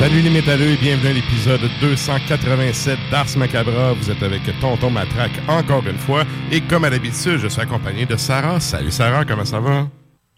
[0.00, 3.92] Salut les métalleux et bienvenue à l'épisode 287 d'Ars Macabra.
[3.92, 6.24] Vous êtes avec Tonton Matraque encore une fois.
[6.50, 8.60] Et comme à l'habitude, je suis accompagné de Sarah.
[8.60, 9.88] Salut Sarah, comment ça va?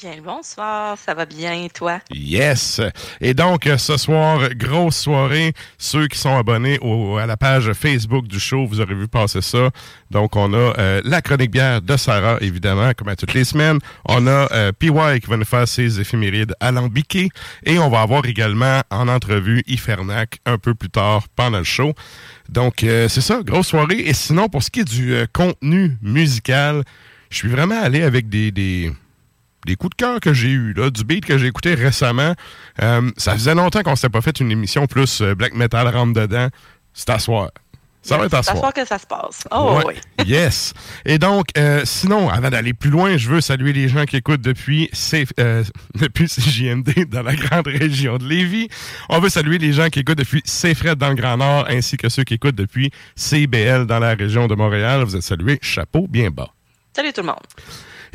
[0.02, 2.00] Bien bonsoir, ça va bien, toi?
[2.10, 2.80] Yes!
[3.20, 5.52] Et donc, ce soir, grosse soirée.
[5.78, 9.40] Ceux qui sont abonnés au- à la page Facebook du show, vous aurez vu passer
[9.42, 9.70] ça.
[10.10, 13.78] Donc, on a euh, la chronique bière de Sarah, évidemment, comme à toutes les semaines.
[14.04, 14.90] On a euh, PY
[15.20, 17.28] qui va nous faire ses éphémérides alambiquées.
[17.64, 21.92] Et on va avoir également en entrevue Ifernac un peu plus tard pendant le show.
[22.48, 24.00] Donc, euh, c'est ça, grosse soirée.
[24.00, 26.82] Et sinon, pour ce qui est du euh, contenu musical,
[27.30, 28.50] je suis vraiment allé avec des...
[28.50, 28.92] des
[29.66, 32.34] des coups de cœur que j'ai eu là, du beat que j'ai écouté récemment.
[32.82, 36.12] Euh, ça faisait longtemps qu'on s'était pas fait une émission plus euh, black metal rentre
[36.20, 36.48] dedans.
[36.94, 37.50] C'est à soir.
[38.04, 38.64] Ça va être à C'est à soir.
[38.64, 39.44] soir que ça se passe.
[39.52, 39.94] Oh Ouais.
[40.18, 40.26] oui.
[40.26, 40.74] Yes.
[41.04, 44.40] Et donc, euh, sinon, avant d'aller plus loin, je veux saluer les gens qui écoutent
[44.40, 45.62] depuis, C- euh,
[45.94, 48.68] depuis CJMD dans la grande région de Lévis.
[49.08, 52.08] On veut saluer les gens qui écoutent depuis CFRED dans le Grand Nord, ainsi que
[52.08, 55.04] ceux qui écoutent depuis CBL dans la région de Montréal.
[55.04, 55.60] Vous êtes salués.
[55.62, 56.50] Chapeau bien bas.
[56.96, 57.36] Salut tout le monde.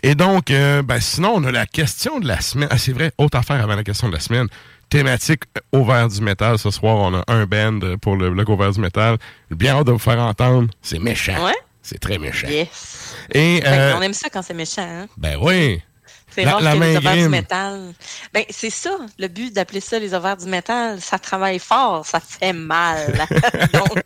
[0.03, 2.67] Et donc, euh, ben, sinon, on a la question de la semaine.
[2.71, 4.47] Ah, c'est vrai, autre affaire avant la question de la semaine.
[4.89, 6.57] Thématique euh, au vert du métal.
[6.59, 9.17] Ce soir, on a un band pour le bloc au vert du métal.
[9.51, 10.69] Bien hâte de vous faire entendre.
[10.81, 11.43] C'est méchant.
[11.43, 11.55] Ouais?
[11.81, 12.47] C'est très méchant.
[12.47, 13.15] Yes.
[13.33, 14.81] Et, euh, on aime ça quand c'est méchant.
[14.87, 15.07] Hein?
[15.17, 15.81] ben oui.
[16.29, 17.93] C'est la- rare la que les ovaires du métal.
[18.33, 21.01] Ben, c'est ça, le but d'appeler ça les ovaires du métal.
[21.01, 23.13] Ça travaille fort, ça fait mal.
[23.73, 23.97] Donc,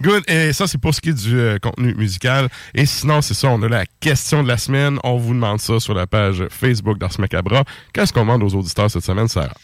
[0.00, 0.24] Good.
[0.28, 2.48] Et ça, c'est pour ce qui est du euh, contenu musical.
[2.74, 4.98] Et sinon, c'est ça, on a la question de la semaine.
[5.04, 7.64] On vous demande ça sur la page Facebook d'Ars Macabra.
[7.92, 9.54] Qu'est-ce qu'on demande aux auditeurs cette semaine, Sarah?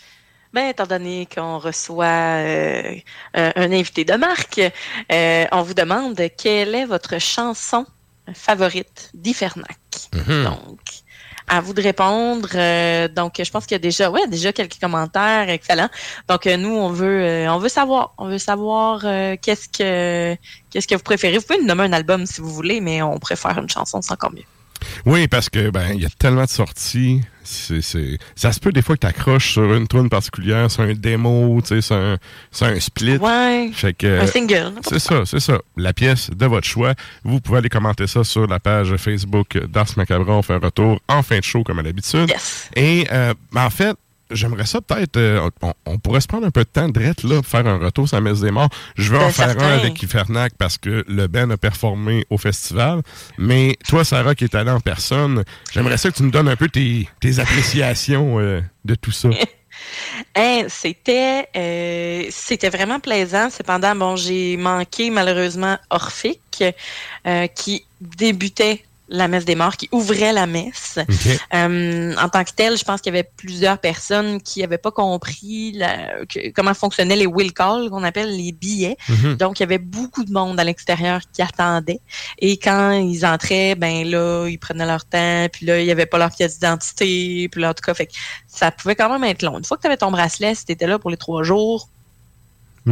[0.52, 2.94] ben, étant donné qu'on reçoit euh,
[3.34, 4.60] un, un invité de marque,
[5.10, 7.86] euh, on vous demande quelle est votre chanson
[8.34, 9.78] favorite d'Ifernac.
[10.14, 10.44] Mhm.
[10.44, 10.80] Donc,
[11.52, 12.48] à vous de répondre.
[12.54, 15.90] Euh, donc, je pense qu'il y a déjà, ouais, déjà quelques commentaires excellents.
[16.26, 20.34] Donc, euh, nous, on veut, euh, on veut savoir, on veut savoir euh, qu'est-ce que,
[20.70, 21.36] qu'est-ce que vous préférez.
[21.36, 24.12] Vous pouvez nous nommer un album si vous voulez, mais on préfère une chanson, c'est
[24.12, 24.51] encore mieux.
[25.06, 27.20] Oui, parce que ben il y a tellement de sorties.
[27.44, 30.84] C'est, c'est, ça se peut des fois que tu accroches sur une tune particulière, sur
[30.84, 32.16] un démo, tu sais, sur un,
[32.52, 33.16] sur un split.
[33.16, 33.70] Ouais.
[33.74, 34.74] Fait que, Un single.
[34.88, 35.58] C'est ça, c'est ça.
[35.76, 36.94] La pièce de votre choix.
[37.24, 40.28] Vous pouvez aller commenter ça sur la page Facebook d'Ars Macabre.
[40.28, 42.28] On fait un retour en fin de show comme à l'habitude.
[42.28, 42.70] Yes.
[42.76, 43.96] Et euh, ben, en fait,
[44.32, 45.16] j'aimerais ça peut-être.
[45.16, 47.78] euh, on, on pourrait se prendre un peu de temps de là pour faire un
[47.78, 48.68] retour sur la messe des morts.
[48.96, 52.38] Je vais Ben, en faire un avec Ifernac parce que le Ben a performé au
[52.38, 53.02] festival.
[53.38, 56.56] Mais toi, Sarah, qui est allée en personne, j'aimerais ça que tu nous donnes un
[56.56, 59.28] peu tes, tes appréciations euh, de tout ça.
[60.68, 63.50] C'était euh, c'était vraiment plaisant.
[63.50, 65.78] Cependant, bon, j'ai manqué malheureusement
[67.26, 70.98] euh, qui débutait la messe des morts, qui ouvrait la messe.
[71.54, 74.90] Euh, en tant que tel, je pense qu'il y avait plusieurs personnes qui n'avaient pas
[74.90, 78.96] compris la- que- comment fonctionnaient les will calls, qu'on appelle les billets.
[79.08, 79.34] Mhm.
[79.36, 82.00] Donc, il y avait beaucoup de monde à l'extérieur qui attendait.
[82.38, 86.06] Et quand ils entraient, ben là, ils prenaient leur temps, puis là, il n'y avait
[86.06, 88.08] pas leur pièce d'identité, puis là, en tout cas, fait
[88.48, 89.58] ça pouvait quand même être long.
[89.58, 91.88] Une fois que tu avais ton bracelet, si tu étais là pour les trois jours,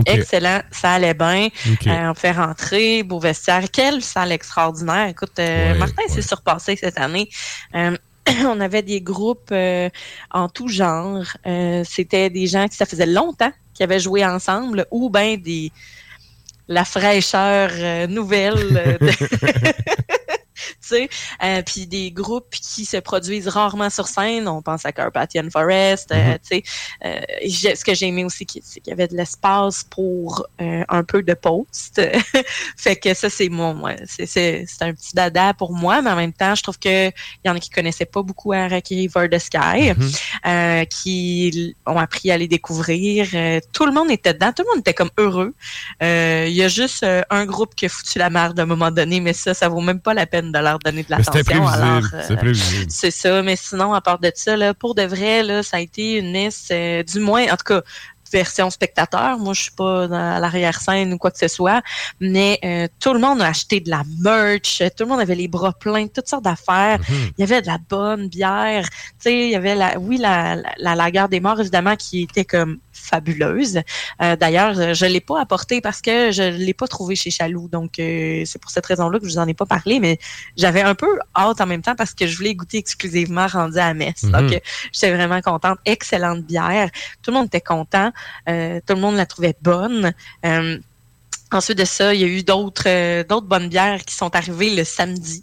[0.07, 1.49] Excellent, ça allait bien.
[1.87, 3.65] Euh, on fait rentrer, beau vestiaire.
[3.73, 5.09] Quelle salle extraordinaire.
[5.09, 6.15] Écoute, euh, Ouais, Martin ouais.
[6.15, 7.29] s'est surpassé cette année.
[7.75, 7.97] Euh,
[8.47, 9.53] on avait des groupes
[10.31, 11.25] en tout genre.
[11.85, 15.73] C'était des gens qui ça faisait longtemps qui avaient joué ensemble ou ben des
[16.69, 17.71] la fraîcheur
[18.09, 18.99] nouvelle.
[19.01, 19.11] de-
[20.91, 21.09] Tu sais,
[21.43, 26.11] euh, puis des groupes qui se produisent rarement sur scène, on pense à Carpathian Forest,
[26.13, 26.39] euh, Mhm.
[26.39, 26.63] tu sais,
[27.05, 31.23] euh, ce que j'ai aimé aussi, c'est qu'il y avait de l'espace pour un peu
[31.23, 32.01] de post.
[32.77, 36.33] fait que ça, c'est mon, ouais, c'est, un petit dada pour moi, mais en même
[36.33, 37.13] temps, je trouve que il
[37.47, 40.11] y en a qui connaissaient pas beaucoup Araki River the Sky, Mhm.
[40.47, 43.29] euh, qui ont appris à les découvrir.
[43.35, 45.55] Euh, tout le monde était dedans, tout le monde était comme heureux.
[46.03, 48.91] Euh, Il y a juste un groupe qui a foutu la merde à un moment
[48.91, 51.67] donné, mais ça, ça vaut même pas la peine de leur donner de l'attention.
[51.67, 52.91] Alors, euh, C'est prévisible.
[52.91, 55.81] c'est ça, mais sinon, à part de ça, là, pour de vrai, là, ça a
[55.81, 57.83] été une messe, euh, du moins, en tout cas,
[58.33, 59.39] version spectateur.
[59.39, 61.83] Moi, je suis pas dans l'arrière-scène ou quoi que ce soit,
[62.21, 65.49] mais euh, tout le monde a acheté de la merch, tout le monde avait les
[65.49, 67.01] bras pleins toutes sortes d'affaires.
[67.09, 67.31] Mhm.
[67.39, 70.57] Il y avait de la bonne bière, tu sais, il y avait la, oui, la,
[70.57, 73.81] la, la lagueur des morts, évidemment, qui était comme fabuleuse.
[74.23, 77.69] Euh, D'ailleurs, euh, je l'ai pas apportée parce que je l'ai pas trouvée chez Chaloux,
[77.69, 80.19] donc euh, c'est pour cette raison-là que je vous en ai pas parlé, mais
[80.57, 83.95] j'avais un peu hâte en même temps parce que je voulais goûter exclusivement rendu à
[83.95, 84.23] Metz.
[84.23, 84.33] Mhm.
[84.33, 84.61] Donc,
[84.93, 85.79] j'étais vraiment contente.
[85.85, 86.91] Excellente bière.
[87.23, 88.13] Tout le monde était content.
[88.49, 90.13] Euh, tout le monde la trouvait bonne.
[91.53, 94.75] Ensuite de ça, il y a eu d'autres euh, d'autres bonnes bières qui sont arrivées
[94.75, 95.43] le samedi.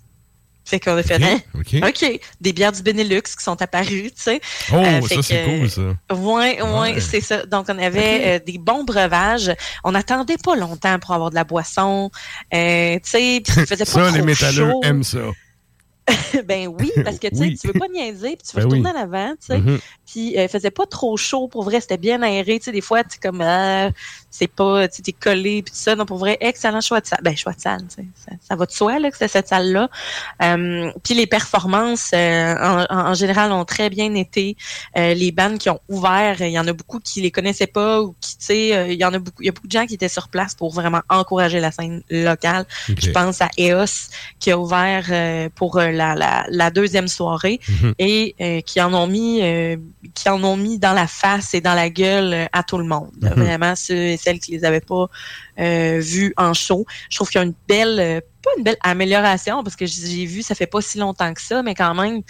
[0.69, 1.39] Fait qu'on a fait, hein?
[1.55, 1.75] OK.
[1.81, 4.41] OK, des bières du Benelux qui sont apparues, tu sais.
[4.73, 5.81] Oh, Euh, ça, c'est cool, ça.
[6.13, 6.99] Ouais, ouais, Ouais.
[6.99, 7.45] c'est ça.
[7.45, 9.49] Donc, on avait euh, des bons breuvages.
[9.85, 12.11] On n'attendait pas longtemps pour avoir de la boisson.
[12.53, 14.81] Euh, tu sais, puis il faisait pas Ça, trop les métalleux chaud.
[14.83, 15.19] aiment ça.
[16.45, 17.57] ben oui, parce que tu sais, Oui.
[17.57, 18.97] tu veux pas niaiser, puis tu veux Ben retourner oui.
[18.97, 19.57] en avant, tu sais.
[19.57, 19.79] Mhm.
[20.05, 22.71] Puis euh, il faisait pas trop chaud pour vrai, c'était bien aéré, tu sais.
[22.71, 23.89] Des fois, tu comme ah,
[24.29, 25.95] c'est pas, tu t'es collé puis tout ça.
[25.95, 27.19] Donc pour vrai, excellent choix de salle.
[27.23, 29.89] Ben choix de salle, ça, ça va de soi là que c'est cette salle là.
[31.03, 34.55] puis les performances euh, en, général ont très bien été.
[34.97, 38.01] Euh, les bandes qui ont ouvert, il y en a beaucoup qui les connaissaient pas
[38.01, 39.71] ou qui, tu sais, euh, il y en a beaucoup, il y a beaucoup de
[39.71, 42.65] gens qui étaient sur place pour vraiment encourager la scène locale.
[42.87, 44.09] Je pense à EOS
[44.39, 47.93] qui a ouvert euh, pour euh, la, la, la deuxième soirée Mhm.
[47.99, 49.77] et euh, qui en ont mis euh,
[50.13, 52.85] qui en ont mis dans la face et dans la gueule euh, à tout le
[52.85, 53.11] monde.
[53.21, 53.33] Mhm.
[53.33, 55.07] Vraiment ceux et celles qui les avaient pas
[55.59, 56.85] euh, vus en show.
[57.09, 60.25] Je trouve qu'il y a une belle euh, pas une belle amélioration parce que j'ai
[60.25, 62.21] vu ça fait pas si longtemps que ça, mais quand même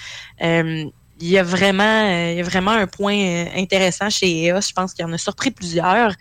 [0.41, 0.85] euh,
[1.19, 4.61] il y a vraiment euh, il y a vraiment un point euh, intéressant chez EOS,
[4.69, 6.13] je pense qu'il y en a surpris plusieurs,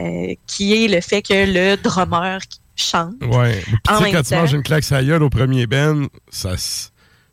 [0.00, 2.40] euh, qui est le fait que le drummer
[2.76, 3.60] chante Ouais.
[3.62, 6.08] Puis, tu En sais, même quand tu manges une claque la gueule au premier ben,
[6.30, 6.54] ça,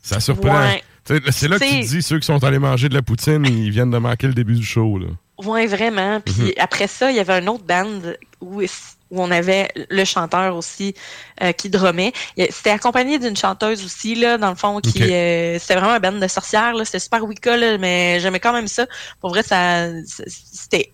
[0.02, 0.60] ça surprend.
[0.60, 0.82] Ouais.
[1.30, 3.70] C'est là que tu te dis, ceux qui sont allés manger de la poutine, ils
[3.70, 4.98] viennent de manquer le début du show.
[4.98, 5.06] Là.
[5.44, 6.20] Oui, vraiment.
[6.20, 6.52] Puis Mhm.
[6.58, 8.00] après ça, il y avait un autre band
[8.40, 10.94] où, où on avait le chanteur aussi
[11.42, 12.12] euh, qui drummait.
[12.36, 16.00] Il- C'était accompagné d'une chanteuse aussi, là, dans le fond, qui euh, c'était vraiment un
[16.00, 16.74] band de sorcières.
[16.74, 16.84] là.
[16.84, 18.86] C'était super Wicca, là, mais j'aimais quand même ça.
[19.20, 19.86] Pour vrai, ça
[20.26, 20.92] c'était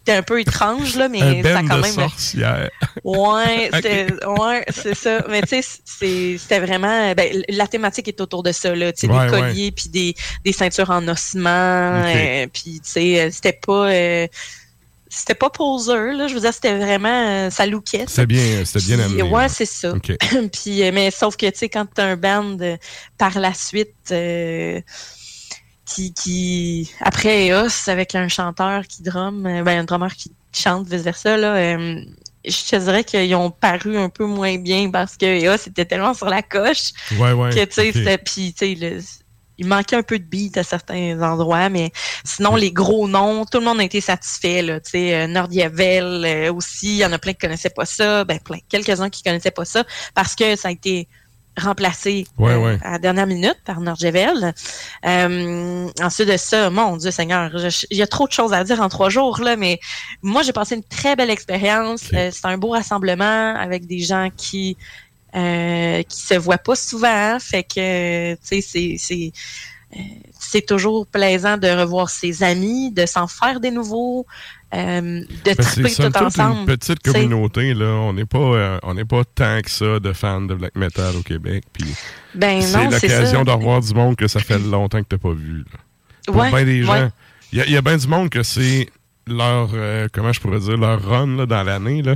[0.00, 1.92] c'était un peu étrange, là, mais un ça a ben quand de même.
[1.92, 2.70] sorcières.
[3.04, 5.24] Ouais, c'était, ouais, c'est ça.
[5.28, 9.12] Mais tu sais, c'était vraiment, ben, la thématique est autour de ça là, tu sais,
[9.12, 10.14] Ouais, des colliers puis des,
[10.44, 11.50] des ceintures en ossement,
[12.06, 14.26] euh, puis tu sais, euh, c'était pas, euh,
[15.10, 16.28] c'était pas poseur là.
[16.28, 18.04] Je veux dire, c'était vraiment, euh, ça lookait.
[18.08, 19.22] C'était bien, c'était bien amené.
[19.22, 19.92] Ouais, c'est ça.
[20.52, 22.56] Puis, mais sauf que, tu sais, quand t'as un band
[23.18, 24.80] par la suite euh,
[25.94, 30.88] qui, qui, après EOS, avec un chanteur qui drum, euh, ben, un drummer qui chante,
[30.88, 32.00] vice-versa, là, euh,
[32.44, 36.14] je te dirais qu'ils ont paru un peu moins bien parce que ah, c'était tellement
[36.14, 37.50] sur la coche Ouais, ouais.
[37.50, 39.00] que tu sais, puis tu sais le-
[39.58, 41.92] il manquait un peu de beat à certains endroits, mais
[42.24, 44.80] sinon les gros noms, tout le monde a été satisfait là.
[44.80, 48.24] Tu sais, euh, Nordiavel euh, aussi, il y en a plein qui connaissaient pas ça,
[48.24, 51.08] ben plein, quelques-uns qui connaissaient pas ça parce que ça a été
[51.60, 52.78] remplacé Ouais, euh, ouais.
[52.82, 54.52] à la dernière minute par Nordiavel.
[55.06, 57.50] Euh, ensuite de ça, mon Dieu Seigneur,
[57.90, 59.78] il y a trop de choses à dire en trois jours là, mais
[60.22, 62.02] moi j'ai passé une très belle expérience.
[62.14, 64.76] Euh, c'est un beau rassemblement avec des gens qui
[65.36, 67.38] euh, qui se voient pas souvent.
[67.38, 69.32] Fait que, tu sais, c'est, c'est,
[69.96, 69.98] euh,
[70.38, 74.26] c'est toujours plaisant de revoir ses amis, de s'en faire des nouveaux,
[74.74, 76.66] euh, de c'est triper tout toute une ensemble.
[76.66, 77.86] petite communauté, là.
[77.86, 81.16] On n'est pas, euh, on n'est pas tant que ça de fans de black metal
[81.16, 81.64] au Québec.
[81.72, 81.86] Puis
[82.34, 85.58] Ben c'est l'occasion de revoir du monde que ça fait longtemps que t'as pas vu.
[85.72, 85.78] là.
[86.26, 86.86] Pour Ouais, bien des ouais.
[87.00, 87.10] gens.
[87.52, 88.88] Il y a, bien du monde que c'est
[89.26, 92.02] leur, euh, comment je pourrais dire, leur run là, dans l'année.
[92.02, 92.14] là.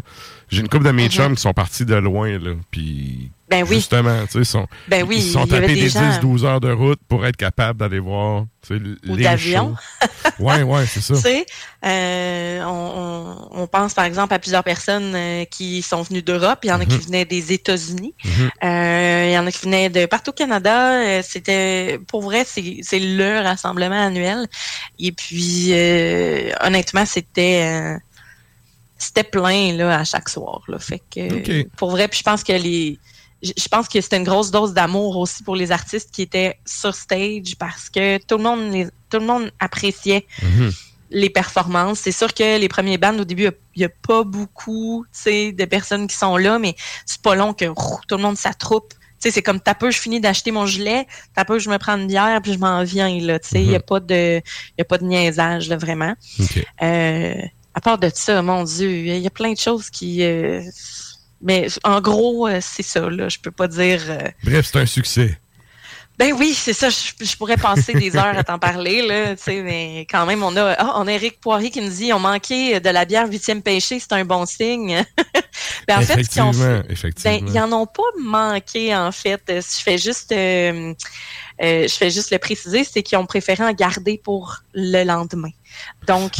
[0.48, 1.10] J'ai une couple de mes Mhm.
[1.10, 2.52] chums qui sont partis de loin, là.
[2.70, 6.00] Puis Ben oui, justement, tu sais, sont, ben oui, ils sont tapés des des gens
[6.20, 9.74] 10-12 heures de route pour être capables d'aller voir tu sais, Ou les d'avion.
[10.38, 11.14] ouais, ouais, c'est ça.
[11.16, 11.46] Tu sais,
[11.84, 16.60] euh, on, on, pense par exemple à plusieurs personnes euh, qui sont venues d'Europe.
[16.64, 17.02] Il y en a qui Mhm.
[17.02, 18.14] venaient des États-Unis.
[18.24, 18.50] Mhm.
[18.64, 20.92] Euh, il y en a qui venaient de partout au Canada.
[21.02, 24.46] Euh, C'était, pour vrai, c'est le rassemblement annuel.
[24.98, 25.72] Et puis,
[26.60, 27.96] honnêtement, c'était
[28.96, 30.62] c'était plein là à chaque soir.
[30.68, 30.78] Là.
[30.78, 32.98] Fait que, pour vrai, puis je pense que les
[33.44, 36.94] je pense que c'était une grosse dose d'amour aussi pour les artistes qui étaient sur
[36.94, 40.72] stage parce que tout le monde les, tout le monde appréciait Mhm.
[41.10, 42.00] les performances.
[42.00, 46.06] C'est sûr que les premiers bands, au début, il n'y a, pas beaucoup de personnes
[46.06, 46.74] qui sont là, mais
[47.06, 47.66] c'est pas long que
[48.08, 48.92] tout le monde s'attroupe.
[49.20, 52.06] C'est comme t'as peu, je finis d'acheter mon gilet, t'as peu, je me prends une
[52.06, 53.08] bière, puis je m'en viens.
[53.08, 54.42] Il n'y a, pas de-
[54.78, 56.14] y a pas de niaisage, là, vraiment.
[56.82, 57.34] Euh,
[57.74, 60.22] à part de ça, mon Dieu, il y a plein de choses qui...
[60.22, 60.60] euh,
[61.44, 63.08] mais en gros, euh, c'est ça.
[63.08, 63.28] Là.
[63.28, 64.00] Je peux pas dire...
[64.08, 65.38] euh, Bref, c'est un succès.
[66.18, 66.88] ben oui, c'est ça.
[66.88, 70.72] Je, je pourrais passer des heures à t'en parler, là, mais quand même, on a,
[70.78, 74.00] ah, on a Eric Poirier qui nous dit, on manquait de la bière huitième pêché,
[74.00, 75.04] c'est un bon signe.
[75.88, 77.38] ben, en fait, ce qu'ils ont effectivement, fait, effectivement.
[77.38, 79.42] ben, ils en ont pas manqué, en fait.
[79.50, 80.94] Euh, Je fais juste, euh,
[81.62, 85.50] euh, je fais juste le préciser, c'est qu'ils ont préféré en garder pour le lendemain.
[86.06, 86.32] Donc,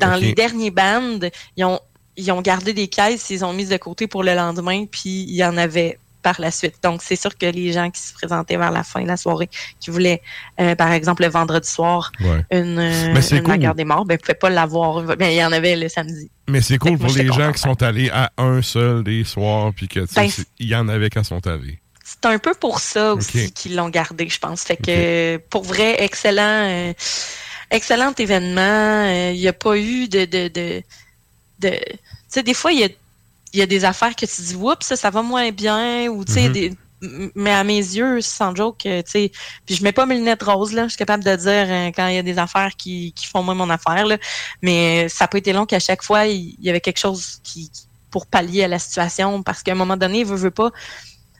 [0.00, 1.18] dans les derniers bands,
[1.56, 1.80] ils ont,
[2.16, 5.34] ils ont gardé des caisses, ils ont mis de côté pour le lendemain, puis il
[5.34, 6.76] y en avait par la suite.
[6.84, 9.50] Donc, c'est sûr que les gens qui se présentaient vers la fin de la soirée,
[9.80, 10.22] qui voulaient,
[10.60, 12.44] euh, par exemple, le vendredi soir, Ouais.
[12.52, 13.48] une, euh, une cool.
[13.48, 15.02] bagarre des morts, ben, ne pouvaient pas l'avoir.
[15.16, 16.30] Ben, il y en avait le samedi.
[16.48, 19.72] Mais c'est cool moi, pour les gens qui sont allés à un seul des soirs,
[19.74, 21.80] puis que tu sais, Ben, il y en avait quand sont allés.
[22.04, 24.62] C'est un peu pour ça aussi qu'ils l'ont gardé, je pense.
[24.62, 26.92] Fait que, pour vrai, excellent, euh,
[27.70, 28.60] excellent événement.
[29.06, 30.82] Euh, Il n'y a pas eu de, de, de,
[31.62, 32.88] de- tu sais, des fois, il y a,
[33.54, 36.24] il y a des affaires que tu dis, oups, ça, ça va moins bien, ou
[36.24, 36.52] tu sais, Mhm.
[36.52, 39.32] des- m- mais à mes yeux, sans joke, tu sais,
[39.66, 42.06] puis je mets pas mes lunettes roses, là, je suis capable de dire euh, quand
[42.08, 44.16] il y a des affaires qui, qui font moins mon affaire, là,
[44.62, 47.70] mais ça pas été long qu'à chaque fois, il y avait quelque chose qui,
[48.10, 50.70] pour pallier à la situation, parce qu'à un moment donné, veut, veut pas,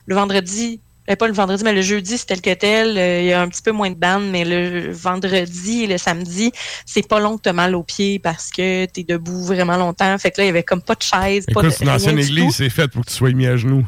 [0.05, 0.81] le vendredi,
[1.17, 2.97] pas le vendredi, mais le jeudi, c'est tel que tel.
[2.97, 5.97] euh, Il y a un petit peu moins de bandes, mais le vendredi et le
[5.97, 6.51] samedi,
[6.85, 10.17] c'est pas long que t'as mal aux pieds parce que t'es debout vraiment longtemps.
[10.17, 12.19] Fait que là, il y avait comme pas de chaise, pas de c'est une ancienne
[12.19, 13.85] église, c'est fait pour que tu sois mis à genoux.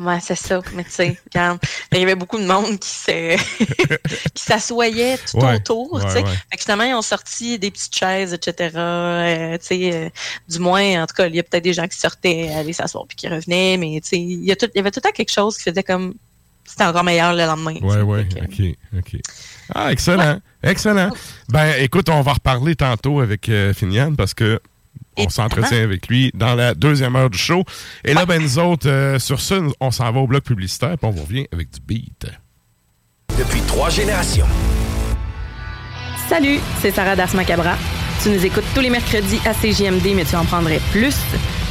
[0.00, 0.60] Ouais, c'est ça.
[0.74, 1.58] Mais tu sais, regarde,
[1.92, 3.36] il y avait beaucoup de monde qui se,
[4.34, 6.22] qui s'assoyait tout Ouais, autour, ouais, tu sais.
[6.22, 6.34] ouais.
[6.50, 8.70] Fait que finalement, ils ont sorti des petites chaises, etc.
[8.76, 10.08] Euh, tu sais, euh,
[10.48, 13.04] du moins, en tout cas, il y a peut-être des gens qui sortaient, aller s'asseoir
[13.06, 15.08] puis qui revenaient, mais tu sais, il y, a tout- il y avait tout le
[15.10, 16.14] temps quelque chose qui faisait comme
[16.64, 17.74] c'était encore meilleur le lendemain.
[17.74, 19.20] Fait que- ok, ok.
[19.74, 21.10] Ah, excellent, excellent.
[21.50, 24.60] Ben, écoute, on va reparler tantôt avec euh, Finian parce que
[25.26, 27.64] on s'entretient avec lui dans la deuxième heure du show.
[28.04, 31.06] Et là, ben, nous autres, euh, sur ça, on s'en va au bloc publicitaire, puis
[31.06, 32.26] on vous revient avec du beat.
[33.38, 34.46] Depuis trois générations.
[36.28, 37.76] Salut, c'est Sarah Das Macabra.
[38.22, 41.16] Tu nous écoutes tous les mercredis à CJMD, mais tu en prendrais plus.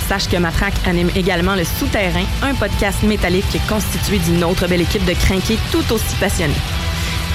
[0.07, 5.05] Sache que Matraque anime également Le Souterrain, un podcast métallique constitué d'une autre belle équipe
[5.05, 6.55] de crinqués tout aussi passionnés.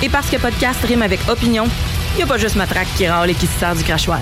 [0.02, 1.64] Et parce que podcast rime avec opinion,
[2.14, 4.20] il n'y a pas juste Matraque qui râle et qui se sert du crachoir.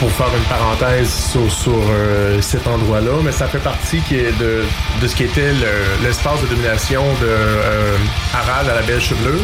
[0.00, 4.36] pour faire une parenthèse sur, sur, euh, cet endroit-là, mais ça fait partie qui est
[4.36, 4.64] de,
[5.00, 7.96] de ce qui était le- l'espace de domination de euh,
[8.34, 9.38] Harald à la belle chevelure,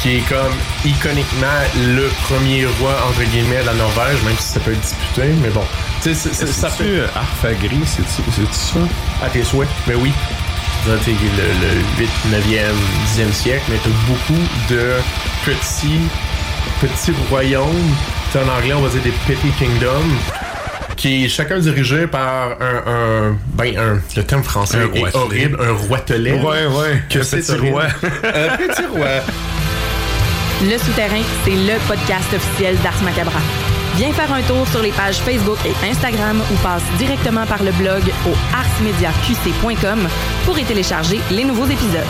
[0.00, 0.52] qui est comme
[0.84, 5.22] iconiquement le premier roi entre guillemets de la Norvège, même si ça peut être disputé,
[5.42, 5.64] mais bon,
[6.00, 8.78] c'est- c'est- ça fait C'est-tu Arfagri, c'est-tu ça?
[9.20, 10.12] à tes souhaits, mais oui.
[10.86, 12.74] Le, le 8, 9e,
[13.16, 14.94] 10e siècle, mais t'as beaucoup de
[15.44, 16.00] petits,
[16.80, 17.94] petits royaumes.
[18.30, 20.16] T'sais, en anglais, on va dire des petty kingdoms
[20.96, 25.58] qui est chacun dirigé par un, un ben un, le terme français Un est horrible,
[25.60, 26.32] un roitelet.
[26.32, 27.84] Ouais, ouais, Que un c'est petit roi.
[28.02, 29.06] un petit roi.
[30.62, 33.40] Le Souterrain, c'est le podcast officiel d'Ars Macabra.
[33.96, 37.72] Viens faire un tour sur les pages Facebook et Instagram ou passe directement par le
[37.72, 40.08] blog au arsmediaqc.com
[40.44, 42.02] pour y télécharger les nouveaux épisodes.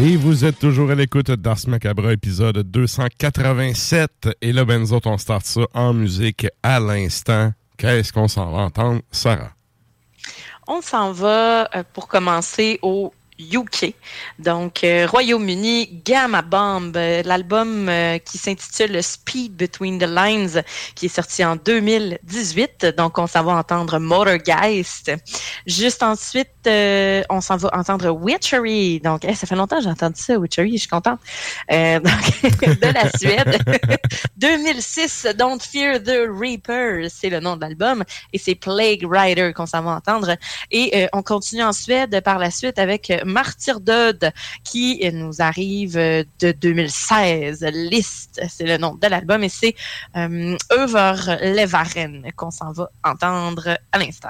[0.00, 4.28] Et vous êtes toujours à l'écoute d'Ars Macabre, épisode 287.
[4.42, 7.52] Et là, ben, nous autres, on start ça en musique à l'instant.
[7.76, 9.57] Qu'est-ce qu'on s'en va entendre, Sarah?
[10.70, 13.94] On s'en va euh, pour commencer au UK,
[14.38, 20.62] donc euh, Royaume-Uni, Gamma Bomb, euh, l'album euh, qui s'intitule Speed Between the Lines,
[20.94, 22.94] qui est sorti en 2018.
[22.96, 25.12] Donc on s'en va entendre Motorgeist.
[25.66, 29.00] Juste ensuite, on s'en va entendre Witchery.
[29.00, 31.20] Donc eh, ça fait longtemps que j'ai entendu ça, Witchery, je suis contente.
[31.68, 33.58] Donc de la Suède.
[34.36, 39.66] 2006, Don't Fear the Reaper, c'est le nom de l'album, et c'est Plague Rider qu'on
[39.66, 40.36] s'en va entendre.
[40.70, 44.32] Et on continue en Suède par la suite avec euh, Martyrdöd
[44.64, 47.64] qui nous arrive de 2016.
[47.72, 49.74] List, c'est le nom de l'album, et c'est
[50.16, 54.28] euh, Överlevaren qu'on s'en va entendre à l'instant.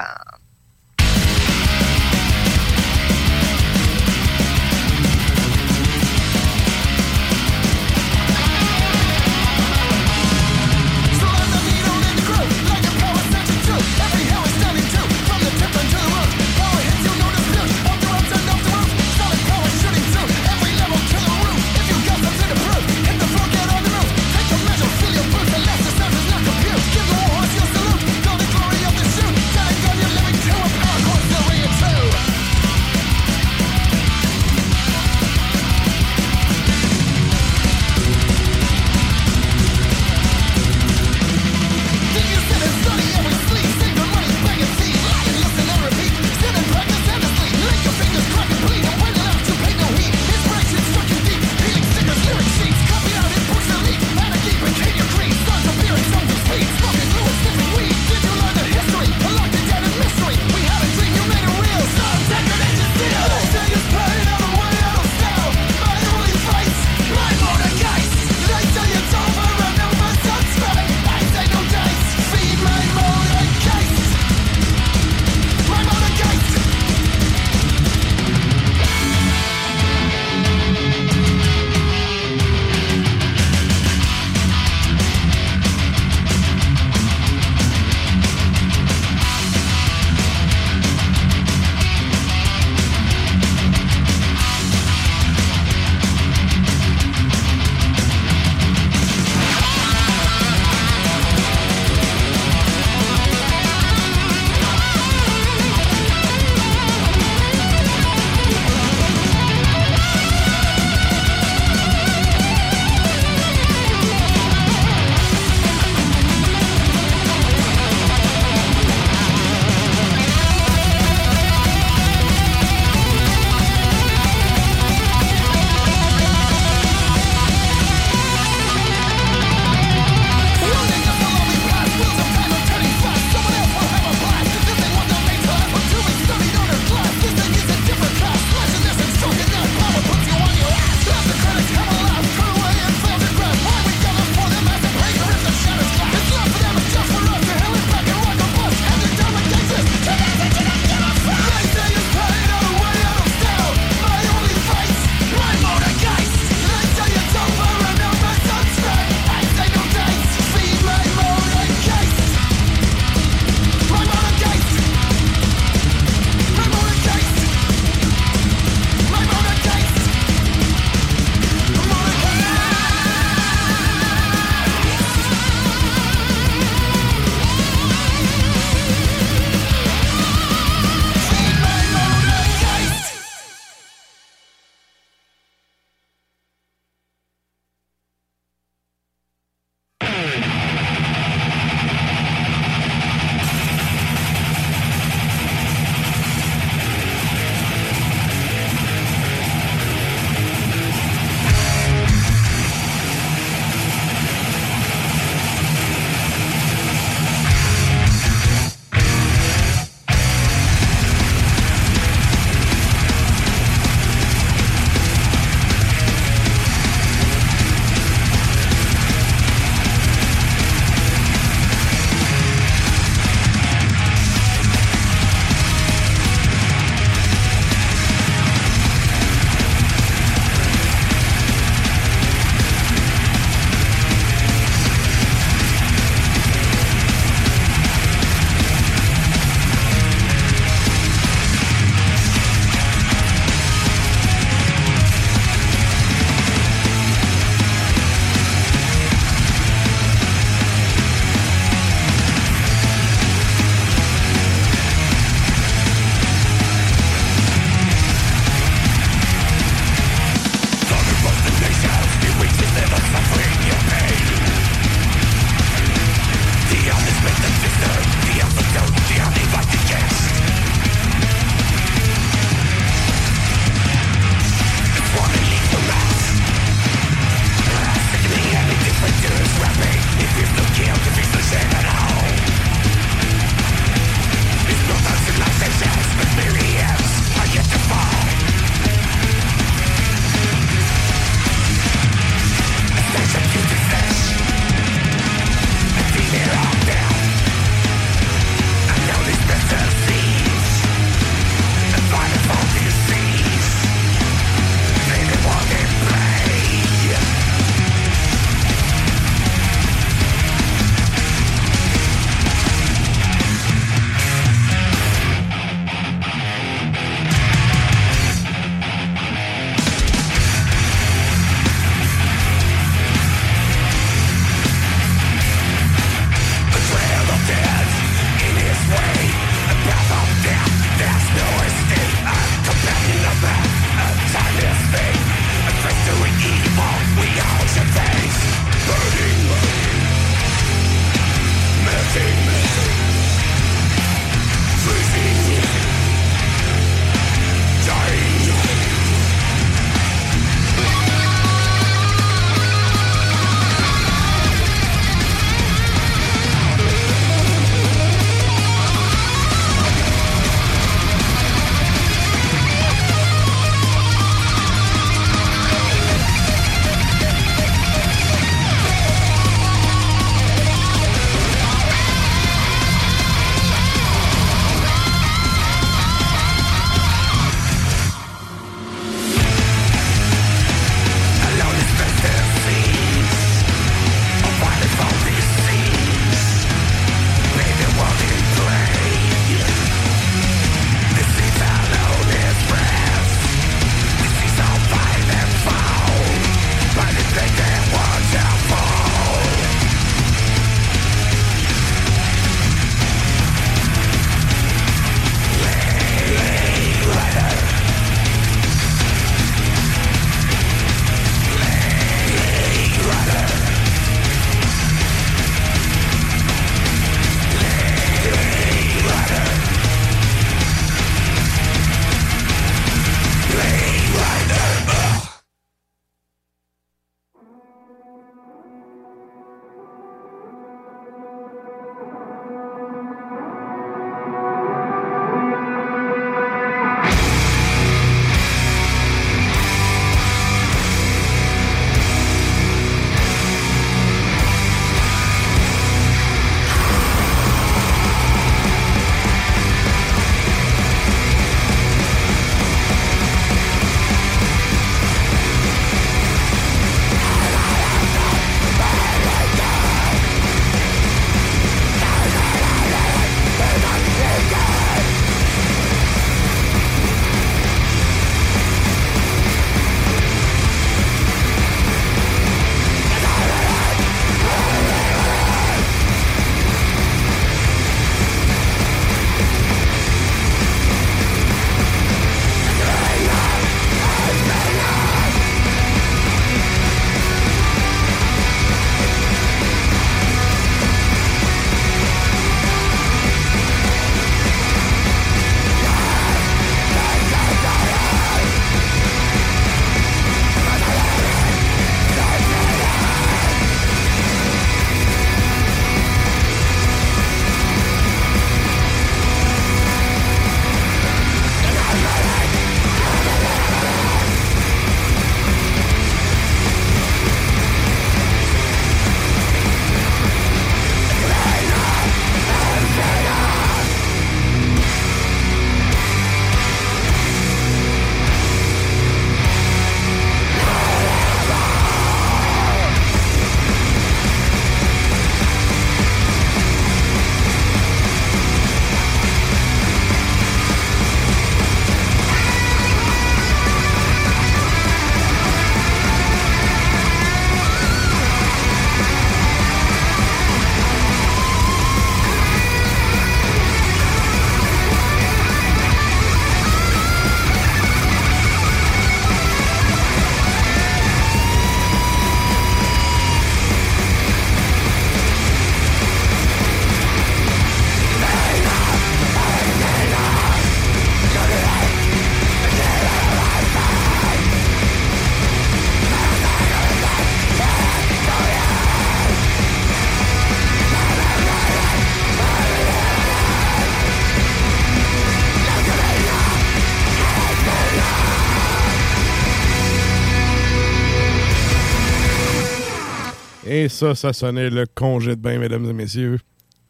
[593.79, 596.39] Et ça, ça sonnait le congé de bain, mesdames et messieurs.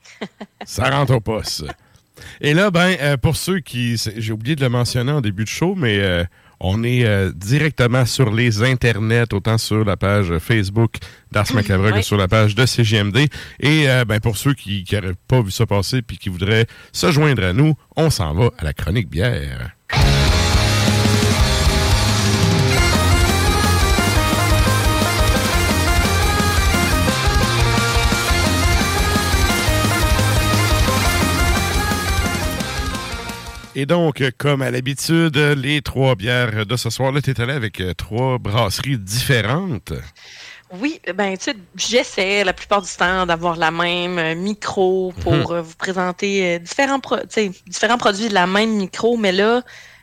[0.65, 1.65] ça rentre au poste.
[2.41, 3.95] Et là, ben, euh, pour ceux qui.
[4.17, 6.23] J'ai oublié de le mentionner en début de show, mais euh,
[6.59, 10.95] on est euh, directement sur les internets, autant sur la page Facebook
[11.31, 13.27] d'Ars Macabre que sur la page de CGMD.
[13.59, 17.43] Et ben, pour ceux qui n'auraient pas vu ça passer puis qui voudraient se joindre
[17.43, 19.78] à nous, on s'en va à la chronique bière.
[33.79, 37.53] Et donc, comme à l'habitude, les trois bières de ce soir, là, tu es allé
[37.53, 39.93] avec euh, trois brasseries différentes.
[40.69, 45.31] Oui, ben tu sais, j'essaie la plupart du temps d'avoir la même euh, micro pour
[45.31, 45.45] mhm.
[45.51, 46.99] euh, vous présenter différents,
[47.67, 49.61] différents produits de la même micro, mais là,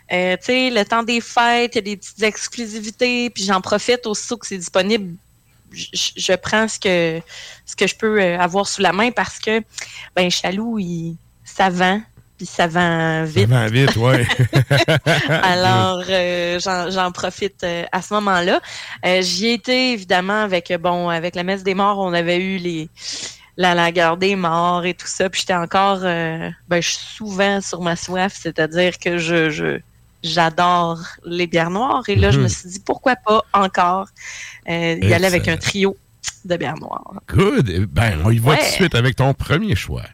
[0.09, 4.07] tu sais, le temps des fêtes, il y a des petites exclusivités, puis j'en profite
[4.07, 5.17] aussitôt que c'est disponible.
[5.71, 7.21] Je, prends ce que
[7.67, 9.61] ce que je peux avoir sous la main parce que
[10.15, 12.01] ben Chaloux, il, ça vend
[12.37, 13.49] puis ça vend vite.
[13.49, 14.27] Ça vend vite, oui.
[15.29, 18.61] Alors, euh, j'en profite euh, à ce moment-là.
[19.05, 22.88] Euh, j'y étais évidemment avec, bon, avec la messe des morts, on avait eu les
[23.59, 25.31] la, la guerre des morts et tout ça.
[25.31, 29.79] Puis j'étais encore, ben, je suis souvent sur ma soif, c'est-à-dire que je,
[30.22, 32.03] j'adore les bières noires.
[32.09, 32.49] Et là, je me mhm.
[32.51, 34.09] suis dit, pourquoi pas encore
[34.68, 35.96] y aller avec un trio
[36.44, 37.14] de bières noires.
[37.29, 37.70] Good.
[37.70, 40.05] Eh ben, on y va tout de suite avec ton premier choix.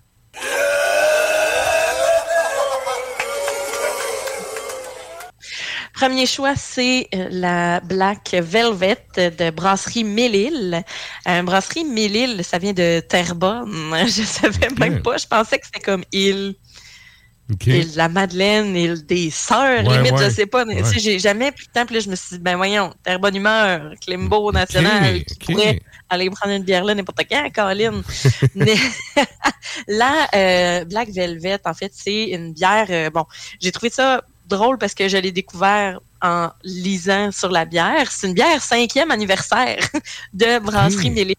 [6.03, 10.83] Premier choix, c'est euh, la Black Velvet de Brasserie Mélile.
[11.29, 13.95] Euh, brasserie Mélile, ça vient de Terrebonne.
[14.07, 15.17] Je savais même pas.
[15.17, 16.57] Je pensais que c'était comme île.
[17.67, 20.65] Île de la Madeleine, île des Sœurs, limite, je sais pas.
[20.65, 20.83] Ouais.
[20.97, 21.87] J'ai jamais plus de temps.
[21.87, 25.79] Puis là, je me suis dit, ben voyons, Terrebonne humeur, Climbo national, tu pourrais
[26.11, 28.03] aller prendre une bière là n'importe quand, Caroline.
[29.87, 33.13] la euh, Black Velvet, en fait, c'est une bière.
[33.13, 33.25] bon,
[33.61, 34.21] j'ai trouvé ça
[34.53, 38.11] drôle parce que je l'ai découvert en lisant sur la bière.
[38.13, 39.79] C'est une bière cinquième anniversaire
[40.33, 41.35] de Brasserie mmh.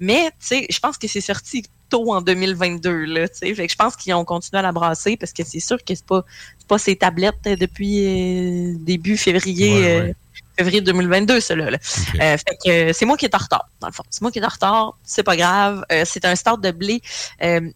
[0.00, 3.54] Mais, tu sais, je pense que c'est sorti tôt en 2022, là, tu sais.
[3.54, 5.94] Fait que je pense qu'ils ont continué à la brasser parce que c'est sûr que
[5.94, 6.24] c'est pas,
[6.66, 9.86] pas ces tablettes euh, depuis euh, début février.
[9.86, 10.12] Euh,
[10.56, 11.70] février 2022, cela.
[11.70, 11.78] Là.
[11.78, 14.02] fait que c'est moi qui est en retard, dans le fond.
[14.10, 15.84] C'est moi qui est en retard, c'est pas grave.
[16.04, 17.00] c'est un start de blé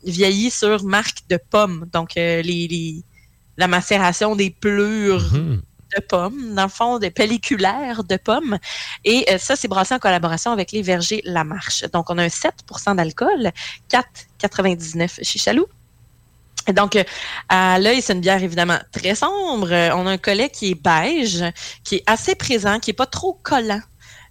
[0.05, 1.87] vieilli sur marque de pommes.
[1.93, 3.03] Donc, les,
[3.57, 5.63] la macération des plures mhm.
[5.97, 8.59] de pommes, dans le fond, des pelliculaires de pommes.
[9.05, 11.85] Et euh, ça, c'est brassé en collaboration avec les vergers La Marche.
[11.93, 13.51] Donc, on a un 7% d'alcool,
[13.91, 15.67] 4,99 chez Chaloux.
[16.75, 17.05] Donc, euh,
[17.49, 19.71] à l'œil, c'est une bière évidemment très sombre.
[19.71, 21.45] Euh, on a un collet qui est beige,
[21.85, 23.81] qui est assez présent, qui est pas trop collant.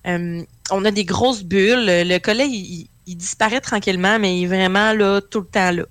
[0.05, 1.85] on a des grosses bulles.
[1.88, 5.83] Le collet, il, il, disparaît tranquillement, mais il est vraiment là tout le temps là.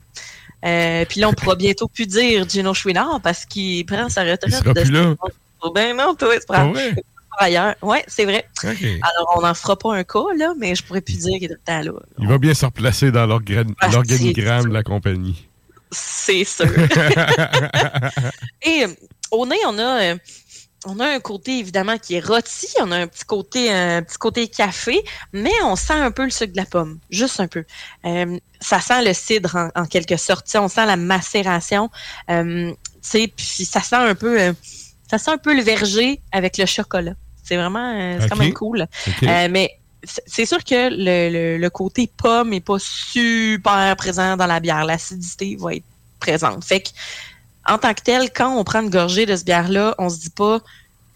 [0.64, 4.48] Euh, puis là, on pourra bientôt plus dire Gino Chouinard parce qu'il prend sa retraite.
[4.48, 5.14] Il sera plus là.
[5.74, 6.94] Ben non, toi, pas ouais?
[7.38, 7.74] ailleurs.
[7.82, 8.46] Oui, c'est vrai.
[8.62, 11.64] Alors, on n'en fera pas un cas, là, mais je pourrais plus dire qu'il est
[11.64, 11.92] temps là.
[12.18, 15.48] Il va bien se replacer dans ah, l'organigramme de la compagnie.
[15.90, 16.66] C'est sûr.
[18.66, 18.84] Et
[19.30, 20.16] au nez, on a euh,
[20.86, 24.18] on a un côté évidemment qui est rôti, on a un petit côté un petit
[24.18, 27.64] côté café, mais on sent un peu le sucre de la pomme, juste un peu.
[28.04, 31.90] Euh, ça sent le cidre en, quelque sorte, on sent la macération,
[32.30, 32.72] euh,
[33.12, 34.52] puis ça sent un peu euh,
[35.10, 37.14] ça sent un peu le verger avec le chocolat.
[37.42, 38.86] C'est vraiment euh, c'est quand même cool.
[39.22, 39.70] mais
[40.26, 44.84] c'est sûr que le, le, côté pomme est pas super présent dans la bière.
[44.84, 45.84] L'acidité va être
[46.20, 46.62] présente.
[46.62, 46.90] Fait que
[47.66, 50.30] en tant que tel, quand on prend une gorgée de ce bière-là, on se dit
[50.30, 50.60] pas,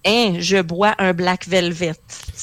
[0.07, 1.95] hein, je bois un Black Velvet.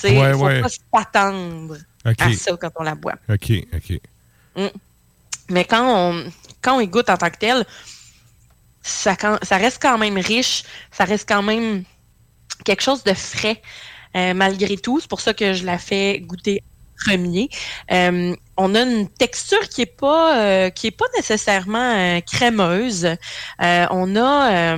[0.04, 3.16] Il ne faut pas s'attendre à ça quand on la boit.
[3.30, 4.00] OK, OK.
[4.56, 4.68] Mm.
[5.50, 7.66] Mais quand on, quand on y goûte en tant que tel,
[8.82, 11.84] ça, ça reste quand même riche, ça reste quand même
[12.64, 13.62] quelque chose de frais,
[14.16, 15.00] euh, malgré tout.
[15.00, 16.64] C'est pour ça que je la fais goûter
[17.06, 17.50] premier.
[17.92, 23.08] Euh, on a une texture qui est pas euh, qui est pas nécessairement euh, crémeuse.
[23.60, 24.78] on a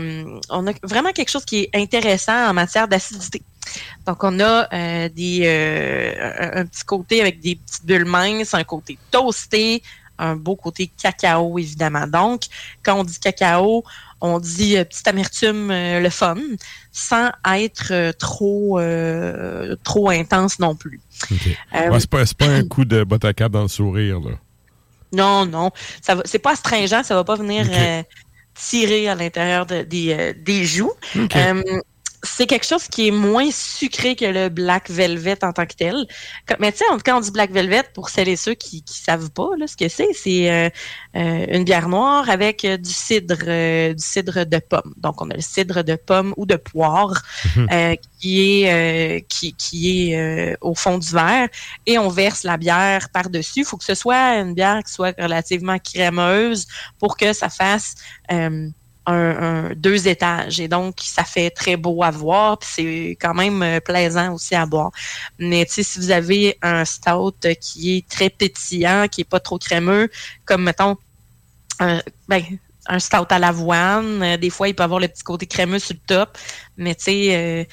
[0.50, 3.42] on a vraiment quelque chose qui est intéressant en matière d'acidité.
[4.06, 5.48] Donc on a des
[6.54, 9.84] un, petit côté avec des petites bulles minces, un côté toasté,
[10.18, 12.08] un beau côté cacao évidemment.
[12.08, 12.44] Donc
[12.84, 13.84] quand on dit cacao,
[14.22, 16.38] on dit petite amertume le fun
[16.92, 18.80] sans être trop
[19.84, 21.02] trop intense non plus.
[21.74, 24.32] Euh, c'est pas, un coup de botte à cap dans le sourire, là.
[25.14, 25.72] Non, non.
[26.26, 28.04] C'est pas astringent, ça va pas venir euh,
[28.56, 30.92] tirer à l'intérieur des, euh, des, joues.
[32.24, 36.08] C'est quelque chose qui est moins sucré que le Black Velvet en tant que tel.
[36.60, 39.30] Mais tu sais, quand on dit Black Velvet, pour celles et ceux qui ne savent
[39.32, 40.70] pas là, ce que c'est, c'est euh,
[41.16, 44.94] euh, une bière noire avec euh, du cidre, du cidre de pomme.
[44.98, 47.22] Donc, on a le cidre de pomme ou de poire
[47.56, 47.98] mhm.
[48.20, 51.50] qui est qui, qui est au fond du verre
[51.86, 53.60] et on verse la bière par-dessus.
[53.60, 56.68] Il faut que ce soit une bière qui soit relativement crémeuse
[57.00, 57.96] pour que ça fasse
[59.08, 63.64] un, deux étages et donc ça fait très beau à voir puis c'est quand même
[63.64, 64.92] euh, plaisant aussi à boire.
[65.40, 70.10] Mais si vous avez un stout qui est très pétillant, qui est pas trop crémeux,
[70.46, 70.98] comme mettons
[71.80, 72.44] un, ben,
[72.88, 75.96] un stout à l'avoine, euh, des fois il peut avoir le petit côté crémeux sur
[75.96, 76.38] le top,
[76.76, 77.64] mais tu sais euh,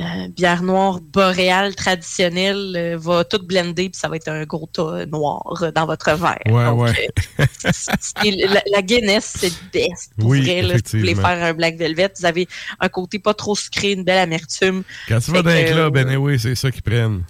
[0.00, 4.68] euh, bière noire boréale traditionnelle euh, va tout blender puis ça va être un gros
[4.72, 6.38] tas noir dans votre verre.
[6.46, 7.08] Ouais, ouais.
[7.38, 10.12] Euh, la, Guinness, c'est le best.
[10.18, 13.34] Pour oui, vrai, si vous voulez faire un Black Velvet, vous avez un côté pas
[13.34, 14.84] trop sucré, une belle amertume.
[15.08, 17.22] Quand tu vas dans un club, ben oui, c'est ça qu'ils prennent.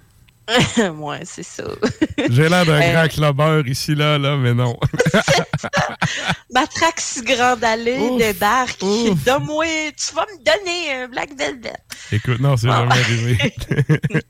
[0.95, 1.63] ouais, c'est ça.
[2.29, 4.77] J'ai l'air d'un grand clubbeur ici, là, là, mais non.
[6.53, 8.81] Matrax Grande Allée débarque.
[9.25, 11.73] Donne-moi, tu vas me donner un Black Velvet.
[12.11, 13.37] Écoute, non, c'est jamais arrivé.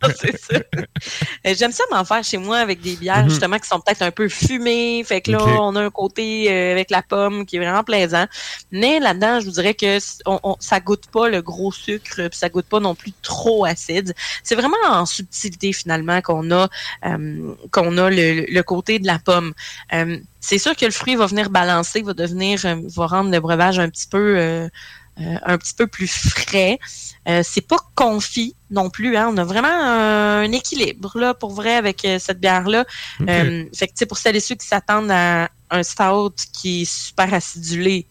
[0.03, 0.59] non, c'est ça.
[1.47, 3.29] Euh, j'aime ça m'en faire chez moi avec des bières, mhm.
[3.29, 5.03] justement, qui sont peut-être un peu fumées.
[5.03, 8.25] Fait que là, on a un côté euh, avec la pomme qui est vraiment plaisant.
[8.71, 12.49] Mais là-dedans, je vous dirais que on, ça goûte pas le gros sucre, puis ça
[12.49, 14.13] goûte pas non plus trop acide.
[14.43, 16.67] C'est vraiment en subtilité, finalement, qu'on a,
[17.05, 19.53] euh, qu'on a le, côté de la pomme.
[20.41, 23.89] c'est sûr que le fruit va venir balancer, va devenir, va rendre le breuvage un
[23.89, 24.69] petit peu
[25.19, 26.79] euh, un petit peu plus frais.
[27.27, 29.17] Euh, c'est pas confit non plus.
[29.17, 29.29] Hein.
[29.31, 32.85] On a vraiment un, équilibre là pour vrai avec euh, cette bière là.
[33.27, 38.07] fait que pour celles et ceux qui s'attendent à un stout qui est super acidulé,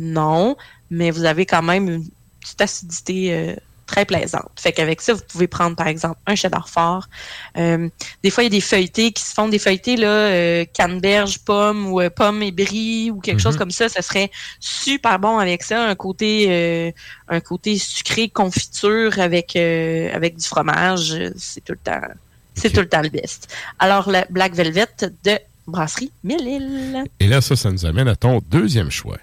[0.00, 0.56] non,
[0.90, 2.08] mais vous avez quand même une
[2.40, 3.56] petite acidité
[3.90, 4.50] très plaisante.
[4.56, 7.08] Fait qu'avec ça, vous pouvez prendre, par exemple, un cheddar fort.
[7.56, 7.88] Euh,
[8.22, 11.40] des fois, il y a des feuilletés qui se font des feuilletés, là, euh, canneberge,
[11.40, 13.58] pomme ou euh, pomme et brie ou quelque chose mhm.
[13.58, 13.88] comme ça.
[13.88, 15.82] Ça serait super bon avec ça.
[15.88, 16.92] Un côté, euh,
[17.28, 21.14] un côté sucré, confiture avec, avec du fromage.
[21.36, 22.00] C'est tout le temps,
[22.54, 23.52] c'est tout le temps le best.
[23.80, 24.86] Alors, le Black Velvet
[25.24, 29.18] de Brasserie Mille Et là, ça, ça nous amène à ton deuxième choix.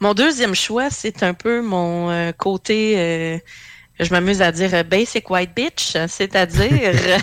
[0.00, 3.38] Mon deuxième choix, c'est un peu mon euh, côté, euh,
[4.00, 7.20] je m'amuse à dire euh, basic white bitch, c'est-à-dire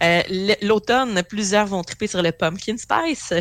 [0.62, 3.34] l'automne, plusieurs vont triper sur le pumpkin spice.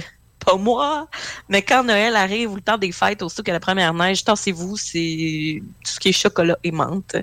[0.46, 1.08] Pas moi,
[1.48, 4.76] mais quand Noël arrive ou le temps des fêtes, aussitôt que la première neige, tassez-vous,
[4.76, 7.16] c'est tout ce qui est chocolat et menthe.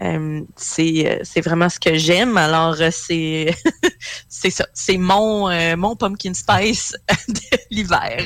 [0.00, 2.36] Euh, c'est c'est vraiment ce que j'aime.
[2.36, 3.54] Alors c'est
[4.28, 6.96] c'est ça, c'est mon mon pumpkin spice
[7.28, 8.24] de l'hiver.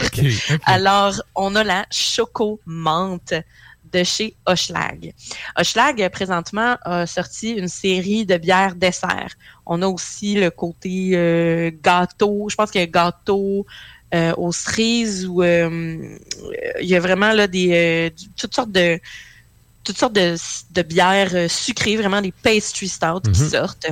[0.64, 3.34] Alors on a la choco menthe
[3.92, 5.12] de chez Hochelag.
[5.56, 9.34] Hochelag, présentement, a sorti une série de bières dessert.
[9.66, 12.48] On a aussi le côté euh, gâteau.
[12.48, 13.66] Je pense qu'il y a gâteau
[14.14, 16.18] euh, aux cerises où il
[16.80, 18.98] y a vraiment là des toutes sortes de
[19.84, 20.36] toutes sortes de,
[20.70, 23.50] de bières euh, sucrées, vraiment des pastry stouts qui mhm.
[23.50, 23.86] sortent.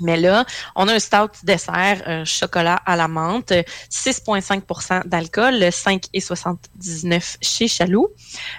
[0.00, 3.52] Mais là, on a un stout dessert, un chocolat à la menthe,
[3.90, 8.08] 6,5% d'alcool, 5,79 chez Chaloux.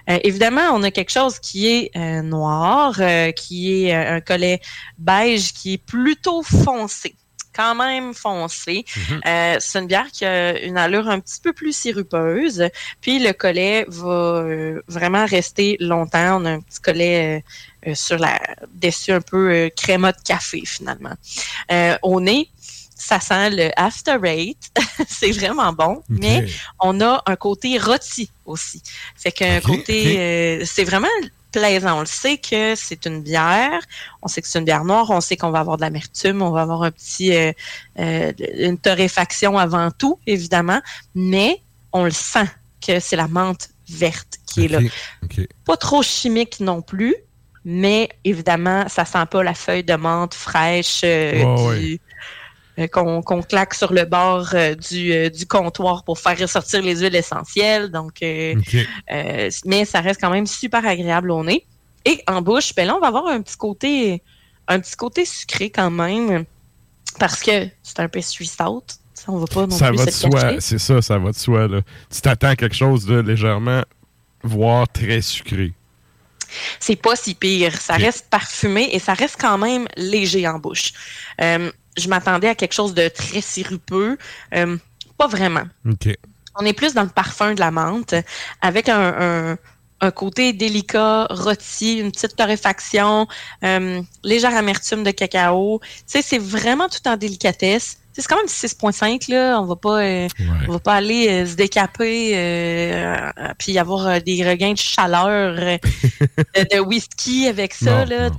[0.10, 3.02] Euh, évidemment, on a quelque chose qui est euh, noir,
[3.36, 4.62] qui est un collet
[4.98, 7.16] beige, qui est plutôt foncé
[7.54, 8.86] quand même foncé.
[8.96, 9.22] Mhm.
[9.26, 12.68] Euh, c'est une bière qui a une allure un petit peu plus sirupeuse.
[13.02, 16.42] Puis le collet va euh, vraiment rester longtemps.
[16.42, 17.44] On a un petit collet
[17.88, 18.40] euh, sur la
[18.74, 21.14] dessus un peu créma de café finalement.
[22.02, 22.50] au nez,
[22.96, 24.72] ça sent le after rate.
[25.08, 26.46] c'est vraiment bon, mais
[26.80, 28.82] on a un côté rôti aussi.
[29.16, 31.08] C'est qu'un côté, c'est vraiment
[31.54, 31.98] plaisant.
[31.98, 33.80] On le sait que c'est une bière,
[34.22, 36.52] on sait que c'est une bière noire, on sait qu'on va avoir de l'amertume, on
[36.52, 37.54] va avoir un petit euh,
[38.00, 40.82] euh, une torréfaction avant tout, évidemment,
[41.16, 41.62] mais
[41.94, 42.48] on le sent
[42.86, 44.80] que c'est la menthe verte qui est là.
[45.66, 47.16] Pas trop chimique non plus,
[47.66, 51.98] mais évidemment, ça sent pas la feuille de menthe fraîche euh, euh,
[52.92, 57.16] qu'on claque sur le bord euh, du, euh, du, comptoir pour faire ressortir les huiles
[57.16, 57.92] essentielles.
[57.92, 61.66] Donc, mais ça reste quand même super agréable au nez.
[62.06, 64.22] Et en bouche, ben là, on va avoir un petit côté,
[64.68, 66.46] un petit côté sucré quand même,
[67.20, 68.84] parce que c'est un pastry stout.
[69.14, 71.38] Ça, on va pas non ça plus va de soi, c'est ça, ça va de
[71.38, 71.68] soi.
[71.68, 71.82] Là.
[72.10, 73.84] Tu t'attends à quelque chose de légèrement,
[74.44, 75.74] voire très sucré.
[76.80, 77.80] C'est pas si pire.
[77.80, 80.92] Ça reste parfumé et ça reste quand même léger en bouche
[81.98, 84.18] je m'attendais à quelque chose de très sirupeux.
[84.54, 84.78] Euh,
[85.18, 85.64] pas vraiment.
[86.56, 88.16] On est plus dans le parfum de la menthe,
[88.62, 89.58] avec un,
[90.02, 93.28] un, côté délicat, rôti, une petite torréfaction,
[93.64, 95.80] euh, légère amertume de cacao.
[95.82, 100.04] Tu sais, c'est vraiment tout en délicatesse c'est quand même 6.5 là, on va pas
[100.04, 100.28] euh,
[100.68, 105.56] on va pas aller euh, se décaper euh, puis avoir des regains de chaleur
[106.56, 108.30] de, whisky avec ça là,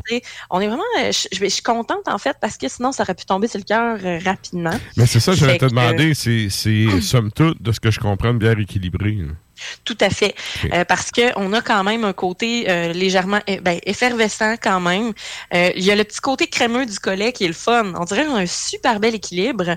[0.51, 3.49] on est vraiment je, suis contente en fait parce que sinon ça aurait pu tomber
[3.49, 4.79] sur le cœur rapidement.
[4.97, 8.01] Mais c'est ça je vais te demander, c'est c'est somme toute de ce que je
[8.01, 9.19] comprends une bière équilibrée.
[9.85, 10.35] Tout à fait.
[10.73, 15.13] Euh, parce qu'on a quand même un côté euh, légèrement ben, effervescent quand même.
[15.55, 17.93] Euh, il y a le petit côté crémeux du collet qui est le fun.
[17.99, 19.77] On dirait un super bel équilibre,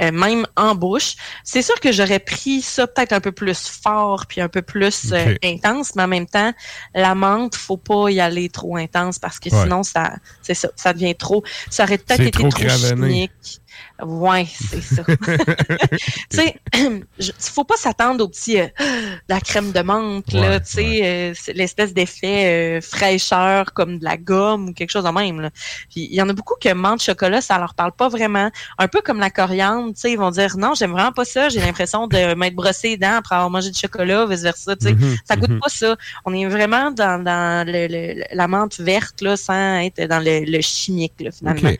[0.00, 1.14] même en bouche.
[1.44, 5.12] C'est sûr que j'aurais pris ça peut-être un peu plus fort puis un peu plus
[5.44, 6.52] intense, mais en même temps,
[6.94, 10.92] la menthe, faut pas y aller trop intense parce que sinon, ça, c'est ça, ça
[10.92, 11.42] devient trop.
[11.70, 13.32] Ça aurait peut-être été trop, trop chimique.
[14.02, 15.02] Ouais, c'est ça.
[16.30, 18.66] tu sais, il faut pas s'attendre au petit euh,
[19.28, 24.16] la crème de menthe là, tu sais, euh, l'espèce d'effet euh, fraîcheur comme de la
[24.16, 25.50] gomme ou quelque chose de même.
[25.94, 28.50] Il y en a beaucoup que menthe chocolat, ça leur parle pas vraiment.
[28.78, 31.48] Un peu comme la coriandre, tu sais, ils vont dire non, j'aime vraiment pas ça.
[31.48, 34.74] J'ai l'impression de m'être brossé les dents après avoir mangé du chocolat, vice versa.
[34.76, 35.60] Tu sais, mm-hmm, ça goûte mm-hmm.
[35.60, 35.96] pas ça.
[36.24, 41.14] On est vraiment dans, dans le, la menthe verte là, sans être dans le, chimique
[41.20, 41.70] là, finalement.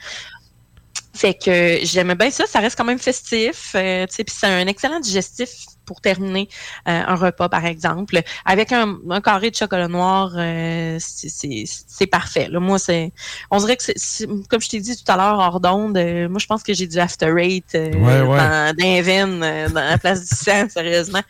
[1.14, 2.46] Fait que j'aime bien ça.
[2.46, 3.72] Ça reste quand même festif.
[3.74, 5.50] Euh, puis c'est un excellent digestif
[5.84, 6.48] pour terminer
[6.88, 8.20] euh, un repas, par exemple.
[8.44, 12.48] Avec un, carré de chocolat noir, euh, c'est parfait.
[12.48, 13.12] Là, moi, c'est.
[13.50, 14.26] On dirait que c'est.
[14.48, 16.86] Comme je t'ai dit tout à l'heure, hors d'onde, euh, moi je pense que j'ai
[16.86, 21.22] du after rate euh, dans, dans la place du sang, sérieusement.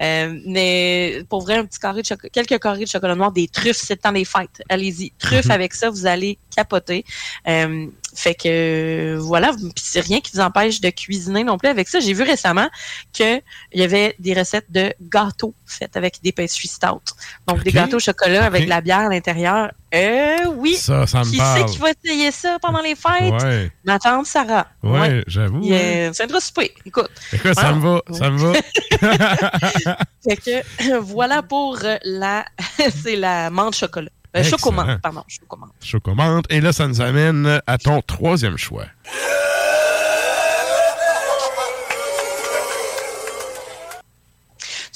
[0.00, 3.76] mais pour vrai, un petit carré de chocolat, quelques carrés de chocolat noir, des truffes,
[3.76, 4.62] c'est le temps des fêtes.
[4.68, 5.12] Allez-y.
[5.18, 5.52] Truffes mhm.
[5.52, 7.04] avec ça, vous allez capoter.
[8.18, 12.00] Fait que voilà, puis c'est rien qui vous empêche de cuisiner non plus avec ça.
[12.00, 12.68] J'ai vu récemment
[13.12, 13.42] qu'il
[13.74, 17.14] y avait des recettes de gâteaux faites avec des pastries stout.
[17.46, 19.70] Donc, des gâteaux au chocolat avec de la bière à l'intérieur.
[19.94, 20.74] Euh, oui.
[20.74, 21.64] Ça, ça me qui parle.
[21.64, 23.42] Qui sait qui va essayer ça pendant les fêtes?
[23.42, 23.70] Ouais.
[23.84, 24.66] Ma tante Sarah.
[24.82, 25.22] Ouais.
[25.26, 25.62] j'avoue.
[25.62, 26.74] C'est un souper.
[26.84, 27.10] Écoute.
[27.32, 28.02] Écoute, ça me va.
[28.12, 28.52] Ça me va.
[30.24, 32.44] fait que, voilà pour la,
[33.02, 34.10] c'est la menthe chocolat.
[34.36, 35.24] Euh, chocomante, pardon.
[35.26, 35.72] Chocomante.
[35.82, 36.44] Chocomante.
[36.50, 38.84] Et là, ça nous amène à ton troisième choix.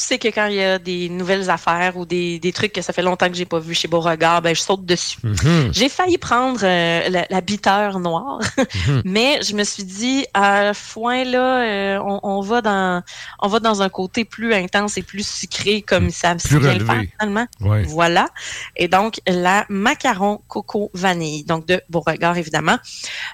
[0.02, 2.92] Sais que quand il y a des nouvelles affaires ou des, des trucs que ça
[2.92, 5.18] fait longtemps que j'ai pas vu chez Beauregard, ben je saute dessus.
[5.22, 5.70] Mhm.
[5.72, 8.40] J'ai failli prendre euh, la, la, biteur noire,
[8.88, 9.02] mhm.
[9.04, 13.02] mais je me suis dit à foin là, euh, on, on, va dans
[13.40, 16.84] on va dans un côté plus intense et plus sucré comme ça se vient le
[16.84, 17.46] faire finalement.
[17.86, 18.28] Voilà.
[18.76, 22.78] Et donc la macaron coco vanille, donc de Beauregard évidemment.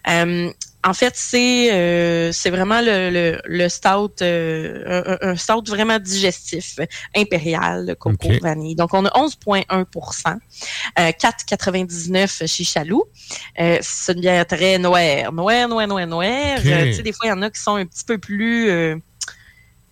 [0.09, 0.51] Euh,
[0.89, 5.99] en fait, c'est euh, c'est vraiment le, le, le stout, euh, un, un, stout vraiment
[5.99, 6.78] digestif,
[7.14, 8.74] impérial, coco vanille.
[8.74, 10.39] Donc, on a 11,1%
[10.99, 13.05] euh, 4,99 chez Chaloux.
[13.61, 16.59] Euh, c'est une bière très noire, noire, noire, noire, noire.
[16.64, 18.70] Euh, tu sais, des fois, il y en a qui sont un petit peu plus...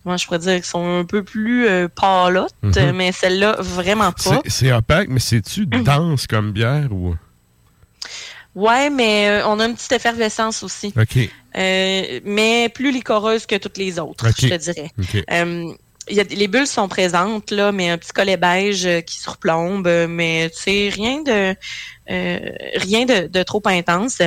[0.03, 2.93] Comment je pourrais dire, qui sont un peu plus palottes, mhm.
[2.93, 4.41] mais celle-là, vraiment pas.
[4.47, 7.15] C'est opaque, mais c'est-tu dense comme bière ou...
[8.57, 10.91] Ouais, mais euh, on a une petite effervescence aussi.
[10.99, 11.29] OK.
[11.55, 14.89] Euh, mais plus licoreuse que toutes les autres, je te dirais.
[15.29, 15.71] Euh,
[16.09, 20.49] y a, les bulles sont présentes, là, mais un petit collet beige qui surplombe, mais
[20.55, 21.55] c'est rien de
[22.07, 24.23] rien de, trop intense.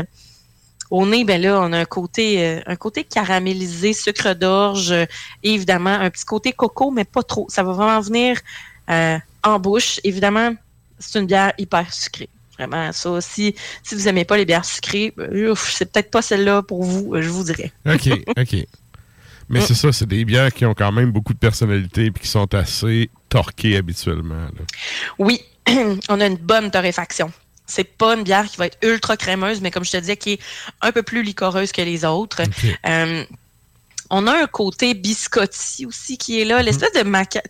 [0.92, 5.08] Au nez, ben là, on a un côté un côté caramélisé, sucre d'orge, et
[5.42, 7.46] évidemment un petit côté coco, mais pas trop.
[7.48, 8.38] Ça va vraiment venir
[9.42, 9.98] en bouche.
[10.04, 10.54] Évidemment,
[11.00, 12.28] c'est une bière hyper sucrée.
[12.60, 13.20] Vraiment, ça.
[13.22, 17.14] Si, si vous n'aimez pas les bières sucrées, ben, c'est peut-être pas celle-là pour vous,
[17.18, 17.72] je vous dirais.
[17.86, 18.56] OK, OK.
[19.48, 22.28] Mais c'est ça, c'est des bières qui ont quand même beaucoup de personnalité et qui
[22.28, 24.46] sont assez torquées habituellement.
[25.18, 25.40] Oui,
[26.08, 27.32] on a une bonne torréfaction.
[27.66, 30.34] C'est pas une bière qui va être ultra crémeuse, mais comme je te disais, qui
[30.34, 30.40] est
[30.82, 32.42] un peu plus licoreuse que les autres.
[32.86, 33.24] Euh,
[34.10, 36.64] on a un côté biscotti aussi qui est là, mhm.
[36.64, 37.40] l'espèce de maca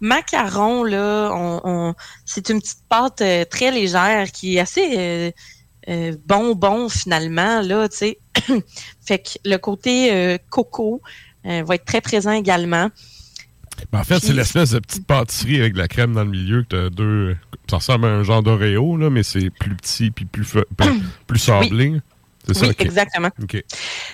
[0.00, 1.94] macaron là, on,
[2.24, 5.30] c'est une petite pâte euh, très légère qui est assez euh,
[5.88, 8.18] euh, bonbon finalement là, tu sais.
[9.04, 11.02] fait que le côté coco
[11.44, 12.90] va être très présent également.
[13.92, 16.62] Ben, en fait, c'est l'espèce de petite pâtisserie avec de la crème dans le milieu
[16.62, 17.36] que tu as deux.
[17.70, 20.46] Ça ressemble à un genre d'Oreo, là, mais c'est plus petit puis plus,
[21.26, 21.88] plus sablé.
[21.90, 22.00] Oui,
[22.78, 23.30] exactement.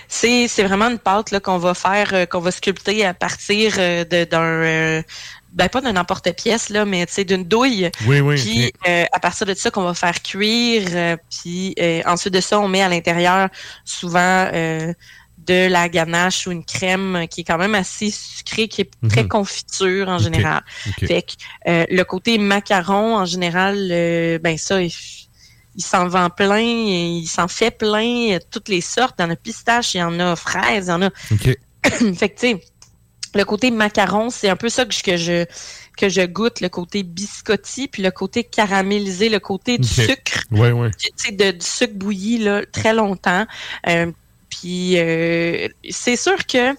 [0.07, 4.23] C'est, vraiment une pâte qu'on va faire, euh, qu'on va sculpter à partir euh, de,
[4.23, 5.03] d'un euh,
[5.51, 7.91] ben pas d'un emporte-pièce là, mais d'une douille.
[8.07, 8.35] Oui, oui.
[8.35, 8.73] Puis
[9.11, 11.75] à partir de ça qu'on va faire cuire, puis
[12.05, 13.49] ensuite de ça on met à l'intérieur
[13.85, 18.89] souvent de la ganache ou une crème qui est quand même assez sucrée, qui est
[19.09, 19.27] très Mhm.
[19.27, 20.63] confiture en général.
[20.99, 21.33] Fait que
[21.67, 23.89] euh, le côté macaron, en général,
[24.41, 24.91] ben ça, il,
[25.75, 29.15] il s'en vend plein, il s'en fait plein, euh, toutes les sortes.
[29.19, 31.07] Il y en a pistache, il y en a fraise, il y en a.
[31.31, 31.57] OK.
[32.15, 32.61] fait que tu sais,
[33.35, 35.45] le côté macaron, c'est un peu ça que je, que je
[35.97, 40.71] que je goûte, le côté biscotti, puis le côté caramélisé, le côté du sucre Ouais,
[40.71, 40.89] ouais.
[40.97, 43.45] tu sais, de, du sucre bouilli là, très longtemps.
[43.87, 44.11] Euh,
[44.49, 46.73] puis euh, c'est sûr que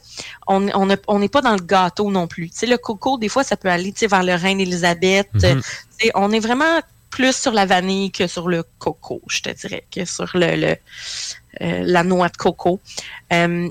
[0.48, 2.50] on on a- on n'est pas dans le gâteau non plus.
[2.50, 5.28] Tu sais, le coco, des fois, ça peut aller tu sais, vers le Reine Élisabeth.
[5.34, 6.80] Tu sais, on est vraiment
[7.14, 11.82] plus sur la vanille que sur le coco, je te dirais, que sur le, euh,
[11.84, 12.80] la noix de coco.
[13.32, 13.70] Euh,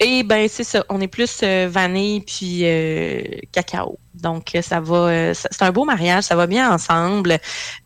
[0.00, 2.64] et ben c'est ça, on est plus euh, vanille puis
[3.52, 3.96] cacao.
[4.12, 7.38] Donc ça va, c'est un beau mariage, ça va bien ensemble.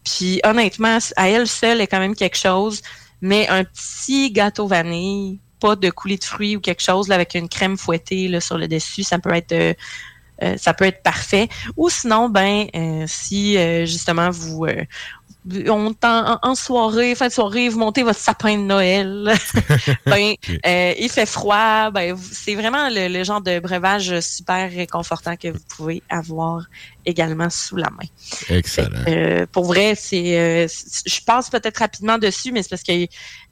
[0.05, 2.81] Puis honnêtement, à elle seule est quand même quelque chose,
[3.21, 7.51] mais un petit gâteau vanille, pas de coulis de fruits ou quelque chose avec une
[7.51, 9.77] crème fouettée sur le dessus, ça peut être
[10.43, 11.49] euh, ça peut être parfait.
[11.77, 14.85] Ou sinon, ben euh, si euh, justement vous euh,
[15.69, 19.33] on en, en- soirée, fin de soirée, vous montez votre sapin de Noël.
[20.07, 20.35] ben,
[20.67, 21.91] euh, il fait froid.
[21.91, 26.67] Ben, c'est vraiment le, le genre de breuvage super réconfortant que vous pouvez avoir
[27.07, 28.09] également sous la main.
[28.51, 29.05] Excellent.
[29.09, 30.67] Euh, pour vrai, c'est, euh,
[31.07, 33.07] je passe peut-être rapidement dessus, mais c'est parce que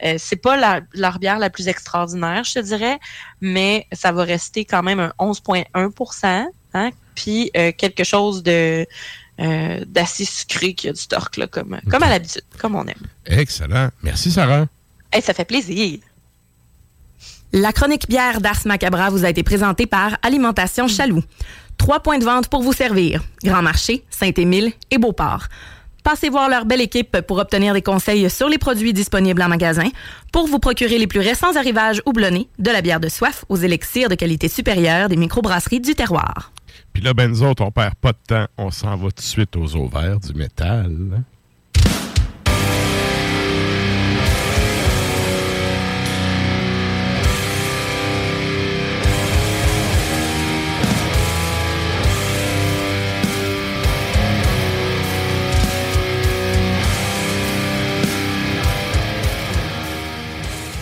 [0.04, 2.98] euh, c'est pas la, leur bière la plus extraordinaire, je te dirais,
[3.40, 5.90] mais ça va rester quand même un 11,1
[6.76, 8.86] hein, puis euh, quelque chose de
[9.38, 12.94] euh, d'assez sucré qui a du torque, là, comme, comme à l'habitude, comme on aime.
[13.26, 13.90] Excellent.
[14.02, 14.66] Merci, Sarah.
[15.12, 15.98] Hey, ça fait plaisir.
[17.52, 21.22] La chronique bière d'Ars Macabra vous a été présentée par Alimentation Chaloux.
[21.76, 23.22] Trois points de vente pour vous servir.
[23.44, 25.48] Grand Marché, Saint-Émile et Beauport.
[26.02, 29.88] Passez voir leur belle équipe pour obtenir des conseils sur les produits disponibles en magasin,
[30.32, 34.08] pour vous procurer les plus récents arrivages houblonnés, de la bière de soif aux élixirs
[34.08, 36.52] de qualité supérieure des microbrasseries du terroir.
[36.96, 38.46] Puis là, ben nous autres, on perd pas de temps.
[38.56, 41.22] On s'en va tout de suite aux ovaires du métal.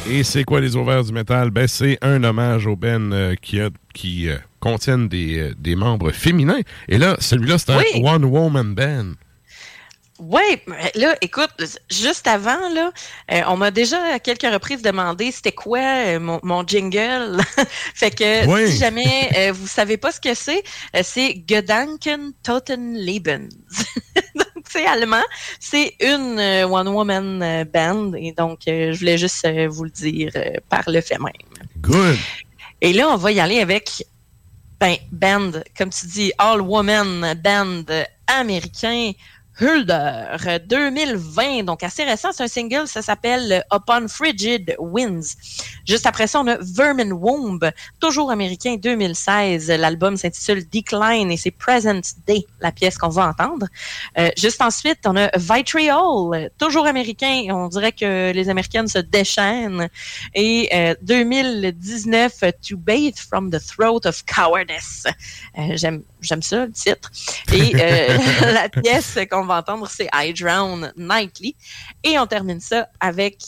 [0.08, 1.50] Et c'est quoi les ovaires du métal?
[1.50, 5.76] Ben, c'est un hommage aux Ben euh, qui, a, qui euh, contiennent des, euh, des
[5.76, 6.60] membres féminins.
[6.88, 8.02] Et là, celui-là, c'est un Oui.
[8.02, 9.12] one-woman band.
[10.20, 10.42] Oui,
[10.94, 11.50] là, écoute,
[11.90, 12.92] juste avant, là,
[13.32, 17.40] euh, on m'a déjà à quelques reprises demandé c'était quoi euh, mon, mon jingle.
[17.94, 18.70] fait que Oui.
[18.70, 20.62] si jamais euh, vous savez pas ce que c'est,
[21.02, 23.48] c'est Gedanken Totenleben.
[24.36, 25.26] donc c'est allemand,
[25.58, 26.38] c'est une
[26.70, 30.30] one woman euh, band et donc je voulais juste vous le dire
[30.68, 31.32] par le fait même.
[31.80, 32.16] Good.
[32.80, 34.04] Et là, on va y aller avec
[34.84, 37.84] ben, band, comme tu dis, all woman band
[38.26, 39.12] américain.
[39.60, 45.36] Hulder 2020, donc assez récent, c'est un single, ça s'appelle Upon Frigid Winds.
[45.86, 47.60] Juste après ça, on a Vermin Womb,
[48.00, 49.70] toujours américain 2016.
[49.70, 53.66] L'album s'intitule Decline et c'est Present Day, la pièce qu'on va entendre.
[54.18, 57.46] Euh, juste ensuite, on a Vitriol, toujours américain.
[57.50, 59.88] On dirait que les Américaines se déchaînent.
[60.34, 65.04] Et euh, 2019, To Bathe from the Throat of Cowardice.
[65.58, 67.10] Euh, J'aime j'aime ça, le titre.
[67.52, 68.18] Et euh,
[68.52, 71.56] la pièce va entendre, c'est I Drown Nightly.
[72.02, 73.38] Et on termine ça avec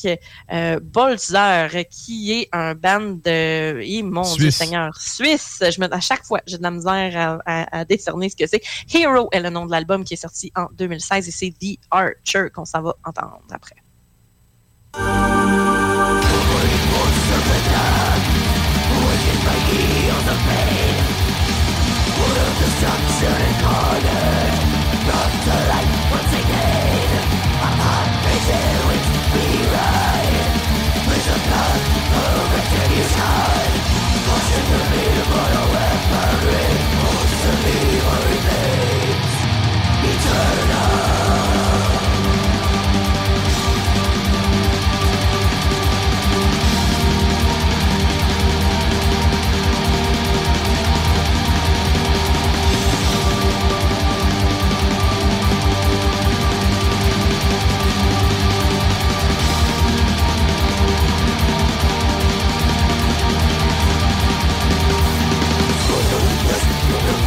[0.52, 3.80] euh, Bolzer, qui est un band de...
[3.82, 4.50] Eh, mon Dieu.
[4.50, 5.62] Seigneur, Suisse.
[5.62, 8.46] Je me, à chaque fois, j'ai de la misère à, à- à décerner ce que
[8.46, 8.62] c'est.
[8.94, 12.48] Hero est le nom de l'album qui est sorti en 2016 et c'est The Archer
[12.54, 13.76] qu'on s'en va entendre après.
[33.08, 33.45] Stop.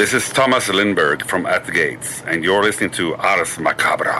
[0.00, 4.19] this is Thomas Lindberg from At the Gates, and you're listening to Ars Macabra.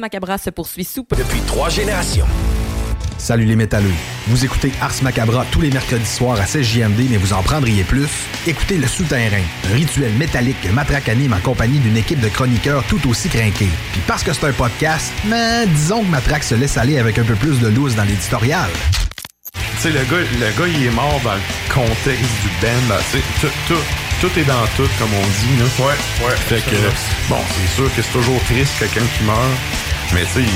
[0.00, 1.14] Macabra se poursuit sous peu.
[1.14, 2.26] Depuis trois générations.
[3.18, 3.92] Salut les métalleux.
[4.28, 7.84] Vous écoutez Ars Macabra tous les mercredis soirs à 16 JMD, mais vous en prendriez
[7.84, 8.08] plus?
[8.46, 12.82] Écoutez Le Souterrain, un rituel métallique que Matraque anime en compagnie d'une équipe de chroniqueurs
[12.84, 13.68] tout aussi crinqués.
[13.92, 17.24] Puis parce que c'est un podcast, mais disons que Matraque se laisse aller avec un
[17.24, 18.70] peu plus de loose dans l'éditorial.
[19.52, 22.96] Tu sais, le gars, le gars, il est mort dans le contexte du band.
[23.42, 23.74] tout, tout,
[24.22, 25.58] tout est dans tout, comme on dit.
[25.58, 25.86] Là.
[25.86, 26.36] Ouais, ouais.
[26.36, 26.76] Fait que,
[27.28, 29.36] bon, c'est sûr que c'est toujours triste, quelqu'un qui meurt.
[30.14, 30.48] Mais tu sais,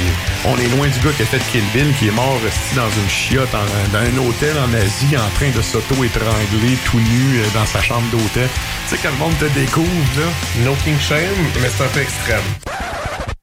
[0.46, 2.88] on est loin du gars qui a fait Kill Bill, qui est mort resté dans
[2.90, 7.44] une chiotte, en- dans un hôtel en Asie, en train de s'auto-étrangler tout nu euh,
[7.55, 8.48] dans sa chambre d'hôtel.
[8.88, 9.88] Tu sais, quand le monde te découvre,
[10.18, 10.26] là.
[10.64, 11.20] No King Shame,
[11.62, 12.40] mais c'est un peu extrême.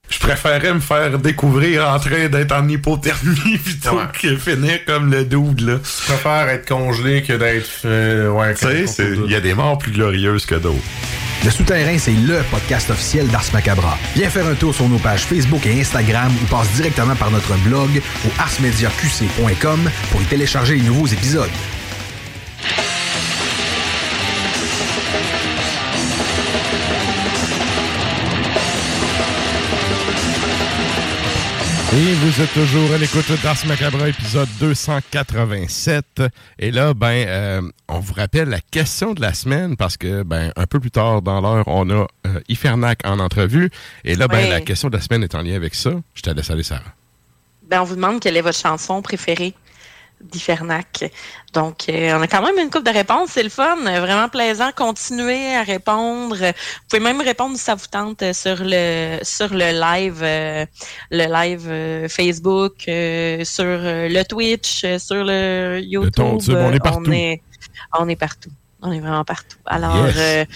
[0.09, 4.03] Je préférais me faire découvrir en train d'être en hypothermie plutôt Ouais.
[4.22, 5.76] que finir comme le dude, là.
[5.84, 7.70] Je préfère être congelé que d'être.
[7.86, 10.78] euh, ouais, Tu sais, il y a des morts plus glorieuses que d'autres.
[11.44, 13.98] Le Souterrain, c'est LE podcast officiel d'Ars Macabra.
[14.16, 17.56] Viens faire un tour sur nos pages Facebook et Instagram ou passe directement par notre
[17.64, 21.50] blog au arsmediaqc.com pour y télécharger les nouveaux épisodes.
[31.94, 36.24] Et vous êtes toujours à l'écoute d'Ars Macabre, épisode 287.
[36.58, 40.54] Et là, ben, euh, on vous rappelle la question de la semaine parce que, ben,
[40.56, 43.70] un peu plus tard dans l'heure, on a euh, Ifernac en entrevue.
[44.06, 45.92] Et là, ben, la question de la semaine est en lien avec ça.
[46.14, 46.94] Je te laisse aller, Sarah.
[47.70, 49.54] Ben, on vous demande quelle est votre chanson préférée
[50.24, 51.11] d'Ifernac.
[51.53, 53.32] Donc, euh, on a quand même une coupe de réponses.
[53.32, 53.76] C'est le fun.
[53.78, 54.72] Vraiment plaisant.
[54.76, 56.36] Continuez à répondre.
[56.38, 60.65] Vous pouvez même répondre si ça vous tente sur le sur le live euh,
[61.11, 66.39] le live euh, Facebook, sur le Twitch, sur le YouTube.
[66.49, 67.03] On est partout.
[67.07, 67.41] On est,
[67.99, 68.51] on est partout.
[68.82, 69.57] On est vraiment partout.
[69.65, 70.47] Alors, Yes.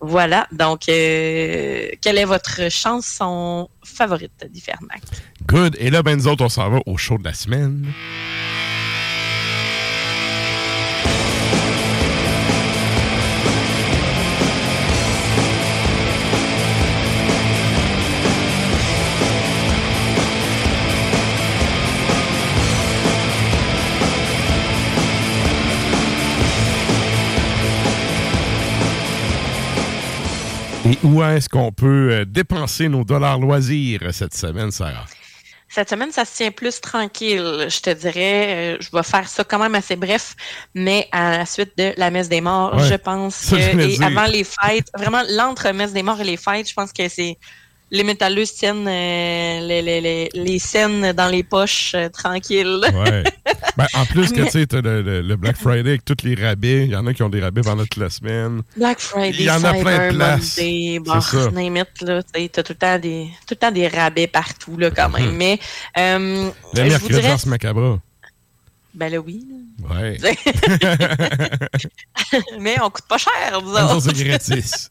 [0.00, 0.46] voilà.
[0.52, 5.02] Donc, euh, quelle est votre chanson favorite d'Ifernac?
[5.46, 5.76] Good.
[5.78, 7.86] Et là, ben, nous autres, on s'en va au show de la semaine.
[30.86, 35.06] Et où est-ce qu'on peut euh, dépenser nos dollars loisirs cette semaine, Sarah?
[35.68, 38.74] Cette semaine, ça se tient plus tranquille, je te dirais.
[38.74, 40.36] Euh, Je vais faire ça quand même assez bref,
[40.74, 42.88] mais à la suite de la messe des morts, Ouais.
[42.88, 44.02] je pense que et dire.
[44.06, 47.38] avant les fêtes, vraiment l'entre-messe des morts et les fêtes, je pense que c'est
[47.90, 52.80] les métalleux tiennent euh, les, les, les, les scènes dans les poches euh, tranquilles.
[52.92, 53.24] Ouais.
[53.76, 56.36] Ben, en plus que tu sais, t'as le, le- le Black Friday avec tous les
[56.36, 56.84] rabais.
[56.84, 58.62] Il y en a qui ont des rabais pendant toute la semaine.
[58.76, 60.58] Black Friday, Il y en a Cyber plein de places.
[60.58, 61.00] Monday,
[62.22, 65.30] t'sais, t'as tout le temps des, tout le temps des rabais partout, là, quand même.
[65.30, 65.36] Mhm.
[65.36, 65.58] Mais,
[65.98, 67.98] euh, Le je vous mercredi, dirais, Macabre.
[68.94, 69.44] ben là, oui.
[69.90, 69.96] là.
[69.96, 70.18] Ouais.
[72.60, 74.00] Mais on coûte pas cher, vous autres.
[74.02, 74.88] c'est gratis.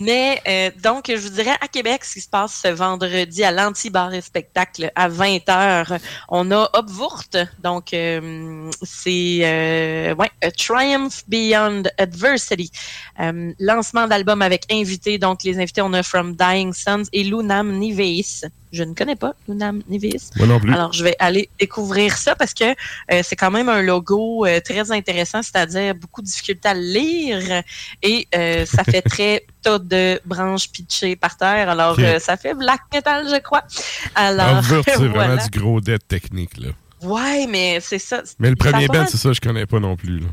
[0.00, 3.52] Mais euh, donc, je vous dirais à Québec, ce qui se passe ce vendredi à
[3.52, 7.36] l'Anti-Bar et Spectacle à 20h, on a Upwurt.
[7.62, 12.72] Donc, euh, c'est euh, ouais, Triumph Beyond Adversity.
[13.20, 15.18] Euh, lancement d'album avec invités.
[15.18, 18.42] Donc, les invités, on a From Dying Sons et Lunam Niveis.
[18.74, 20.30] Je ne connais pas Lunam Niveis.
[20.34, 20.74] Moi non plus.
[20.74, 24.58] Alors, je vais aller découvrir ça parce que euh, c'est quand même un logo euh,
[24.58, 27.62] très intéressant, c'est-à-dire beaucoup de difficulté à le lire
[28.02, 31.70] et euh, ça fait très tas de branches pitchées par terre.
[31.70, 33.62] Alors, ça fait black metal, je crois.
[34.16, 35.08] Alors, c'est voilà.
[35.08, 36.58] vraiment du gros dette technique.
[36.58, 36.70] Là.
[37.02, 38.22] Ouais, mais c'est ça.
[38.40, 40.18] Mais le premier band, c'est ça, je connais pas non plus.
[40.18, 40.26] Là.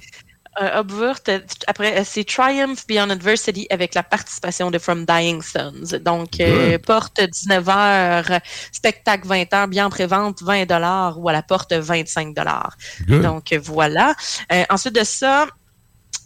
[0.60, 5.98] Upward, euh, après, euh, c'est Triumph Beyond Adversity avec la participation de From Dying Sons.
[6.02, 8.42] Donc, euh, porte 19h,
[8.72, 12.36] spectacle 20h, bien en pré-vente 20 ou à la porte 25
[13.08, 13.22] Good.
[13.22, 14.14] Donc, voilà.
[14.52, 15.48] Euh, ensuite de ça,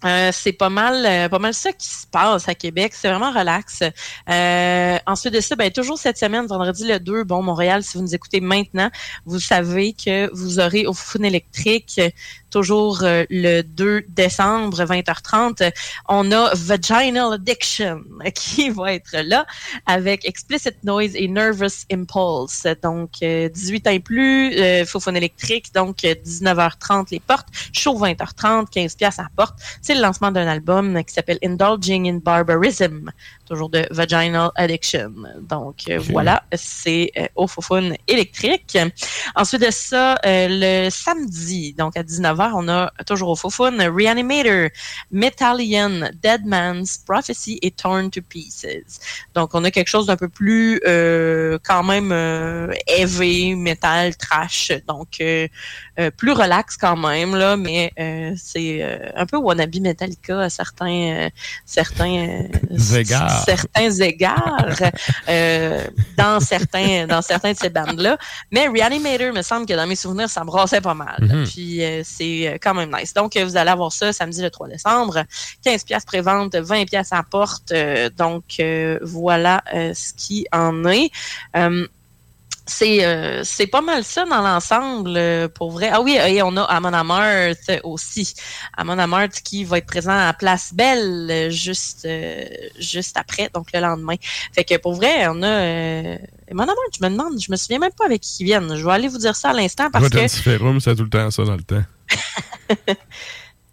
[0.04, 2.94] euh, c'est pas mal, euh, pas mal ça qui se passe à Québec.
[2.94, 3.82] C'est vraiment relax.
[4.30, 8.04] Euh, ensuite de ça, ben, toujours cette semaine, vendredi le 2, bon, Montréal, si vous
[8.04, 8.90] nous écoutez maintenant,
[9.26, 12.00] vous savez que vous aurez au Fun électrique,
[12.56, 15.74] toujours euh, le 2 décembre, 20h30,
[16.08, 18.02] on a Vaginal Addiction
[18.34, 19.46] qui va être là
[19.86, 22.66] avec Explicit Noise et Nervous Impulse.
[22.82, 28.00] Donc, euh, 18 ans et plus, euh, Faux électrique, donc euh, 19h30 les portes, show
[28.00, 29.60] 20h30, 15 pièces à la porte.
[29.82, 33.12] c'est le lancement d'un album qui s'appelle Indulging in Barbarism,
[33.46, 35.14] toujours de Vaginal Addiction.
[35.42, 38.78] Donc euh, voilà, c'est euh, au Fofun électrique.
[39.36, 44.70] Ensuite de ça, euh, le samedi, donc à 19h, on a toujours au Fofun Reanimator,
[45.12, 49.00] Metallian, Dead Man's Prophecy et Torn to Pieces.
[49.34, 54.72] Donc on a quelque chose d'un peu plus euh, quand même euh, heavy, metal, trash,
[54.88, 55.22] donc
[56.00, 60.50] euh, plus relax quand même là, mais euh, c'est euh, un peu wannabe Metallica à
[60.50, 61.30] certains euh,
[61.66, 63.44] certains euh, Égards.
[63.46, 64.76] certains égards
[65.30, 65.86] euh,
[66.18, 68.18] dans certains dans certains de ces bandes là.
[68.52, 71.18] Mais Reanimator me semble que dans mes souvenirs ça brassait pas mal.
[71.20, 71.46] Mhm.
[71.46, 73.14] Puis euh, c'est quand même nice.
[73.14, 75.24] Donc vous allez avoir ça samedi le 3 décembre,
[75.64, 77.72] 15 pièces prévente, 20 pièces à porte.
[77.72, 81.12] Euh, donc euh, voilà euh, ce qui en est.
[82.68, 85.90] C'est euh, c'est pas mal ça dans l'ensemble euh, pour vrai.
[85.94, 88.34] Ah oui, et on a Amon Amarth aussi.
[88.76, 92.44] Amon Amarth qui va être présent à Place Belle euh, juste euh,
[92.80, 94.16] juste après, donc le lendemain.
[94.52, 96.18] Fait que pour vrai, on a euh,
[96.50, 98.76] Amon Amarth, je me demande, je me souviens même pas avec qui ils viennent.
[98.76, 100.10] Je vais aller vous dire ça à l'instant parce que
[100.96, 101.84] tout le temps ça dans le temps.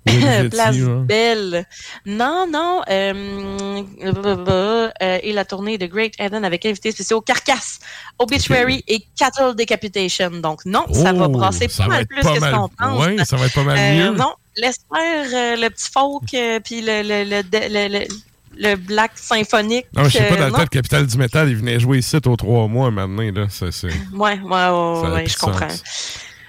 [0.50, 1.04] Place ouais.
[1.04, 1.66] Belle.
[2.06, 2.82] Non, non.
[2.90, 7.78] euh, euh, et la tournée de Great Eden avec invités spéciaux Carcass,
[8.18, 10.30] Obituary et Cattle Decapitation.
[10.30, 12.68] Donc non, ça va Oh, brasser ça pas va mal plus pas que ce qu'on
[12.68, 13.06] pense.
[13.06, 14.16] ouais, ça va être pas mal Euh, mieux.
[14.16, 18.08] Non, laisse faire euh, le petit folk euh, puis le, le, le, le, le-
[18.54, 19.86] le black symphonique.
[19.96, 21.98] Non, je sais pas, euh, dans le temps, le Capital du Métal, il venait jouer
[21.98, 23.22] ici aux trois mois maintenant.
[23.34, 23.46] Là.
[23.48, 23.88] C'est, c'est...
[24.12, 25.70] Ouais, ouais, ouais, Ça ouais, je de comprends.
[25.70, 25.82] sens.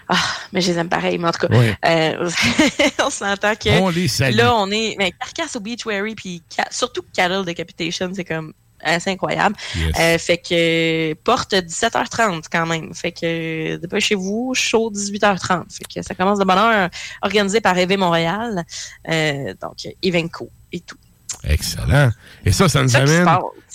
[0.10, 0.18] Ah,
[0.52, 1.54] mais je les aime pareil, mais en tout cas,
[1.86, 2.30] euh,
[3.06, 4.36] on s'entend que On les salue.
[4.36, 8.54] là, on est, mais Carcass Obituary, puis Ca- surtout Cattle Decapitation, c'est comme
[8.86, 9.56] assez incroyable.
[9.78, 9.96] Yes.
[9.98, 12.94] Euh, fait que porte 17h30 quand même.
[12.94, 15.64] Fait que dépêchez-vous, chaud 18h30.
[15.74, 16.90] Fait que ça commence de bonne heure,
[17.22, 18.66] organisé par Éve Montréal.
[19.10, 20.98] Euh, donc, Evenco et tout.
[21.46, 22.12] Excellent.
[22.46, 23.28] Et ça, ça nous amène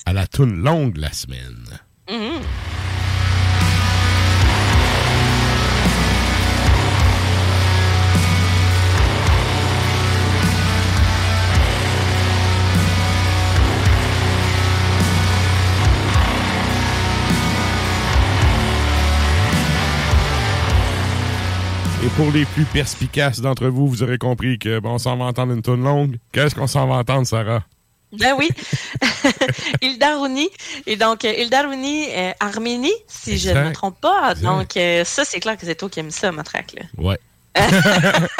[0.04, 1.64] à la toune longue la semaine.
[2.10, 2.40] Mhm.
[22.04, 25.24] Et pour les plus perspicaces d'entre vous, vous aurez compris que bon, on s'en va
[25.24, 26.18] entendre une toune longue.
[26.30, 27.64] Qu'est-ce qu'on s'en va entendre, Sarah?
[28.12, 28.48] Ben oui.
[29.82, 30.48] Ildaruni.
[30.86, 34.34] Et donc, euh, Ildaruni, euh, Arménie, si je ne me trompe pas.
[34.36, 36.82] Donc, euh, ça, c'est clair que c'est toi qui aimes ça, ma track, là.
[36.96, 37.18] Ouais.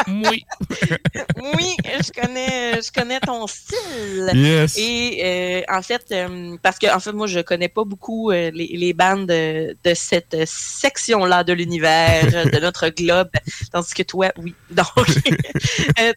[0.09, 0.45] Oui.
[1.57, 4.31] oui, je connais, je connais ton style.
[4.35, 4.77] Yes.
[4.79, 8.51] Et euh, en fait, euh, parce que en fait, moi, je connais pas beaucoup euh,
[8.53, 13.31] les, les bandes de, de cette section-là de l'univers, de notre globe,
[13.73, 14.55] tandis que toi, oui.
[14.71, 14.87] Donc,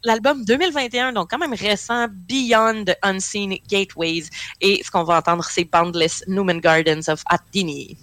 [0.03, 4.25] l'album 2021, donc quand même récent, Beyond the Unseen Gateways.
[4.59, 7.97] Et ce qu'on va entendre, c'est Boundless Newman Gardens of Addini.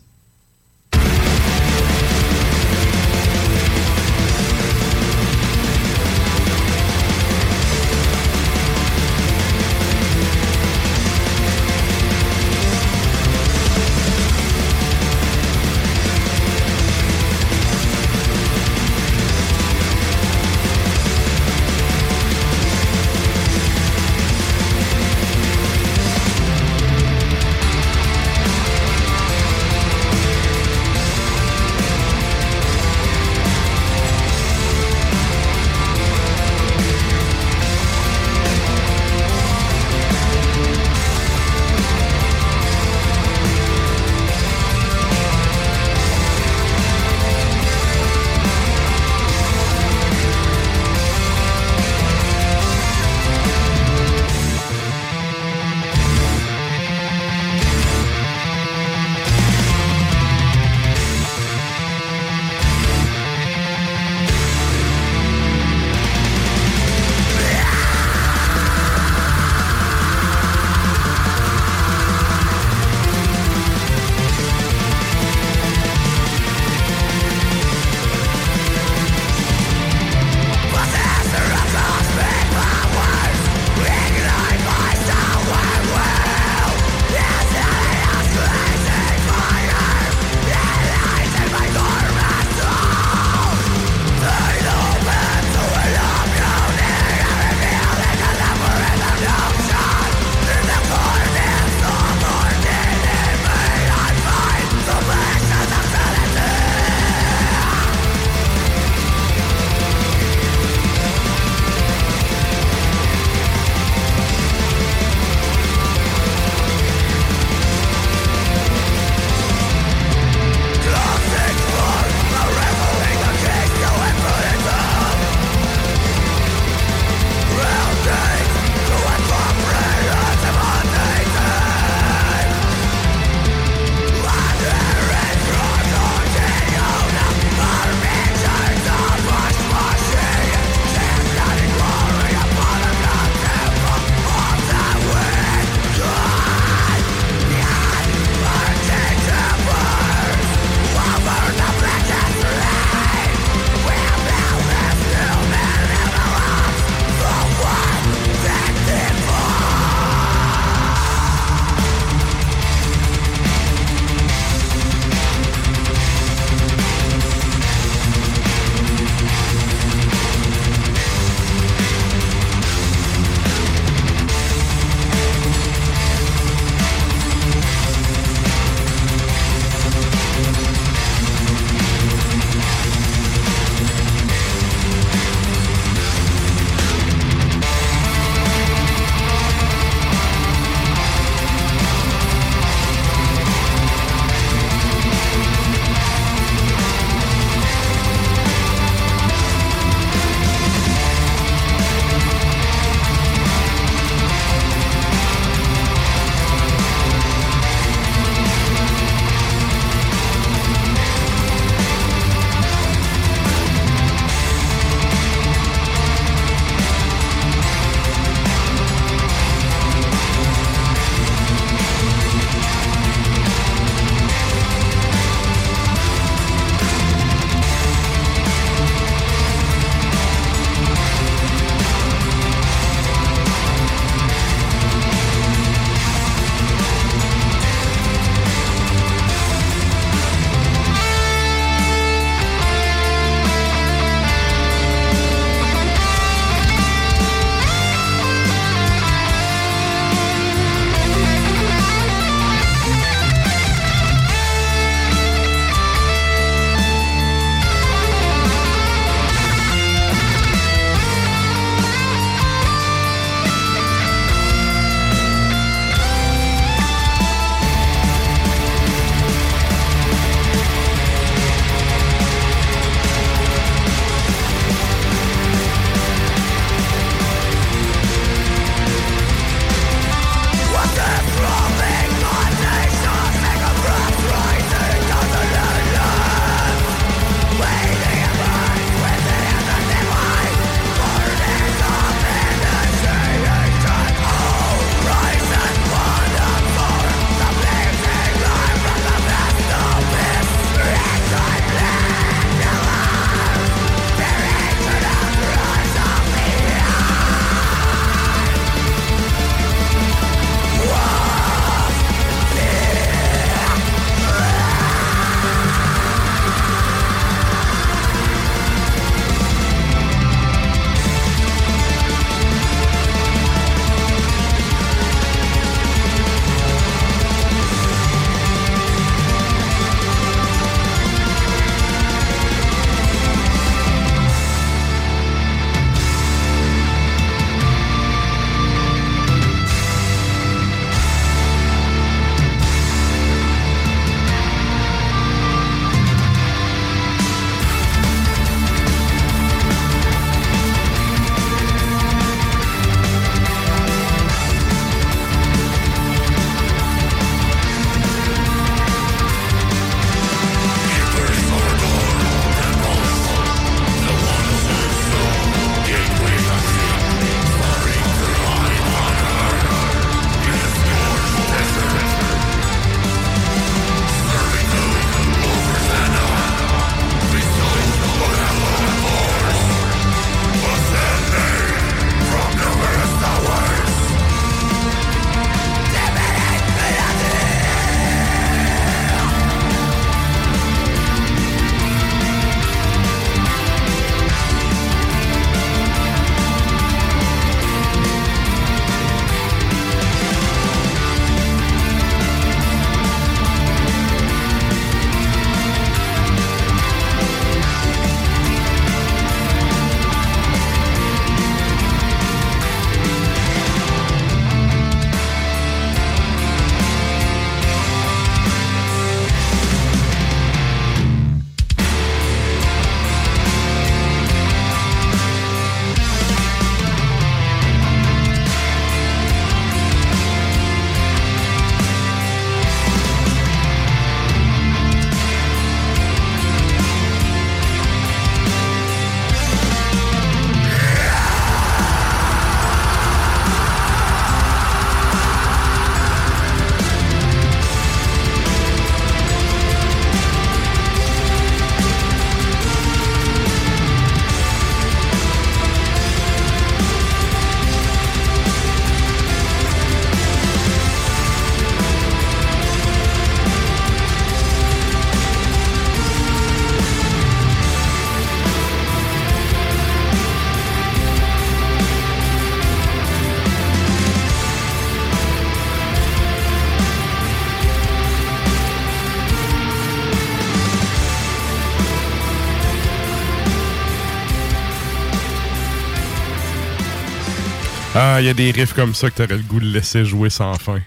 [488.21, 490.55] Il y a des riffs comme ça que t'aurais le goût de laisser jouer sans
[490.55, 490.81] fin.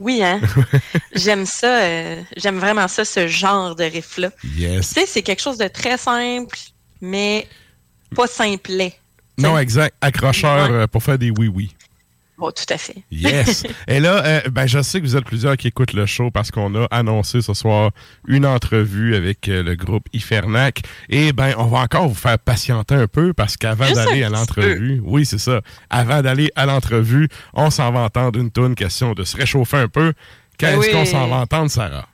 [0.00, 0.40] Oui, hein?
[1.14, 1.82] J'aime ça.
[1.82, 4.30] euh, J'aime vraiment ça, ce genre de riff-là.
[4.56, 4.88] Yes.
[4.88, 6.58] Tu sais, c'est quelque chose de très simple,
[7.00, 7.46] mais
[8.16, 8.94] pas simplet.
[9.38, 9.94] Non, exact.
[10.00, 10.76] Accrocheur Ouais.
[10.76, 11.74] euh, pour faire des oui-oui.
[12.42, 13.04] Bon, tout à fait.
[13.12, 13.62] Yes.
[13.86, 16.50] Et là, euh, ben, je sais que vous êtes plusieurs qui écoutent le show parce
[16.50, 17.92] qu'on a annoncé ce soir
[18.26, 20.82] une entrevue avec euh, le groupe Ifernac.
[21.08, 25.00] Et ben, on va encore vous faire patienter un peu parce qu'avant d'aller à l'entrevue,
[25.04, 25.60] oui, c'est ça.
[25.88, 29.88] Avant d'aller à l'entrevue, on s'en va entendre une tourne question de se réchauffer un
[29.88, 30.12] peu.
[30.58, 30.90] Qu'est-ce Oui.
[30.90, 32.08] qu'on s'en va entendre, Sarah?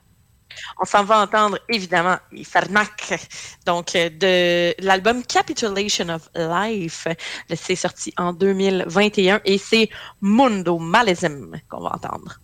[0.81, 3.19] On s'en va entendre évidemment Ifernac,
[3.65, 7.05] donc euh, de l'album Capitulation of Life.
[7.53, 9.89] C'est sorti en 2021 et c'est
[10.21, 12.39] Mundo Malesm qu'on va entendre.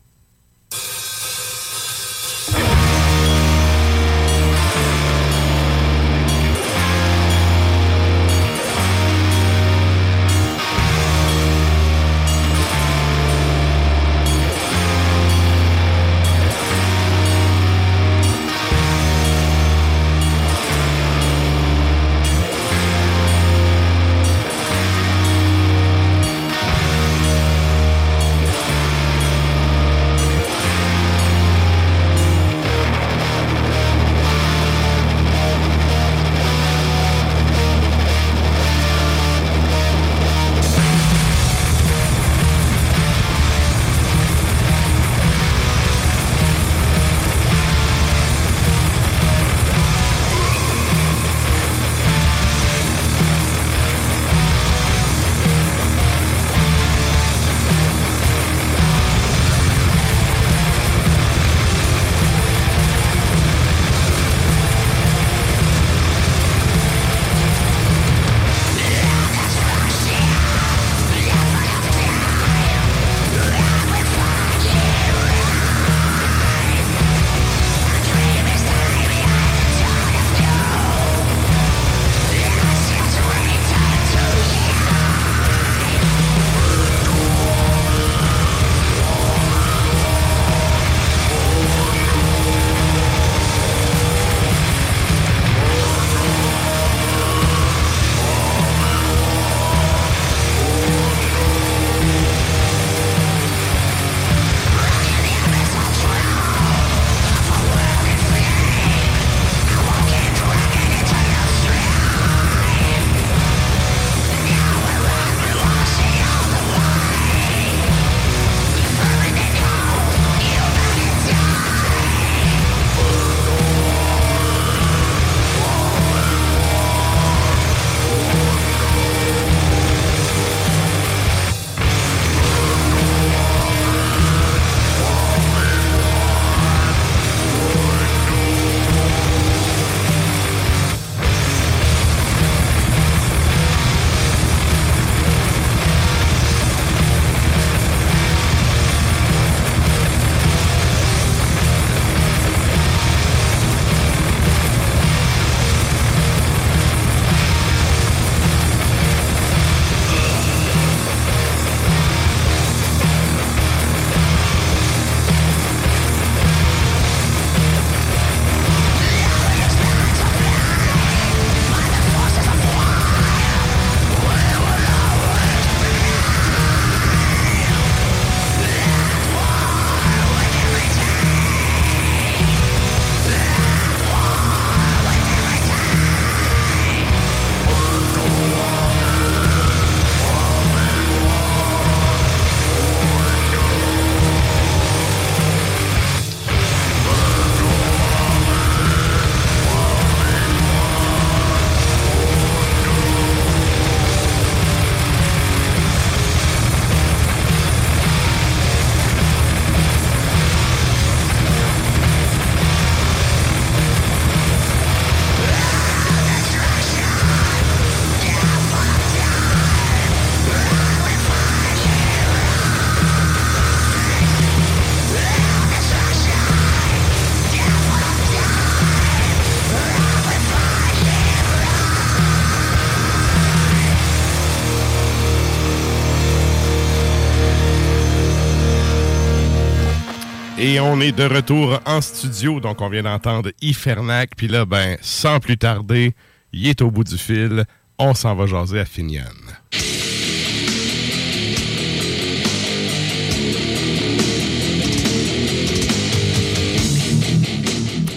[240.67, 244.97] Et on est de retour en studio, donc on vient d'entendre Ifernac, puis là, ben,
[244.99, 246.15] sans plus tarder,
[246.53, 247.65] il est au bout du fil,
[247.99, 249.21] on s'en va jaser à Finian.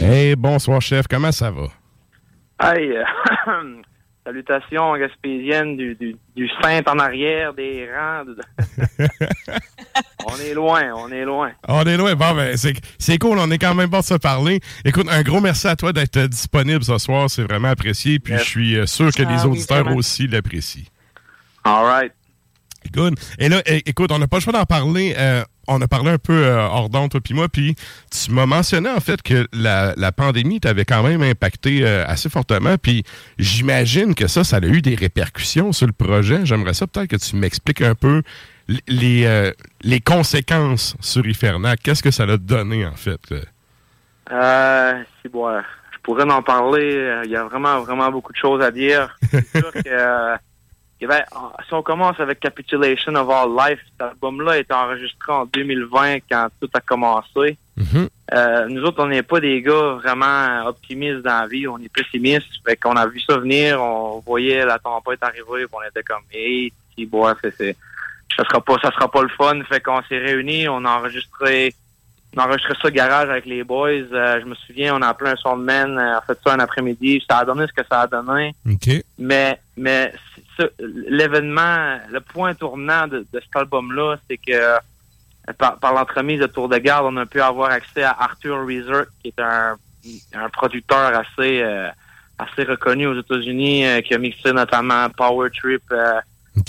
[0.01, 1.66] Hey, bonsoir chef, comment ça va?
[2.62, 3.05] Hey, euh,
[4.29, 8.25] salutations gaspésiennes du, du, du Saint en arrière, des rangs.
[10.27, 11.51] on est loin, on est loin.
[11.67, 12.15] On est loin.
[12.15, 13.39] Bon, ben, c'est c'est cool.
[13.39, 14.61] On est quand même pas de se parler.
[14.85, 17.31] Écoute, un gros merci à toi d'être disponible ce soir.
[17.31, 18.19] C'est vraiment apprécié.
[18.19, 18.43] Puis Yes.
[18.43, 20.85] je suis euh, sûr que Ah les auditeurs aussi l'apprécient.
[21.65, 22.13] All right.
[22.93, 23.19] Good.
[23.39, 25.15] Et là, écoute, on n'a pas le choix d'en parler.
[25.19, 27.77] euh, on a parlé un peu euh, hors d'onde, puis moi, puis
[28.11, 32.31] tu m'as mentionné en fait que la, la pandémie t'avait quand même impacté euh, assez
[32.31, 33.05] fortement, puis
[33.39, 36.47] j'imagine que ça, ça a eu des répercussions sur le projet.
[36.47, 38.23] J'aimerais ça peut-être que tu m'expliques un peu
[38.87, 39.55] les,
[40.05, 41.81] conséquences sur Ifernac.
[41.83, 43.21] Qu'est-ce que ça a donné en fait?
[44.33, 45.03] euh?
[45.31, 45.61] Bon,
[45.93, 47.23] je pourrais en parler.
[47.25, 49.15] Il y a vraiment, vraiment beaucoup de choses à dire.
[49.31, 50.39] C'est sûr que,
[51.07, 55.33] ben, en- si on commence avec Capitulation of All Life, cet album-là a été enregistré
[55.33, 57.57] en 2020 quand tout a commencé.
[58.35, 61.89] Euh, nous autres, on n'est pas des gars vraiment optimistes dans la vie, on est
[61.93, 62.49] pessimistes.
[62.66, 66.73] Fait qu'on a vu ça venir, on voyait la tempête arriver, on était comme, hey,
[66.95, 67.77] si, bois, c'est,
[68.37, 69.62] ça sera pas, ça sera pas le fun.
[69.69, 71.73] Fait qu'on s'est réunis, on a enregistré,
[72.37, 73.91] on a enregistré ça au garage avec les boys.
[74.12, 76.59] Euh, je me souviens, on a appelé un soundman, euh, on a fait ça un
[76.59, 77.23] après-midi.
[77.31, 78.55] Ça a donné ce que ça a donné.
[79.19, 80.12] Mais, mais
[80.79, 84.77] l'événement, le point tournant de, de cet album-là, c'est que euh,
[85.57, 89.05] par, par l'entremise de Tour de Garde, on a pu avoir accès à Arthur Reeser,
[89.23, 89.77] qui est un,
[90.35, 91.89] un producteur assez euh,
[92.39, 96.21] assez reconnu aux États-Unis, euh, qui a mixé notamment Power Trip, euh,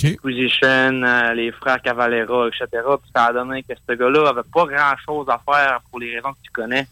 [0.04, 2.68] euh, les frères Cavalera, etc.
[2.74, 6.34] Puis ça a donné que ce gars-là avait pas grand-chose à faire pour les raisons
[6.34, 6.88] que tu connais.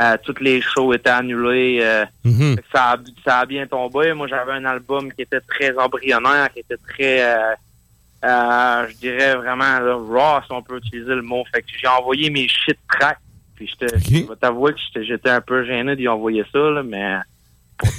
[0.00, 1.78] Euh, toutes les shows étaient annulés.
[1.82, 2.04] euh,
[2.56, 4.12] que ça, a, ça a bien tombé.
[4.12, 7.54] Moi, j'avais un album qui était très embryonnaire, qui était très, euh,
[8.24, 11.44] euh, je dirais vraiment là, raw, si on peut utiliser le mot.
[11.54, 13.18] Fait que j'ai envoyé mes shit tracks.
[13.54, 17.14] Puis j'étais- je vais t'avouer que j'étais- un peu gêné d'y envoyer ça, là, mais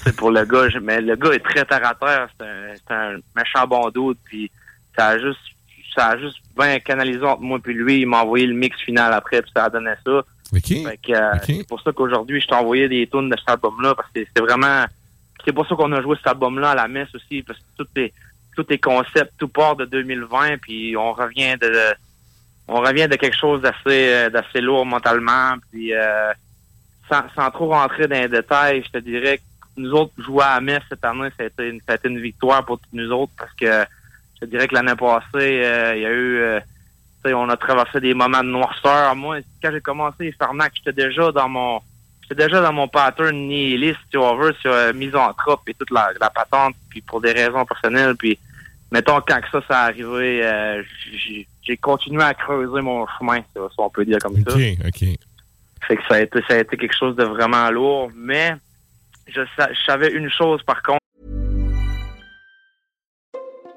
[0.04, 2.28] pour, pour le gars, je- mais le gars est très terre à terre.
[2.38, 4.18] C'est un, un méchant bon doute.
[4.26, 4.52] Puis
[4.98, 5.40] ça a juste,
[5.96, 8.02] ça a juste bien canalisé entre moi puis lui.
[8.02, 10.22] Il m'a envoyé le mix final après, puis ça a donné ça.
[10.84, 13.96] Fait que, euh, C'est pour ça qu'aujourd'hui, je t'ai envoyé des tunes de cet album-là,
[13.96, 14.86] parce que c'est vraiment...
[15.44, 17.88] C'est pour ça qu'on a joué cet album-là à la messe aussi, parce que tout
[17.98, 18.14] est,
[18.56, 21.94] tout est concept, tout part de 2020, puis on revient de...
[22.68, 26.34] On revient de quelque chose d'assez euh, d'assez lourd mentalement, puis euh,
[27.08, 29.44] sans, sans trop rentrer dans les détails, je te dirais que
[29.78, 32.08] nous autres jouer à la messe cette année, ça a été une, ça a été
[32.08, 33.86] une victoire pour nous autres, parce que
[34.36, 36.38] je te dirais que l'année passée, euh, il y a eu...
[36.40, 36.60] euh,
[37.34, 39.15] on a traversé des moments de noirceur.
[39.15, 41.80] Moi, quand j'ai commencé Farnac, j'étais déjà dans mon
[42.22, 46.10] j'étais déjà dans mon pattern nihiliste, si on veut, sur euh, misanthrope et toute la,
[46.19, 48.15] la patente, puis pour des raisons personnelles.
[48.15, 48.38] Puis,
[48.91, 50.84] mettons, quand que ça, ça arrivé, euh,
[51.64, 54.56] j'ai continué à creuser mon chemin, si on peut dire comme ça.
[54.56, 55.07] OK, OK.
[55.88, 58.10] Fait que ça a été, ça a été quelque chose de vraiment lourd.
[58.15, 58.56] Mais
[59.27, 60.99] je, je savais une chose, par contre,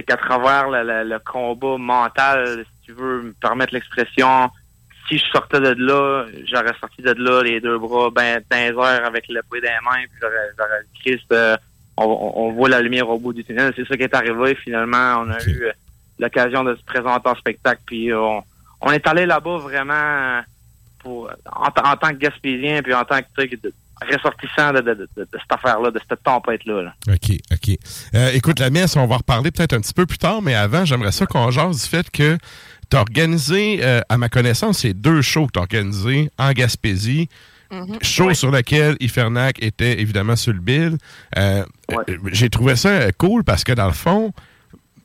[0.00, 4.48] c'est qu'à travers le, combat mental, si tu veux me permettre l'expression,
[5.08, 8.68] si je sortais de là, j'aurais sorti de là les deux bras ben dans les
[8.68, 11.56] airs avec le poids des mains, puis j'aurais, Christ, euh,
[11.98, 13.72] on, on- voit la lumière au bout du tunnel.
[13.76, 14.54] C'est ça qui est arrivé.
[14.54, 15.72] Finalement, on a eu euh,
[16.18, 18.42] l'occasion de se présenter en spectacle, puis on,
[18.80, 20.40] on est allé là-bas vraiment
[21.00, 23.72] pour en, ta- en tant que Gaspésien, puis en tant que sais, de-
[24.02, 26.82] ressortissant de, de- de- de cette affaire-là, de cette tempête-là.
[26.82, 26.94] là.
[27.08, 27.76] OK, OK.
[28.14, 30.54] Euh, écoute, la messe, on va en reparler peut-être un petit peu plus tard, mais
[30.54, 32.38] avant, j'aimerais ça qu'on jase du fait que
[32.90, 36.52] tu as organisé, euh, à ma connaissance, c'est deux shows que tu as organisés en
[36.52, 37.28] Gaspésie.
[38.02, 40.98] Show sur lequel Ifernac était évidemment sur le bill.
[41.38, 41.64] Euh,
[42.32, 44.32] J'ai trouvé ça cool parce que dans le fond,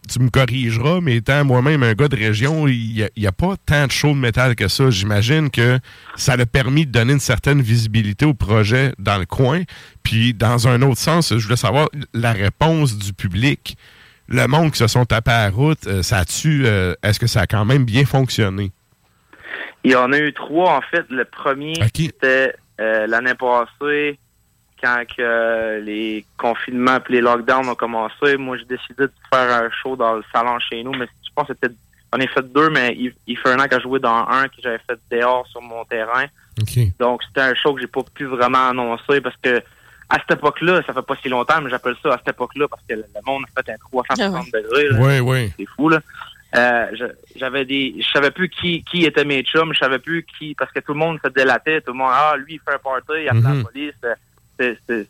[0.07, 3.87] tu me corrigeras, mais étant moi-même un gars de région, il n'y a, pas tant
[3.87, 4.89] de shows de métal que ça.
[4.89, 5.79] J'imagine que
[6.15, 9.63] ça a permis de donner une certaine visibilité au projet dans le coin.
[10.03, 13.77] Puis, dans un autre sens, je voulais savoir la réponse du public.
[14.27, 17.27] Le monde qui se sont tapés à la route, euh, ça a-tu, euh, est-ce que
[17.27, 18.71] ça a quand même bien fonctionné?
[19.83, 21.05] Il y en a eu trois, en fait.
[21.09, 24.17] Le premier, c'était euh, l'année passée
[24.85, 29.69] quand que les confinements et les lockdowns ont commencé, moi j'ai décidé de faire un
[29.81, 31.73] show dans le salon chez nous, mais je pense que c'était
[32.13, 34.55] on a fait deux, mais il, fait un an que j'ai joué dans un que
[34.63, 36.25] j'avais fait dehors sur mon terrain.
[36.99, 39.61] Donc c'était un show que j'ai pas pu vraiment annoncer parce que
[40.07, 42.83] à cette époque-là, ça fait pas si longtemps, mais j'appelle ça à cette époque-là parce
[42.87, 44.89] que le monde a fait un 360 ah degrés.
[44.99, 45.53] Oui, oui.
[45.57, 45.99] C'est fou, là.
[46.55, 46.85] Euh,
[47.35, 50.71] j'avais des je savais plus qui qui était mes chums je savais plus qui parce
[50.71, 53.23] que tout le monde se délatait tout le monde ah lui il fait un party
[53.23, 53.63] il appelle la mhm.
[53.63, 53.93] police
[54.57, 55.07] c'est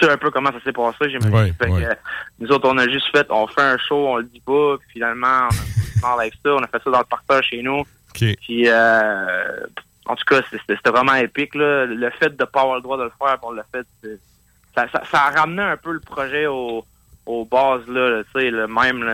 [0.00, 1.54] sais un peu comment ça s'est passé, j'imagine.
[2.38, 4.88] nous autres, on a juste fait, on fait un show, on le dit pas, puis
[4.94, 5.48] finalement,
[6.02, 7.84] on a avec ça, on a fait ça dans le partage chez nous.
[8.14, 9.66] Puis, euh,
[10.06, 11.54] en tout cas, c'était vraiment épique.
[11.54, 11.86] Là.
[11.86, 13.86] Le fait de ne pas avoir le droit de le faire, on l'a fait,
[14.74, 16.84] ça, ça, a ramené un peu le projet au,
[17.26, 19.04] aux bases là, tu sais, le même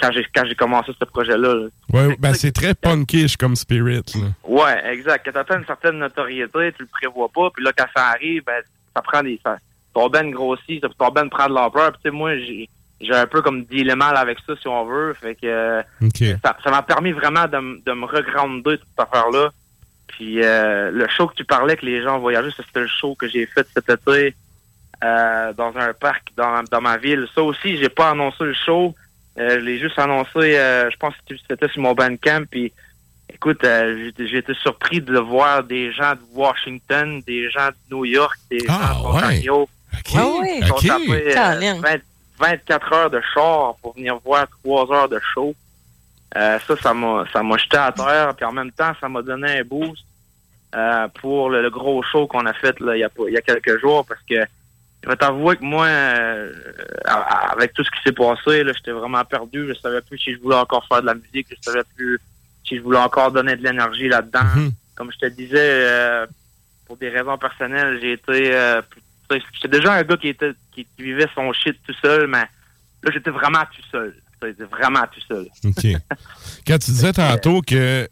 [0.00, 1.68] quand j'ai quand j'ai commencé ce projet-là.
[1.92, 4.02] Ouais, ben c'est très punkish comme spirit.
[4.14, 4.28] Là.
[4.44, 5.30] Ouais, exact.
[5.30, 8.62] Quand t'as une certaine notoriété, tu le prévois pas, puis là quand ça arrive, ben
[8.94, 9.40] ça prend des.
[9.44, 9.58] Ça,
[9.94, 11.92] ton ben grossit, ton ben prend de l'ampleur.
[11.92, 12.68] tu sais, moi, j'ai
[13.00, 15.14] j'ai un peu comme dilemme avec ça, si on veut.
[15.14, 15.82] Fait que
[16.42, 19.50] ça m'a permis vraiment de, de me regrander toute cette affaire-là.
[20.06, 23.28] Puis euh, le show que tu parlais que les gens voyageaient, c'était le show que
[23.28, 24.34] j'ai fait cet été
[25.02, 27.26] euh, dans un parc dans, dans ma ville.
[27.34, 28.94] Ça aussi, j'ai pas annoncé le show.
[29.38, 32.44] Euh, je l'ai juste annoncé, je pense que c'était sur mon bandcamp.
[32.48, 32.72] Puis
[33.34, 38.04] Écoute, euh, j'ai été surpris de voir des gens de Washington, des gens de New
[38.04, 39.68] York, des ah, gens d'Ontario.
[40.04, 40.40] qui ont
[40.80, 41.34] tapé
[42.38, 45.54] 24 heures de char pour venir voir 3 heures de show.
[46.36, 48.34] Euh, ça, ça m'a ça m'a jeté à terre.
[48.36, 50.04] Puis en même temps, ça m'a donné un boost
[50.74, 53.42] euh, pour le, gros show qu'on a fait là, il, y a, il y a
[53.42, 54.44] quelques jours parce que
[55.02, 55.86] je vais t'avouer que moi,
[57.52, 59.68] avec tout ce qui s'est passé, j'étais vraiment perdu.
[59.68, 61.46] Je savais plus si je voulais encore faire de la musique.
[61.50, 62.18] Je savais plus
[62.66, 64.44] si je voulais encore donner de l'énergie là-dedans.
[64.56, 64.72] Mhm.
[64.94, 66.26] Comme je te disais, euh,
[66.86, 68.54] pour des raisons personnelles, j'ai été...
[68.54, 68.82] Euh,
[69.30, 72.44] j'étais déjà un gars qui était qui, vivait son shit tout seul, mais
[73.02, 74.14] là, j'étais vraiment tout seul.
[74.42, 75.46] J'étais vraiment tout seul.
[75.64, 76.00] OK.
[76.66, 78.06] Quand tu disais tantôt que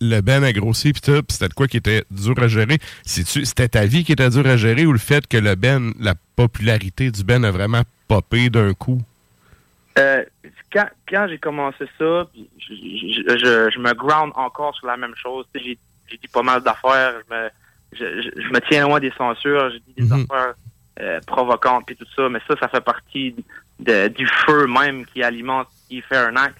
[0.00, 3.86] le Ben a grossi tout, c'était de quoi qui était dur à gérer, c'était ta
[3.86, 7.22] vie qui était dur à gérer ou le fait que le Ben, la popularité du
[7.22, 9.00] Ben a vraiment popé d'un coup?
[9.98, 10.24] Euh,
[10.72, 15.46] quand, quand j'ai commencé ça, je, je, je, me ground encore sur la même chose.
[15.54, 15.78] J'ai
[16.10, 17.14] dit pas mal d'affaires.
[17.28, 17.50] Je me,
[17.92, 19.70] je, je, me tiens loin des censures.
[19.70, 20.26] J'ai dit des mhm.
[20.30, 20.54] affaires
[21.00, 22.28] euh, provocantes et tout ça.
[22.28, 23.34] Mais ça, ça fait partie
[23.80, 26.58] de, du feu même qui alimente, qui fait un acte.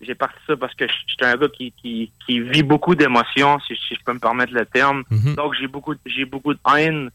[0.00, 3.74] J'ai parti ça parce que j'étais un gars qui, qui, qui vit beaucoup d'émotions, si,
[3.76, 5.04] si, je peux me permettre le terme.
[5.10, 5.34] Mhm.
[5.36, 7.10] Donc j'ai beaucoup j'ai beaucoup de haine.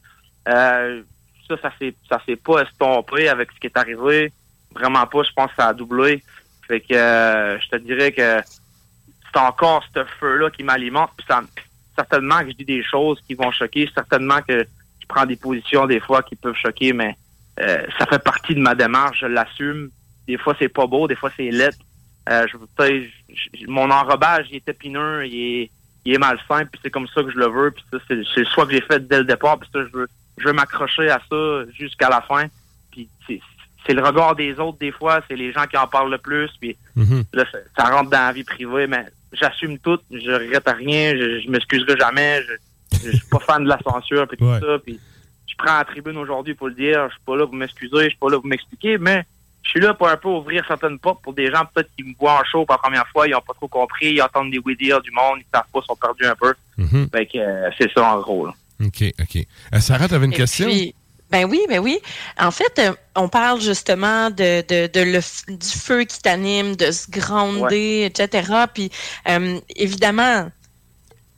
[0.49, 1.03] Euh,
[1.47, 4.33] ça, ça s'est ça s'est pas estompé avec ce qui est arrivé
[4.73, 5.23] vraiment pas.
[5.23, 6.23] Je pense que ça a doublé.
[6.67, 8.41] Fait que euh, je te dirais que
[9.33, 11.11] c'est encore ce feu-là qui m'alimente.
[11.17, 11.27] Puis
[11.95, 13.89] certainement que je dis des choses qui vont choquer.
[13.93, 14.65] Certainement que
[15.01, 17.15] je prends des positions des fois qui peuvent choquer, mais
[17.59, 19.19] euh, ça fait partie de ma démarche.
[19.21, 19.89] Je l'assume.
[20.27, 21.07] Des fois, c'est pas beau.
[21.07, 21.77] Des fois, c'est lettre.
[22.29, 25.71] Euh, je, mon enrobage, il est épineux, il est,
[26.05, 27.71] il est malsain, puis c'est comme ça que je le veux.
[27.71, 29.59] Puis ça, c'est le choix que j'ai fait dès le départ.
[29.59, 32.45] Puis ça, je veux, je veux m'accrocher à ça jusqu'à la fin.
[32.91, 33.41] Puis c'est
[33.89, 36.77] le regard des autres des fois, c'est les gens qui en parlent le plus, puis
[36.95, 37.23] mhm.
[37.33, 37.43] là,
[37.77, 42.41] ça, rentre dans la vie privée, mais j'assume tout, je regrette rien, je, m'excuserai jamais,
[42.43, 44.99] je, je, suis pas fan de la censure, puis tout ça, puis
[45.47, 48.09] je prends la tribune aujourd'hui pour le dire, je suis pas là pour m'excuser, je
[48.09, 49.25] suis pas là pour m'expliquer, mais
[49.63, 52.13] je suis là pour un peu ouvrir certaines portes pour des gens peut-être qui me
[52.19, 54.59] voient en show pour la première fois, ils ont pas trop compris, ils entendent des
[54.63, 56.53] oui dire du monde, ils savent pas, ils sont perdus un peu.
[56.77, 57.09] Mhm.
[57.11, 58.47] Fait que euh, c'est ça en gros.
[58.47, 59.37] OK, OK.
[59.73, 60.67] Euh, Sarah, tu avais une question?
[61.33, 61.99] Ben oui, ben oui.
[62.39, 65.19] En fait, euh, on parle justement de, de, de le,
[65.51, 68.65] du feu qui t'anime, de se gronder, etc.
[68.71, 68.91] Puis
[69.27, 70.51] euh, évidemment,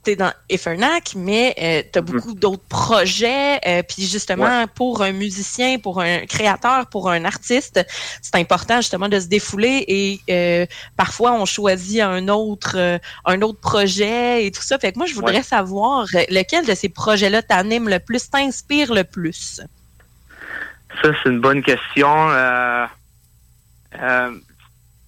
[0.04, 2.04] tu es dans Efernac, mais euh, tu as mm-hmm.
[2.04, 3.58] beaucoup d'autres projets.
[3.88, 7.80] puis justement, pour un musicien, pour un créateur, pour un artiste,
[8.20, 9.82] c'est important justement de se défouler
[10.28, 10.68] et
[10.98, 14.78] parfois on choisit un autre un autre projet et tout ça.
[14.78, 19.04] Fait que moi, je voudrais savoir lequel de ces projets-là t'anime le plus, t'inspire le
[19.04, 19.62] plus?
[21.02, 22.30] Ça, c'est une bonne question.
[22.30, 22.86] Euh,
[24.00, 24.30] euh,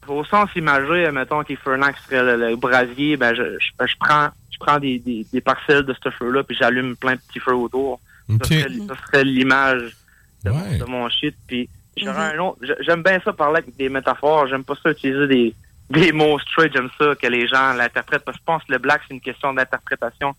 [0.09, 4.99] au sens imagé, mettons qu'Infernax serait le, brasier, ben je, je, prends je prends des,
[4.99, 8.01] des, des parcelles de ce feu-là, puis j'allume plein de petits feux autour.
[8.29, 9.97] Ça serait, l'image
[10.45, 11.35] de, mon shit.
[11.47, 12.59] Puis j'aurais un autre.
[12.81, 14.47] J'aime bien ça parler avec des métaphores.
[14.49, 15.55] J'aime pas ça utiliser des,
[15.91, 16.73] des mots straight.
[16.73, 18.25] J'aime ça que les gens l'interprètent.
[18.25, 20.35] Parce que je pense que le black, c'est une question d'interprétation.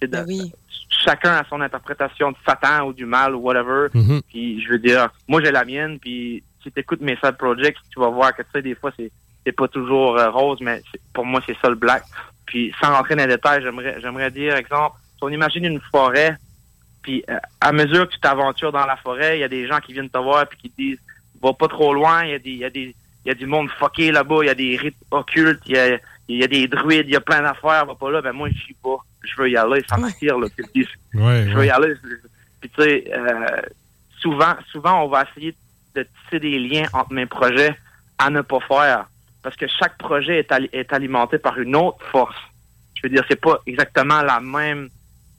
[0.00, 0.24] C'est de,
[0.92, 3.88] chacun a son interprétation de Satan ou du mal ou whatever.
[3.94, 4.22] Mhm.
[4.28, 5.98] Puis je veux dire, moi j'ai la mienne.
[5.98, 8.92] Puis si tu écoutes mes side projects, tu vas voir que tu sais des fois
[8.96, 9.10] c'est
[9.44, 10.82] c'est pas toujours euh, rose, mais
[11.12, 12.04] pour moi c'est ça le black.
[12.46, 16.36] Puis sans rentrer dans les détails, j'aimerais j'aimerais dire exemple, si on imagine une forêt,
[17.02, 19.80] puis euh, à mesure que tu t'aventures dans la forêt, il y a des gens
[19.80, 21.00] qui viennent te voir puis qui te disent
[21.42, 22.94] va pas trop loin, il y a des il y a des
[23.24, 25.78] il y a du monde fucké là-bas, il y a des rites occultes, il y
[25.78, 25.98] a
[26.28, 28.48] il y a des druides, il y a plein d'affaires, va pas là, ben moi
[28.48, 28.98] j'y pas.
[29.24, 30.46] Je veux y aller, ça m'attire là.
[30.56, 31.94] Puis, puis, Ouais, je veux y aller.
[32.60, 33.60] Puis tu sais, euh,
[34.20, 35.54] souvent, souvent on va essayer
[35.94, 37.76] de tisser des liens entre mes projets
[38.18, 39.06] à ne pas faire.
[39.42, 42.36] Parce que chaque projet est, ali- est alimenté par une autre force.
[42.94, 44.88] Je veux dire, c'est pas exactement la même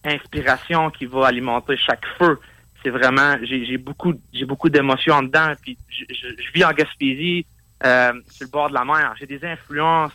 [0.03, 2.39] inspiration qui va alimenter chaque feu.
[2.83, 5.53] C'est vraiment, j'ai j'ai beaucoup, j'ai beaucoup d'émotions en dedans.
[5.61, 7.45] Puis je, je- je vis en Gaspésie,
[7.85, 9.13] euh, sur le bord de la mer.
[9.19, 10.11] J'ai des influences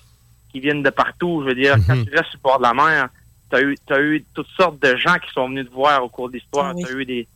[0.52, 1.40] qui viennent de partout.
[1.42, 3.08] Je veux dire, quand tu restes sur le bord de la mer,
[3.50, 6.28] t'as eu, t'as eu toutes sortes de gens qui sont venus te voir au cours
[6.28, 6.74] de l'histoire.
[6.74, 7.26] T'as eu des,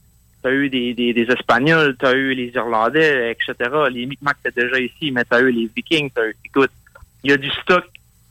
[0.43, 3.71] t'as eu des, des, des Espagnols, t'as eu les Irlandais, etc.
[3.91, 6.11] Les Micmacs étaient déjà ici, mais t'as eu les Vikings.
[6.11, 6.71] T'as eu, écoute,
[7.25, 7.85] il y a du stock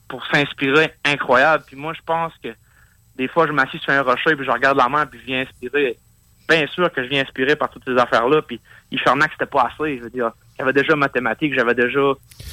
[0.07, 1.63] pour s'inspirer incroyable.
[1.65, 2.49] Puis moi, je pense que
[3.15, 5.41] des fois, je m'assieds sur un rocher puis je regarde la mer puis je viens
[5.41, 5.97] inspirer.
[6.49, 8.41] Bien sûr que je viens inspirer par toutes ces affaires-là.
[8.41, 8.59] Puis
[8.91, 9.97] Ifernac, c'était pas assez.
[9.97, 12.01] Je veux dire, j'avais déjà mathématiques, j'avais déjà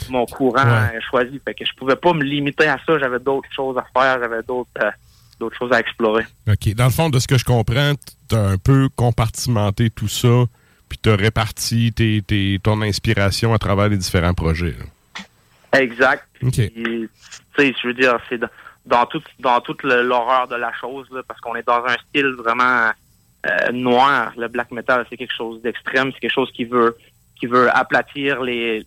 [0.08, 1.40] mon courant choisi.
[1.44, 2.98] Fait que je pouvais pas me limiter à ça.
[2.98, 4.90] J'avais d'autres choses à faire, j'avais d'autres euh,
[5.38, 6.24] d'autres choses à explorer.
[6.48, 6.74] OK.
[6.74, 7.92] Dans le fond, de ce que je comprends,
[8.28, 10.44] tu as un peu compartimenté tout ça,
[10.88, 14.74] puis tu as réparti tes, tes- ton inspiration à travers les différents projets.
[14.78, 15.78] là.
[15.80, 16.24] Exact.
[16.40, 16.50] Tu
[17.56, 18.48] sais, je veux dire, c'est dans,
[18.86, 21.96] dans toute dans toute le- l'horreur de la chose, là, parce qu'on est dans un
[22.08, 22.90] style vraiment
[23.46, 24.32] euh, noir.
[24.36, 26.96] Le black metal, c'est quelque chose d'extrême, c'est quelque chose qui veut
[27.38, 28.84] qui veut aplatir les.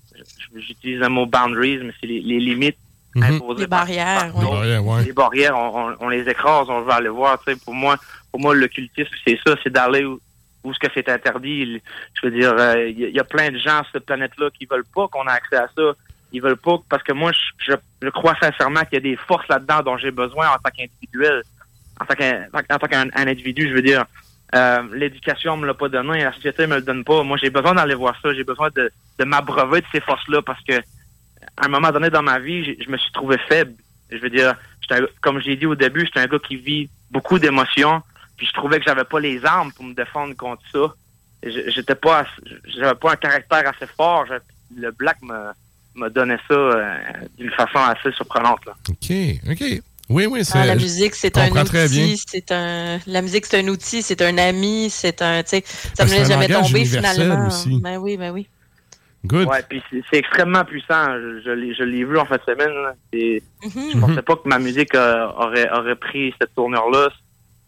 [0.56, 2.78] J'utilise le mot boundaries, mais c'est les, les limites
[3.15, 3.23] Mhm.
[3.23, 3.61] imposées.
[3.61, 4.43] Les par- barrières, par oui.
[4.45, 5.03] Les barrières, ouais.
[5.03, 7.39] Les barrières, on, on- on les écrase, on veut aller voir.
[7.45, 7.95] Tu sais, pour moi,
[8.31, 10.19] pour moi, le cultisme, c'est ça, c'est d'aller où,
[10.63, 11.81] où ce que c'est interdit.
[12.13, 14.05] Je veux dire, euh, il y, a- il y a plein de gens sur cette
[14.05, 15.81] planète-là qui veulent pas qu'on ait accès à ça.
[16.33, 19.17] Ils veulent pas parce que moi, je, je, je crois sincèrement qu'il y a des
[19.17, 21.41] forces là-dedans dont j'ai besoin en tant qu'individuel,
[21.99, 22.05] en
[22.77, 23.67] tant qu'un individu.
[23.67, 24.05] Je veux dire,
[24.55, 27.23] euh, l'éducation me l'a pas donné, la société me le donne pas.
[27.23, 28.33] Moi, j'ai besoin d'aller voir ça.
[28.33, 28.89] J'ai besoin de,
[29.19, 30.73] de m'abreuver de ces forces-là parce que
[31.61, 33.73] à un moment donné dans ma vie, je me suis trouvé faible.
[34.09, 36.89] Je veux dire, j'étais un- comme j'ai dit au début, j'étais un gars qui vit
[37.11, 38.01] beaucoup d'émotions,
[38.38, 40.93] puis je trouvais que j'avais pas les armes pour me défendre contre ça.
[41.43, 42.25] Je- J'étais pas,
[42.75, 44.25] j'avais pas un caractère assez fort.
[44.27, 45.51] Je- le black me,
[45.95, 46.95] me donnait ça euh,
[47.38, 48.65] d'une façon assez surprenante.
[48.65, 48.73] Là.
[48.89, 49.11] OK,
[49.51, 49.81] OK.
[50.09, 50.57] Oui, oui, c'est.
[50.57, 52.99] Ah, la musique, c'est un outil, c'est un.
[53.07, 55.41] La musique, c'est un outil, c'est un ami, c'est un.
[55.43, 57.47] Tu sais, ça Ben, me laisse jamais tomber finalement.
[57.47, 57.79] aussi.
[57.81, 58.47] Ben oui, ben oui.
[59.26, 59.48] Good.
[59.48, 61.14] Ouais, puis c'est- extrêmement puissant.
[61.19, 62.73] Je, je l'ai- je l'ai vu en fin de semaine.
[62.73, 62.93] là.
[63.14, 63.91] C'est- Mhm.
[63.93, 67.10] Je pensais pas que ma musique euh, aurait, aurait pris cette tournure-là.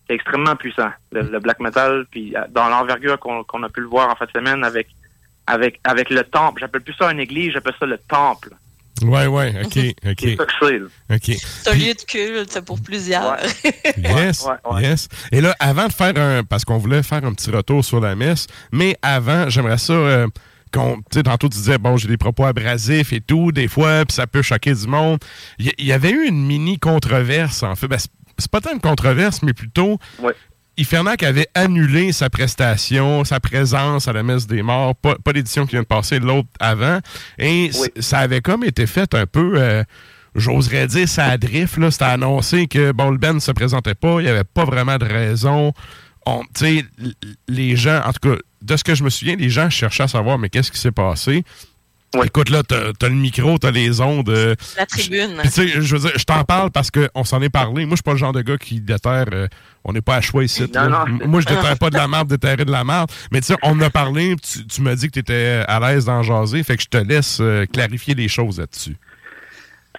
[0.07, 2.05] C'est extrêmement puissant, le, le black metal.
[2.11, 4.87] Puis euh, dans l'envergure qu'on qu'on a pu le voir en fin de semaine avec
[5.47, 6.61] avec avec le temple.
[6.61, 8.49] J'appelle plus ça une église, j'appelle ça le temple.
[9.03, 10.17] Ouais, ouais, OK, OK.
[10.19, 10.53] C'est ça que
[11.71, 13.37] un lieu de culte pour plusieurs.
[13.97, 14.47] Yes,
[14.79, 15.09] yes.
[15.31, 16.43] Et là, avant de faire un...
[16.43, 19.93] Parce qu'on voulait faire un petit retour sur la messe, mais avant, j'aimerais ça...
[19.93, 20.27] euh,
[21.23, 24.41] tantôt, tu disais, bon, j'ai des propos abrasifs et tout, des fois, puis ça peut
[24.41, 25.19] choquer du monde.
[25.59, 27.87] Il y, avait eu une mini-controverse, en fait.
[27.87, 29.99] Ben, c'est- pas tant une controverse, mais plutôt...
[30.75, 35.65] Ifernac avait annulé sa prestation, sa présence à la messe des morts, pas, pas l'édition
[35.67, 36.97] qui vient de passer, l'autre avant.
[37.37, 37.69] Et
[37.99, 39.83] ça avait comme été fait un peu, euh,
[40.33, 41.77] j'oserais dire, ça a drift.
[41.77, 41.91] là.
[41.91, 44.97] C'était annoncé que bon, le Ben ne se présentait pas, il n'y avait pas vraiment
[44.97, 45.73] de raison.
[46.25, 47.13] On- tu sais, l-
[47.47, 50.07] les gens, en tout cas, de ce que je me souviens, les gens cherchaient à
[50.07, 51.43] savoir, mais qu'est-ce qui s'est passé?
[52.23, 54.29] Écoute, là, t'as as le micro, t'as les ondes.
[54.29, 55.35] euh, La tribune.
[55.39, 57.85] puis, tu sais, je veux dire, je t'en parle parce qu'on s'en est parlé.
[57.87, 59.25] Moi, je suis pas le genre de gars qui déterre.
[59.33, 59.47] euh,
[59.83, 60.63] on n'est pas à choix ici.
[60.75, 63.09] Non, non, Moi, je déterre pas de la merde, déterrer de la merde.
[63.31, 64.35] Mais tu sais, on en a parlé.
[64.35, 66.61] Tu, tu m'as dit que tu étais à l'aise d'en jaser.
[66.61, 68.95] Fait que je te laisse euh, clarifier les choses là-dessus.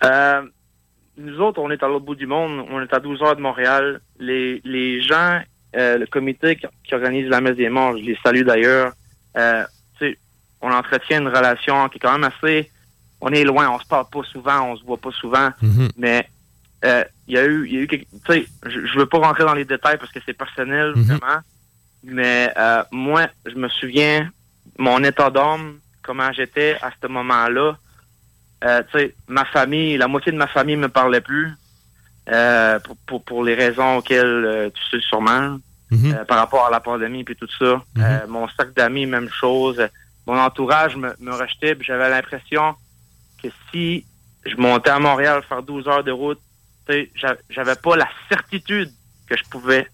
[0.04, 0.42] Euh,
[1.18, 2.64] nous autres, on est à l'autre bout du monde.
[2.70, 4.00] On est à 12 heures de Montréal.
[4.20, 5.40] Les, les gens,
[5.76, 8.92] euh, le comité qui, qui organise la messe des morts, je les salue d'ailleurs.
[9.36, 9.64] Euh,
[10.60, 12.70] on entretient une relation qui est quand même assez...
[13.20, 15.51] On est loin, on se parle pas souvent, on se voit pas souvent.
[15.96, 16.26] Mais
[16.86, 19.18] euh, il y a eu, y a eu quelque- tu sais, je, je veux pas
[19.18, 21.02] rentrer dans les détails parce que c'est personnel Mhm.
[21.05, 21.40] vraiment,
[22.02, 22.51] mais
[22.90, 24.30] moi, je me souviens
[24.78, 27.76] mon état d'âme, comment j'étais à ce moment-là.
[28.62, 28.68] Tu
[28.98, 31.51] sais, ma famille, la moitié de ma famille me parlait plus
[32.30, 35.59] euh, pour, pour, pour les raisons auxquelles euh, tu sais sûrement.
[35.90, 36.12] Mhm.
[36.14, 37.82] euh, par rapport à la pandémie puis tout ça.
[37.98, 39.80] Euh, mon sac d'amis, même chose.
[40.26, 42.74] mon entourage me, me rejetait, j'avais l'impression
[43.42, 44.05] que si
[44.46, 46.40] je montais à Montréal faire 12 heures de route,
[46.88, 48.90] tu sais, j'a- j'avais pas la certitude
[49.28, 49.86] que je pouvais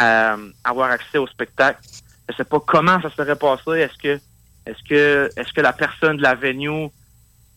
[0.00, 1.80] euh, avoir accès au spectacle.
[2.28, 3.70] Je sais pas comment ça serait passé.
[3.80, 4.20] Est-ce que
[4.66, 6.88] est-ce que est-ce que la personne de la venue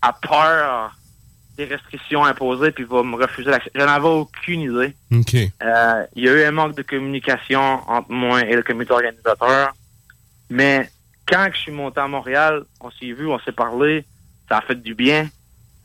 [0.02, 0.91] a peur
[1.60, 3.69] des restrictions imposées puis va me refuser l'accès?
[3.76, 4.95] J'en avais aucune idée.
[5.11, 5.36] OK.
[5.36, 9.73] Euh, il y a eu un manque de communication entre moi et le comité organisateur.
[10.49, 10.90] Mais
[11.27, 14.06] quand je suis monté à Montréal, on s'est vu, on s'est parlé,
[14.48, 15.30] ça a fait du bien.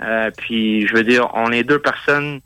[0.03, 2.41] Euh, puis je veux dire, on est deux personnes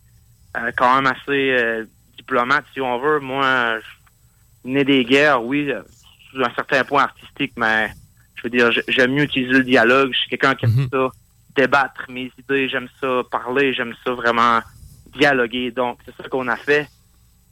[0.57, 1.85] euh, quand même assez
[2.17, 3.21] diplomates, si on veut.
[3.21, 5.71] Moi, je né des guerres, oui,
[6.31, 7.91] sous un certain point artistique, mais
[8.37, 10.13] je veux dire, j'aime mieux utiliser le dialogue.
[10.13, 11.11] Je suis quelqu'un qui aime ça
[11.59, 14.61] débattre mes idées, j'aime ça parler, j'aime ça vraiment
[15.13, 15.73] dialoguer.
[15.73, 16.89] Donc, c'est ça qu'on a fait.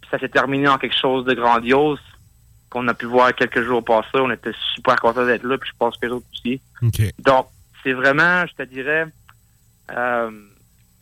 [0.00, 2.00] Puis ça s'est terminé en quelque chose de grandiose
[2.70, 4.08] qu'on a pu voir quelques jours passés.
[4.14, 6.60] On était super contents d'être là, puis je pense que les autres aussi.
[7.18, 7.48] Donc,
[7.82, 9.06] c'est vraiment, je te dirais,
[9.90, 10.30] euh,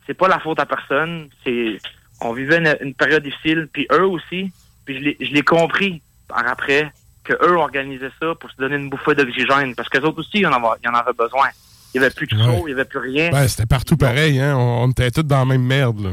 [0.06, 1.28] c'est pas la faute à personne.
[1.44, 1.78] C'est,
[2.22, 4.50] on vivait une, une période difficile, puis eux aussi.
[4.86, 6.90] Puis je l'ai, je l'ai compris par après
[7.22, 10.40] que eux organisaient ça pour se donner une bouffée d'oxygène, parce que les autres aussi,
[10.40, 11.48] ils en avaient, ils en avaient besoin.
[11.94, 12.62] Il y avait plus de show, Ouais.
[12.66, 13.30] il y avait plus rien.
[13.30, 14.56] Ben, c'était partout pareil, hein.
[14.56, 16.10] On, on était tous dans la même merde, là.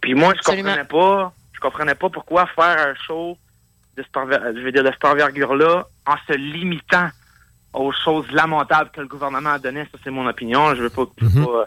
[0.00, 3.36] Puis moi, je comprenais pas, je comprenais pas pourquoi faire un show
[3.96, 7.08] de cette, je veux dire, de cette envergure-là en se limitant
[7.74, 9.84] aux choses lamentables que le gouvernement a données.
[9.92, 10.74] Ça, c'est mon opinion.
[10.74, 11.64] Je veux pas, je veux pas-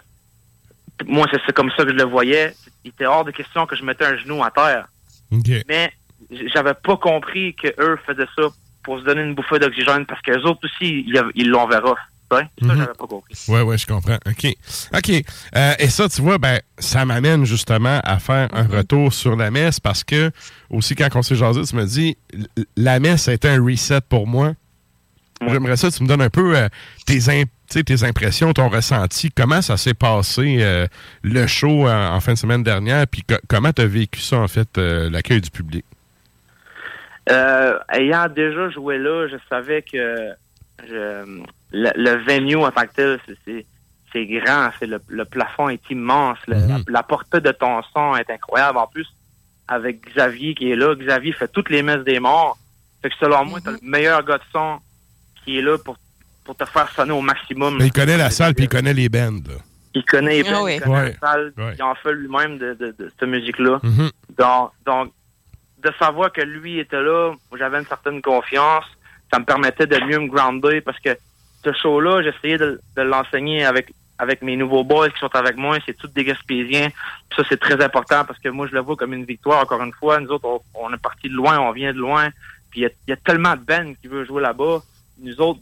[1.06, 2.54] moi, c'est comme ça que je le voyais.
[2.84, 4.86] Il était hors de question que je mettais un genou à terre.
[5.32, 5.50] OK.
[5.68, 5.92] Mais
[6.52, 8.42] j'avais pas compris que eux faisaient ça
[8.82, 11.04] pour se donner une bouffée d'oxygène parce que les autres aussi,
[11.34, 11.66] ils, l'ont
[12.40, 12.76] Ça, Mhm.
[12.76, 13.34] j'avais pas compris.
[13.48, 14.18] Ouais, ouais, je comprends.
[14.26, 14.46] OK.
[14.94, 15.10] OK.
[15.56, 19.50] Euh, et ça, tu vois, ben, ça m'amène justement à faire un retour sur la
[19.50, 20.30] messe parce que,
[20.70, 22.16] aussi, quand on s'est jasé, tu me dis,
[22.76, 24.52] la messe a été un reset pour moi.
[25.46, 26.68] J'aimerais ça, que tu me donnes un peu euh,
[27.06, 27.18] tes,
[27.84, 29.30] tes impressions, ton ressenti.
[29.30, 30.86] Comment ça s'est passé, euh,
[31.22, 34.38] le show en, en fin de semaine dernière, puis co- comment tu as vécu ça,
[34.38, 35.84] en fait, l'accueil du public?
[37.26, 40.32] Ayant déjà joué là, je savais que
[40.88, 41.42] je-
[41.74, 43.66] le, le venue en tant que tel, c'est-
[44.26, 48.30] grand, c'est le, le plafond est immense, le- la, la portée de ton son est
[48.30, 48.78] incroyable.
[48.78, 49.08] En plus,
[49.66, 52.56] avec Xavier qui est là, Xavier fait toutes les messes des morts.
[53.02, 54.78] Fait que selon moi, t'as le meilleur gars de son
[55.44, 55.96] qui est là pour,
[56.44, 57.76] pour te faire sonner au maximum.
[57.78, 59.32] Mais il connaît la salle, puis il connaît les bands.
[59.48, 59.54] là.
[59.96, 60.74] Il connaît, Ah oui.
[60.76, 61.16] il connaît Ouais.
[61.20, 61.74] la salle, Ouais.
[61.76, 63.80] il en fait lui-même de, de, de cette musique-là.
[63.82, 64.10] Mhm.
[64.38, 65.12] Donc, donc,
[65.82, 68.84] de savoir que lui était là, j'avais une certaine confiance.
[69.32, 71.10] Ça me permettait de mieux me grounder parce que
[71.64, 75.76] ce show-là, j'essayais de, de l'enseigner avec avec mes nouveaux boys qui sont avec moi.
[75.84, 76.88] C'est tous des Gaspésiens.
[77.34, 79.60] Ça, c'est très important parce que moi, je le vois comme une victoire.
[79.62, 82.28] Encore une fois, nous autres, on, on est parti de loin, on vient de loin.
[82.70, 84.82] Puis il y y a tellement de bands qui veulent jouer là-bas.
[85.20, 85.60] Nous autres,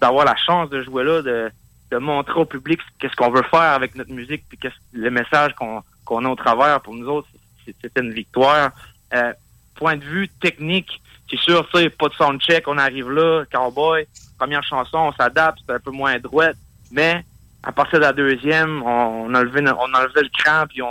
[0.00, 1.50] d'avoir la chance de jouer là, de,
[1.90, 5.54] de montrer au public qu'est-ce qu'on veut faire avec notre musique, puis qu'est-ce le message
[5.54, 7.28] qu'on qu'on a au travers pour nous autres,
[7.64, 8.70] c'est- c'était une victoire.
[9.12, 9.32] Euh,
[9.74, 14.06] point de vue technique, c'est sûr, sais, pas de soundcheck, on arrive là, cowboy,
[14.38, 16.56] première chanson, on s'adapte, c'est un peu moins droite,
[16.90, 17.24] mais
[17.62, 19.28] à partir de la deuxième, on,
[19.62, 20.88] no- on levé le cran, puis on,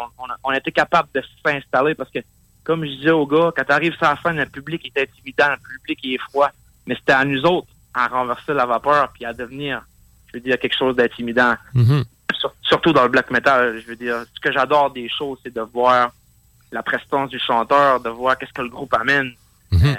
[0.54, 2.20] été capable de s'installer parce que,
[2.64, 5.50] comme je disais aux gars, quand tu arrives sur la scène, le public est intimidant,
[5.52, 6.50] le public il est froid,
[6.86, 9.82] mais c'était à nous autres à renverser la vapeur puis à devenir,
[10.28, 11.56] je veux dire, quelque chose d'intimidant.
[12.38, 15.54] Sur- surtout dans le black metal, je veux dire, ce que j'adore des shows, c'est
[15.54, 16.12] de voir
[16.72, 19.32] la prestance du chanteur, de voir qu'est-ce que le groupe amène.
[19.74, 19.96] Euh,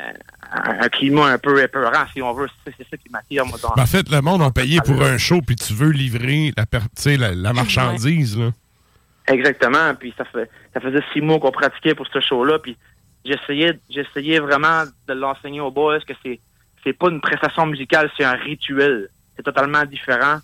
[0.50, 2.48] un, climat un peu épeurant, si on veut.
[2.64, 5.18] C'est ça qui m'attire, moi, dans Ben, en fait, le monde a payé pour un
[5.18, 6.78] show, puis tu veux livrer la, per-
[7.18, 8.38] la, la marchandise.
[8.38, 8.50] Là.
[9.26, 9.94] Exactement.
[9.94, 12.58] Puis ça fait ça faisait six mois qu'on pratiquait pour ce show-là.
[12.60, 12.76] Puis
[13.24, 16.40] j'essayais j'essayais vraiment de l'enseigner aux boys que c'est
[16.84, 19.08] c'est pas une prestation musicale, c'est un rituel.
[19.36, 20.38] C'est totalement différent.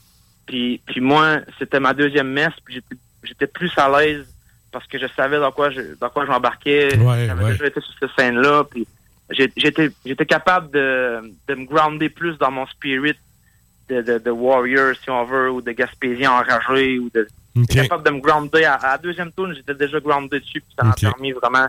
[0.47, 4.27] Puis puis moi, c'était ma deuxième messe, puis j'étais j'étais plus à l'aise
[4.71, 6.97] parce que je savais dans quoi je dans quoi je m'embarquais.
[6.99, 7.53] Ouais, J'avais ouais.
[7.53, 8.65] déjà été sur cette scène-là.
[8.71, 8.87] Puis
[9.31, 13.15] j'étais j'étais capable de, de me grounder plus dans mon spirit
[13.89, 17.29] de, de, de warrior, si on veut, ou de gaspésien enragé, ou de
[17.69, 18.65] capable de me grounder.
[18.65, 21.67] À, à la deuxième tour, j'étais déjà groundé dessus, puis ça m'a permis vraiment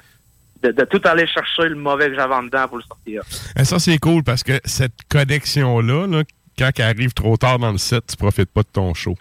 [0.64, 3.22] de, de tout aller chercher le mauvais que j'avais en dedans pour le sortir.
[3.58, 6.24] Et ça, c'est cool parce que cette connexion-là, là,
[6.58, 9.16] quand elle arrive trop tard dans le set, tu profites pas de ton show.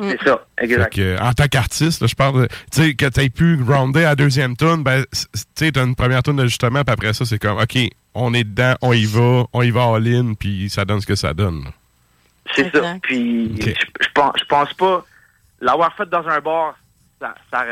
[0.00, 0.94] C'est ça, exact.
[0.94, 2.46] Que, en tant qu'artiste, je parle de.
[2.70, 5.18] Tu sais, que tu aies pu grounder à la deuxième tune, ben, tu
[5.54, 7.76] sais, t'as une première tune d'ajustement, puis après ça, c'est comme, OK,
[8.14, 11.14] on est dedans, on y va, on y va all-in, puis ça donne ce que
[11.16, 11.64] ça donne.
[12.54, 12.96] C'est ça.
[13.02, 15.04] Puis je, je pense, pas
[15.60, 16.78] l'avoir fait dans un bar,
[17.20, 17.64] ça, ça,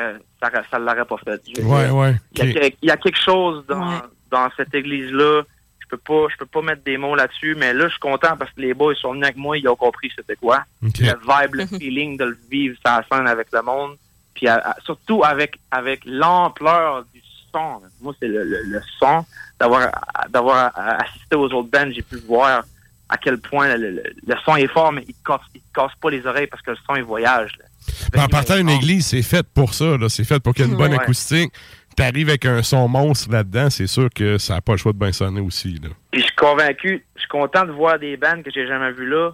[0.42, 1.62] ça, aurait- ça l'aurait pas fait.
[1.62, 2.52] Ouais, ouais, Il y, a, ok.
[2.60, 5.42] quel- il y a quelque chose dans, dans cette église-là.
[5.90, 8.36] Je peux pas, je peux pas mettre des mots là-dessus, mais là, je suis content
[8.36, 10.64] parce que les boys sont venus avec moi, ils ont compris c'était quoi.
[10.82, 13.96] Le vibe, le feeling de le vivre la scène avec le monde.
[14.34, 17.22] Puis à- à- surtout avec avec l'ampleur du
[17.52, 17.80] son.
[18.02, 19.24] Moi, c'est le, le- le son.
[19.60, 19.88] D'avoir
[20.28, 22.62] d'avoir assisté aux autres bands, j'ai pu voir
[23.08, 25.72] à quel point le, le- le son est fort, mais il te casse, il te
[25.72, 27.52] casse pas les oreilles parce que le son, il voyage.
[27.58, 27.64] là.
[28.12, 29.96] Ben, en partant une église, c'est fait pour ça.
[29.96, 30.08] là.
[30.08, 30.98] C'est fait pour qu'il y ait une bonne Ouais.
[31.00, 31.52] acoustique.
[31.96, 34.98] T'arrives avec un son monstre là-dedans, c'est sûr que ça n'a pas le choix de
[34.98, 35.80] bien sonner aussi.
[35.82, 35.88] Là.
[36.10, 39.08] Puis je suis convaincu, je suis content de voir des bands que j'ai jamais vues
[39.08, 39.30] là,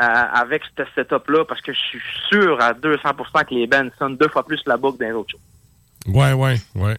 [0.00, 0.04] euh,
[0.34, 4.28] avec ce setup-là, parce que je suis sûr à 200% que les bands sonnent deux
[4.28, 5.38] fois plus la boucle d'un autre show.
[6.10, 6.96] Ouais, ouais, ouais.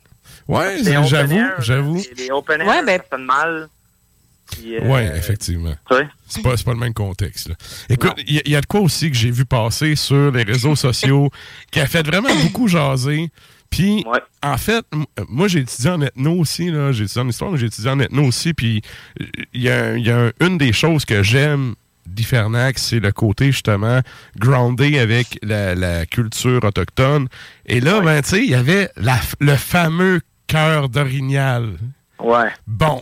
[0.48, 1.96] Ouais, j'avoue, j'avoue.
[2.18, 3.68] Les, les open air, Ouais, ben- ça sonne mal.
[4.64, 5.74] Euh, Ouais, effectivement.
[6.28, 7.50] C'est pas, c'est pas le même contexte.
[7.50, 7.56] là.
[7.90, 10.32] Écoute, il y, a- il y a de quoi aussi que j'ai vu passer sur
[10.32, 11.30] les réseaux sociaux
[11.72, 13.30] qui a fait vraiment beaucoup jaser.
[13.70, 14.06] Puis,
[14.44, 16.72] en fait, m- moi, j'ai étudié en ethno aussi.
[16.72, 16.92] là.
[16.92, 18.54] J'ai étudié en histoire, mais j'ai étudié en ethno aussi.
[18.54, 18.82] Puis,
[19.22, 21.76] euh, il y a, y une des choses que j'aime
[22.06, 24.00] d'Ifernax, c'est le côté, justement,
[24.38, 27.28] groundé avec la, la culture autochtone.
[27.66, 31.74] Et là, ben, tu sais, il y avait la le fameux cœur d'orignal.
[32.20, 32.50] Ouais.
[32.68, 33.02] Bon,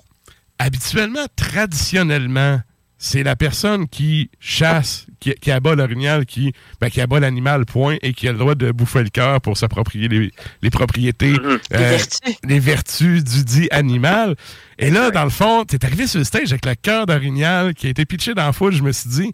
[0.58, 2.62] habituellement, traditionnellement,
[3.04, 7.98] c'est la personne qui chasse, qui, qui abat l'orignal, qui, ben, qui abat l'animal, point,
[8.02, 10.32] et qui a le droit de bouffer le cœur pour s'approprier les,
[10.62, 11.34] les propriétés.
[11.34, 12.38] Les euh, vertus.
[12.46, 14.38] les vertus du dit animal.
[14.80, 17.88] Et là, dans le fond, t'es arrivé sur le stage avec le cœur d'orignal qui
[17.88, 18.72] a été pitché dans la foule.
[18.72, 19.34] Je me suis dit,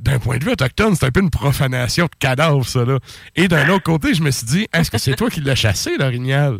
[0.00, 2.98] d'un point de vue autochtone, c'est un peu une profanation de cadavre, ça, là.
[3.36, 5.96] Et d'un autre côté, je me suis dit, est-ce que c'est toi qui l'as chassé,
[5.98, 6.58] l'orignal?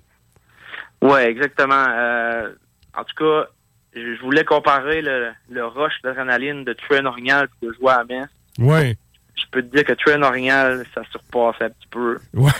[1.02, 1.84] Ouais, exactement.
[1.88, 2.50] Euh,
[2.96, 3.48] en tout cas,
[3.94, 8.28] je voulais comparer le, le rush d'adrénaline de Train Orignal et de jouer à Metz.
[8.58, 8.96] Ouais.
[9.36, 12.18] Je peux te dire que Train Orignal, ça surpasse un petit peu.
[12.32, 12.50] Ouais.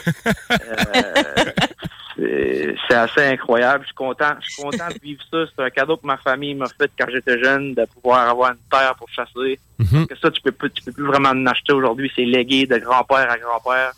[2.17, 3.83] Euh, c'est assez incroyable.
[3.83, 5.39] Je suis content, je suis content de vivre ça.
[5.47, 8.59] C'est un cadeau que ma famille m'a fait quand j'étais jeune, de pouvoir avoir une
[8.71, 9.59] terre pour chasser.
[9.79, 10.07] Mhm.
[10.07, 12.11] Que ça, tu peux plus, tu peux plus vraiment en acheter aujourd'hui.
[12.15, 13.93] C'est légué de grand-père à grand-père.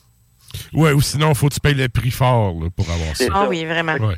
[0.72, 3.24] Ouais, ou sinon, faut que tu payes le prix fort là, pour avoir ça.
[3.32, 3.94] Ah oui, vraiment.
[3.94, 4.16] Ouais.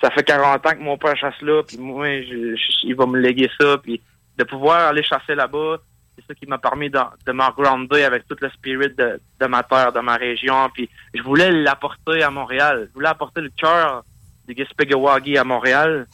[0.00, 3.06] Ça fait 40 ans que mon père chasse là, puis moi, je- je- il va
[3.06, 4.00] me léguer ça, puis
[4.36, 5.78] de pouvoir aller chasser là-bas,
[6.16, 9.62] c'est ça qui m'a permis de, de grounder avec tout le spirit de, de ma
[9.62, 12.86] terre, de ma région, puis je voulais l'apporter à Montréal.
[12.90, 14.02] Je voulais apporter le cœur
[14.46, 16.06] du Gaspéguawagi à Montréal,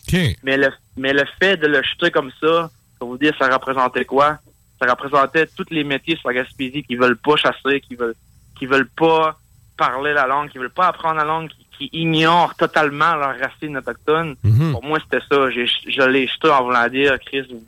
[0.42, 4.04] mais le, mais le fait de le jeter comme ça, pour vous dire, ça représentait
[4.04, 4.38] quoi?
[4.80, 8.14] Ça représentait tous les métiers sur la Gaspésie qui veulent pas chasser, qui veulent,
[8.58, 9.38] qui veulent pas
[9.76, 13.76] parler la langue, qui veulent pas apprendre la langue, qui, qui ignorent totalement leurs racines
[13.76, 14.36] autochtones.
[14.42, 14.72] Mhm.
[14.72, 15.50] Pour moi, c'était ça.
[15.50, 17.62] J'ai, je l'ai jeté en voulant dire, Chris, vous,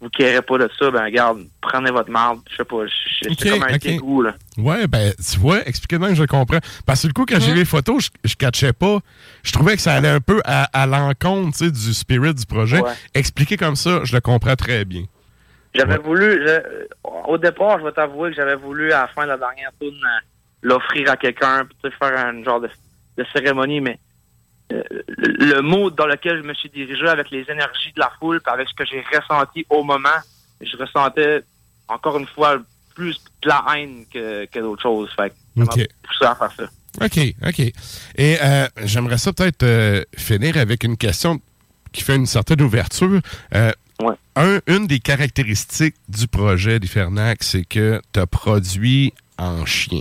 [0.00, 0.08] vous
[0.42, 2.40] pas de ça, ben regarde, prenez votre marde.
[2.50, 3.78] Je sais pas, je- c'est comme un ok.
[3.80, 4.34] dégoût, là.
[4.58, 6.58] Ouais, ben, tu vois, expliquez-moi que je comprends.
[6.84, 7.40] Parce que du coup, quand Mhm.
[7.40, 8.98] j'ai vu les photos, je, je catchais pas.
[9.42, 12.80] Je trouvais que ça allait un peu à, à l'encontre, du spirit du projet.
[12.82, 12.90] Ouais.
[13.14, 15.04] Expliqué comme ça, je le comprends très bien.
[15.74, 16.86] J'avais voulu, je-
[17.26, 19.94] au départ, je vais t'avouer que j'avais voulu, à la fin de la dernière tourne,
[19.94, 20.20] euh,
[20.62, 22.68] l'offrir à quelqu'un, puis faire un genre de,
[23.18, 23.98] de cérémonie, mais
[24.72, 24.82] euh,
[25.18, 28.52] le, mot dans lequel je me suis dirigé avec les énergies de la foule, puis
[28.52, 30.08] avec ce que j'ai ressenti au moment,
[30.60, 31.42] je ressentais,
[31.88, 32.58] encore une fois,
[32.94, 35.10] plus de la haine que, que d'autres choses.
[35.16, 35.76] Fait que ça Ok.
[35.78, 36.64] m'a poussé à faire ça.
[37.04, 37.58] OK, OK.
[38.16, 41.40] Et euh, j'aimerais ça peut-être euh, finir avec une question
[41.92, 43.20] qui fait une certaine ouverture.
[43.54, 43.72] Euh,
[44.36, 50.00] un- une des caractéristiques du projet d'Ifernac, c'est que tu as produit en chien.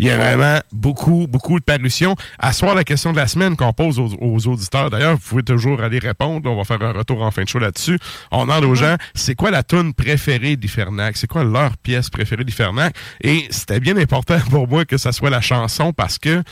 [0.00, 2.16] Il y a vraiment beaucoup, beaucoup de parutions.
[2.38, 5.42] À soir, la question de la semaine qu'on pose aux, aux auditeurs, d'ailleurs, vous pouvez
[5.42, 6.50] toujours aller répondre.
[6.50, 7.98] On va faire un retour en fin de show là-dessus.
[8.30, 11.18] On demande aux gens, c'est quoi la tune préférée d'Ifernac?
[11.18, 12.96] C'est quoi leur pièce préférée d'Ifernac?
[13.20, 16.42] Et c'était bien important pour moi que ça soit la chanson parce que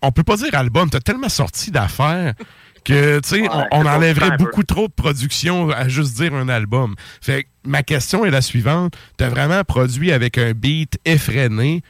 [0.00, 0.88] on peut pas dire album.
[0.88, 2.32] T'as tellement sorti d'affaires
[2.86, 6.48] que, tu sais, Ouais, on, on enlèverait beaucoup trop de production à juste dire un
[6.48, 6.94] album.
[7.20, 8.94] Fait que ma question est la suivante.
[9.18, 11.82] T'as vraiment produit avec un beat effréné.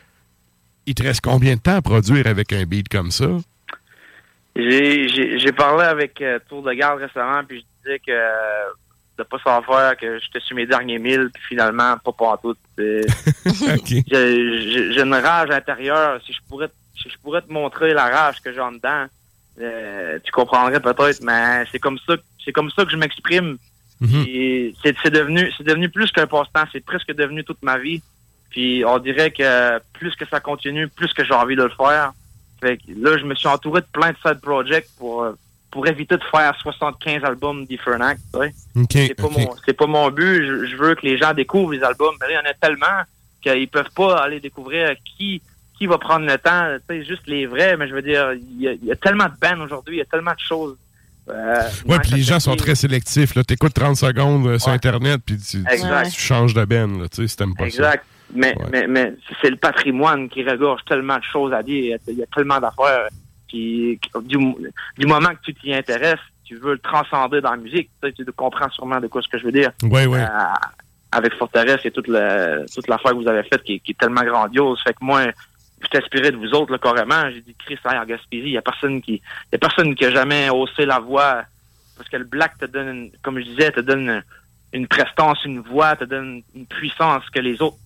[0.88, 3.26] Il te reste combien de temps à produire avec un beat comme ça?
[4.56, 8.70] J'ai, parlé avec euh, Tour de Garde récemment, puis je disais que euh,
[9.18, 12.58] de pas savoir que j'étais sur mes derniers milles, puis finalement, pas pantoute.
[12.78, 13.06] C'est-
[14.10, 16.20] J'ai, j'ai- j'ai une rage intérieure.
[16.24, 16.68] Si je pourrais,
[17.00, 19.04] si je pourrais te montrer la rage que j'ai en dedans,
[19.60, 23.58] euh, tu comprendrais peut-être, mais c'est comme ça, c'est comme ça que je m'exprime.
[24.82, 26.64] C'est, c'est devenu, c'est devenu plus qu'un passe-temps.
[26.72, 28.00] C'est presque devenu toute ma vie.
[28.50, 32.12] Puis on dirait que plus que ça continue, plus que j'ai envie de le faire.
[32.60, 35.32] Fait que là, je me suis entouré de plein de side projects pour euh,
[35.70, 38.18] pour éviter de faire 75 albums d'Iffernac.
[38.32, 38.54] tu sais.
[38.74, 39.36] OK, c'est pas OK.
[39.38, 40.44] mon c'est pas mon but.
[40.46, 42.14] Je, je veux que les gens découvrent les albums.
[42.20, 43.02] Mais là, il y en a tellement
[43.42, 45.42] qu'ils peuvent pas aller découvrir qui
[45.78, 46.74] qui va prendre le temps.
[46.88, 47.76] Tu sais, juste les vrais.
[47.76, 49.98] Mais je veux dire, il y a, il y a tellement de bands aujourd'hui, il
[49.98, 50.76] y a tellement de choses
[51.28, 53.34] Euh, Ouais, Mike puis les gens sont très sélectifs.
[53.34, 54.74] Tu écoutes 30 secondes euh, sur Ouais.
[54.74, 58.02] Internet, puis tu, tu- changes de ben, là, tu sais, si t'aimes pas Exact.
[58.34, 58.66] Mais, Ouais.
[58.70, 61.98] mais, mais c'est le patrimoine qui regorge tellement de choses à dire.
[62.08, 63.08] Il y a tellement d'affaires.
[63.48, 64.36] Puis, du,
[64.98, 67.88] du moment que tu t'y intéresses, tu veux le transcender dans la musique.
[68.02, 69.70] Tu, sais, tu comprends sûrement de quoi ce que je veux dire.
[69.80, 69.86] ça.
[69.86, 70.20] Ouais, ouais.
[70.20, 70.26] Euh,
[71.12, 73.98] avec Forteresse et toute, le, toute l'affaire que vous avez faite qui, est- qui est
[73.98, 74.78] tellement grandiose.
[74.82, 75.22] Fait que moi,
[75.80, 77.30] je inspiré de vous autres, là, carrément.
[77.30, 80.04] J'ai dit, Chris, en Gaspésie, il y a personne qui, il y a personne qui
[80.04, 81.44] a jamais haussé la voix.
[81.96, 84.22] Parce que le black te donne, une- comme je disais, te donne une,
[84.74, 87.76] une prestance, une voix, te donne une puissance que les autres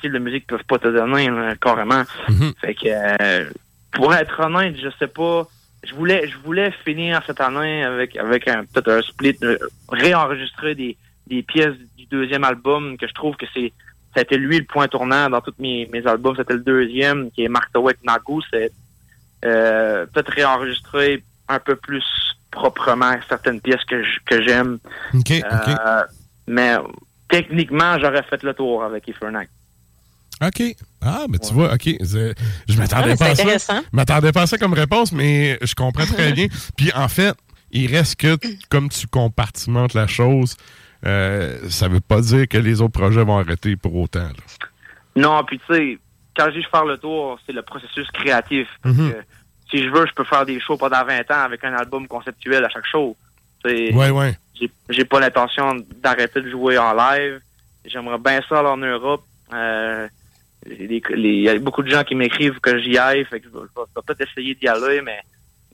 [0.00, 2.02] styles de musique peuvent pas te donner, là, carrément.
[2.28, 2.52] Mhm.
[2.60, 3.50] Fait que, euh,
[3.92, 5.46] pour être honnête, je sais pas.
[5.84, 9.56] Je voulais, je voulais finir cette année avec, avec un, peut-être un split, euh,
[9.88, 10.96] réenregistrer des,
[11.26, 13.72] des pièces du deuxième album que je trouve que c'est,
[14.14, 16.36] ça a été lui le point tournant dans tous mes, mes albums.
[16.36, 18.40] C'était le deuxième, qui est Mark Towek Nagu.
[18.52, 18.70] C'est,
[19.44, 22.04] euh, peut-être réenregistrer un peu plus
[22.50, 24.78] proprement certaines pièces que, j'aime.
[26.46, 26.76] Mais
[27.28, 29.48] techniquement, j'aurais fait le tour avec Ifernac.
[30.42, 30.62] OK.
[31.02, 31.84] Ah, ben tu vois, OK.
[32.00, 33.80] Je, m'attendais Ah, pas c'est à ça.
[33.80, 36.46] Je m'attendais pas à ça comme réponse, mais je comprends très bien.
[36.76, 37.34] Puis en fait,
[37.70, 38.36] il reste que,
[38.68, 40.56] comme tu compartimentes la chose,
[41.06, 44.20] euh, ça veut pas dire que les autres projets vont arrêter pour autant.
[44.20, 44.32] là.
[45.16, 45.98] Non, puis tu sais,
[46.36, 48.68] quand je dis faire le tour, c'est le processus créatif.
[48.82, 49.12] Parce Mhm.
[49.12, 49.16] que
[49.70, 52.64] si je veux, je peux faire des shows pendant 20 ans avec un album conceptuel
[52.64, 53.16] à chaque show.
[53.64, 54.38] Sais, Ouais, ouais.
[54.90, 57.40] J'ai, pas l'intention d'arrêter de jouer en live.
[57.84, 59.24] J'aimerais bien ça aller en Europe.
[59.54, 60.06] Euh,
[60.66, 63.64] Il y a beaucoup de gens qui m'écrivent que j'y aille, fait que je vais,
[63.64, 65.18] vais- peut-être essayer d'y aller, mais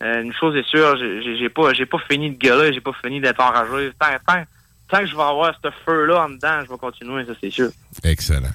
[0.03, 3.21] euh, une chose est sûre, j'ai, pas, j'ai pas fini de gueuler, j'ai pas fini
[3.21, 3.91] d'être enragé.
[3.99, 4.43] Tant, tant,
[4.89, 7.71] tant que je vais avoir ce feu-là en dedans, je vais continuer, ça c'est sûr.
[8.05, 8.49] Excellent.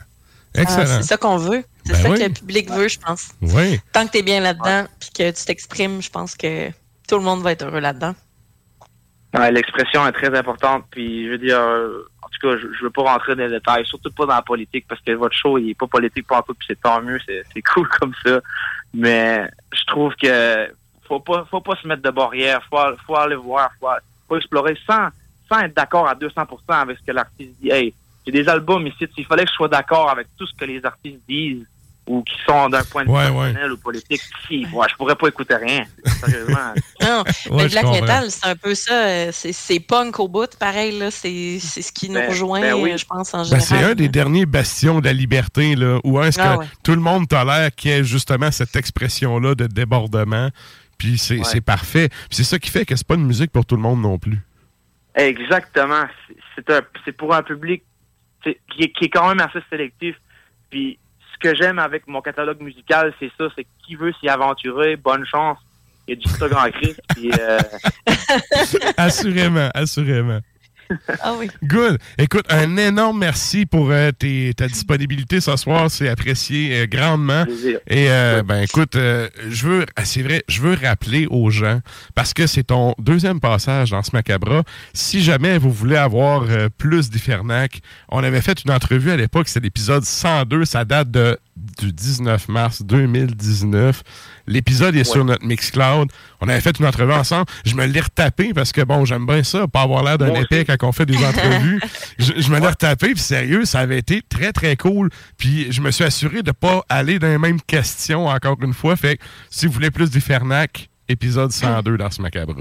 [0.56, 0.86] Ah, Excellent.
[0.86, 1.64] c'est ça qu'on veut.
[1.86, 2.20] C'est Ben ça oui.
[2.20, 3.30] que le public veut, je pense.
[3.42, 3.80] Oui.
[3.94, 6.70] Tant que tu es bien là-dedans puis que tu t'exprimes, je pense que
[7.08, 8.14] tout le monde va être heureux là-dedans.
[9.34, 12.84] Ouais, l'expression est très importante, puis je veux dire, euh, en tout cas, je, je
[12.84, 15.58] veux pas rentrer dans les détails, surtout pas dans la politique, parce que votre show,
[15.58, 18.42] il est pas politique pour tout, puis c'est tant mieux, c'est, c'est cool comme ça.
[18.94, 20.70] Mais je trouve que
[21.08, 22.78] faut pas, faut pas se mettre de barrière, faut,
[23.08, 23.88] faut aller voir, faut,
[24.28, 25.10] faut explorer sans,
[25.48, 27.70] sans être d'accord à 200% avec ce que l'artiste dit.
[27.70, 27.94] Hey,
[28.26, 30.86] j'ai des albums ici, s'il fallait que je sois d'accord avec tout ce que les
[30.86, 31.66] artistes disent
[32.12, 35.16] ou qui sont d'un point de vue Ouais, personnel ou politique, si, ouais, je pourrais
[35.16, 35.86] pas écouter rien.
[36.06, 36.74] Sérieusement.
[37.02, 38.94] Non, Ouais, mais black metal, c'est un peu ça.
[38.94, 40.98] euh, C'est, punk au bout, pareil.
[41.00, 42.92] Là, c'est, c'est ce qui nous Ben- rejoint, ben oui.
[42.92, 43.66] euh, je pense, en Ben, général.
[43.68, 46.66] c'est un des derniers bastions de la liberté, là, où est-ce que Ah ouais.
[46.84, 50.50] tout le monde tolère qu'il y ait justement cette expression-là de débordement.
[50.98, 52.10] Puis c'est parfait.
[52.10, 54.20] Puis c'est ça qui fait que c'est pas une musique pour tout le monde non
[54.20, 54.40] plus.
[55.16, 56.04] Exactement.
[57.06, 57.84] C'est- pour un public
[58.44, 58.50] qui
[58.84, 60.16] est, qui est quand même assez sélectif.
[60.70, 61.00] Puis
[61.42, 65.58] que j'aime avec mon catalogue musical, c'est ça, c'est qui veut s'y aventurer, bonne chance.
[66.08, 67.02] Il y a du stock en Christ.
[67.10, 67.60] Puis, euh,
[68.98, 70.40] assurément, assurément.
[71.24, 71.50] Ah oui.
[71.64, 71.98] Good.
[72.18, 75.90] Écoute, un énorme merci pour euh, tes- ta disponibilité ce soir.
[75.92, 77.46] C'est apprécié euh, grandement.
[77.46, 77.80] plaisir.
[77.88, 81.80] Et euh, ben écoute, euh, je veux, ah, c'est vrai, je veux rappeler aux gens
[82.16, 84.64] parce que c'est ton deuxième passage dans ce macabre.
[84.94, 89.48] Si jamais vous voulez avoir euh, plus d'Ifernac, on avait fait une entrevue à l'époque,
[89.48, 91.38] c'est l'épisode 102, ça date de
[91.78, 94.04] du 19 mars 2019.
[94.48, 96.10] L'épisode est sur notre Mixcloud.
[96.42, 97.46] On avait fait une entrevue ensemble.
[97.66, 100.66] Je me l'ai retapé parce que bon, j'aime bien ça, pas avoir l'air d'un épais
[100.66, 101.80] quand on fait des entrevues.
[102.20, 105.10] je, je me l'ai retapé, puis sérieux, ça avait été très très cool.
[105.38, 108.96] Puis je me suis assuré de pas aller dans les mêmes questions encore une fois.
[108.96, 112.56] Fait que si vous voulez plus d'Ifernac, épisode 102 dans ce macabre.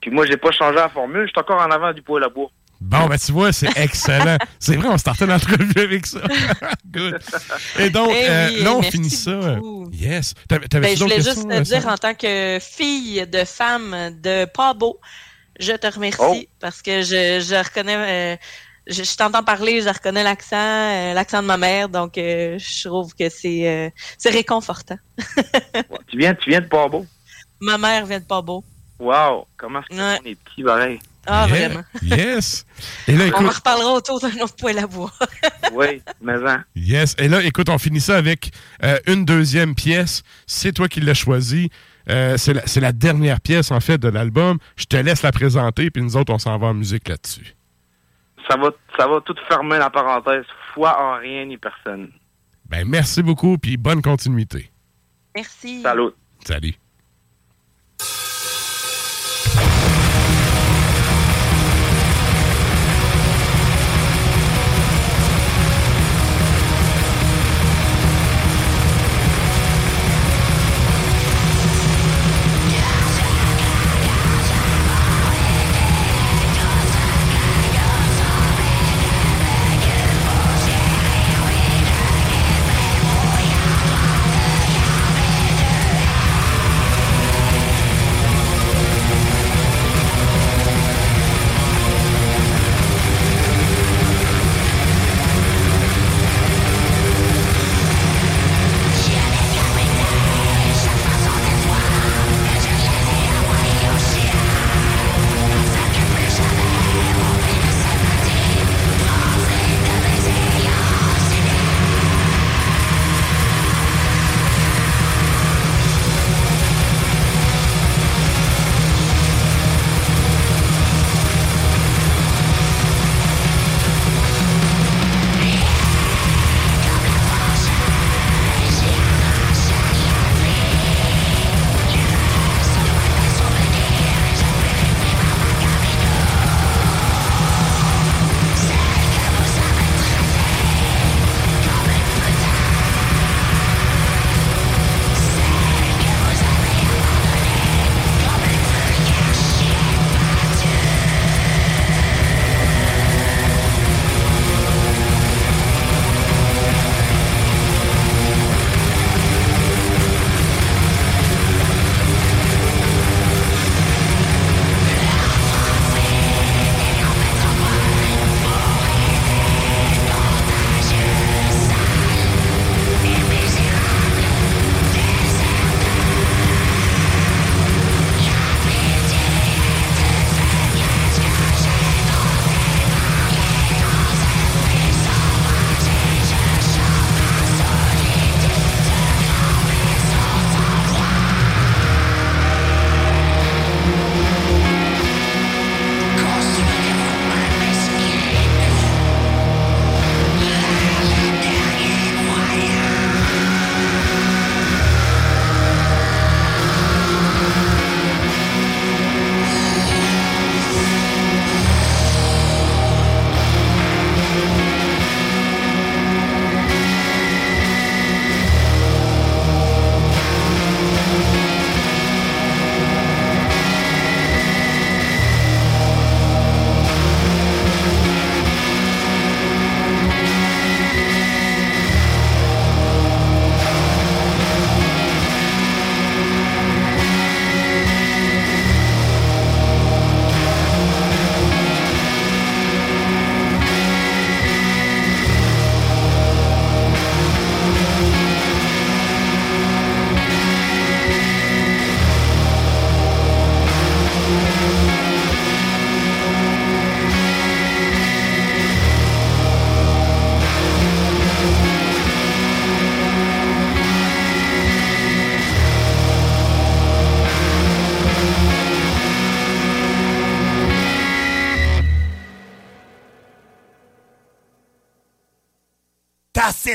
[0.00, 1.22] puis moi, j'ai pas changé la formule.
[1.22, 2.50] Je suis encore en avant du poids à bois.
[2.80, 4.36] Bon, ben tu vois, c'est excellent.
[4.58, 6.20] c'est vrai, on startait l'entrevue avec ça.
[6.86, 7.18] Good.
[7.78, 9.54] Et donc, Eh euh, là, on finit ça.
[9.56, 9.90] beaucoup.
[9.92, 10.34] Yes.
[10.48, 14.74] T'avais- Ben, je voulais juste te dire en tant que fille de femme de pas
[14.74, 15.00] beau,
[15.58, 16.36] je te remercie Oh.
[16.60, 18.36] parce que je, je reconnais, euh,
[18.86, 22.86] je, je t'entends parler, je reconnais l'accent, euh, l'accent de ma mère, donc euh, je
[22.88, 24.98] trouve que c'est euh, c'est réconfortant.
[26.08, 27.04] Tu viens, tu viens de Port-Beau?
[27.60, 28.62] Ma mère vient de pas beau.
[29.00, 29.46] Wow!
[29.56, 30.30] Comment est-ce Ouais.
[30.30, 30.98] est petits, pareil?
[31.26, 31.68] Ah, Yeah.
[31.68, 31.84] vraiment.
[32.02, 32.66] Yes.
[33.08, 35.12] Et là, On en reparlera autour d'un autre poêle à bois.
[35.72, 36.64] Oui, mais hein.
[36.74, 37.14] yes.
[37.18, 38.50] Et là, écoute, on finit ça avec
[38.82, 40.22] euh, une deuxième pièce.
[40.46, 41.70] C'est toi qui l'as choisi.
[42.08, 44.58] Euh, c'est la, c'est la dernière pièce, en fait, de l'album.
[44.76, 47.54] Je te laisse la présenter, puis nous autres, on s'en va en musique là-dessus.
[48.48, 50.44] Ça va, ça va tout fermer la parenthèse.
[50.72, 52.10] Foi en rien ni personne.
[52.68, 54.70] Ben, merci beaucoup, puis bonne continuité.
[55.34, 55.82] Merci.
[55.82, 56.10] Salut.
[56.44, 56.74] Salut.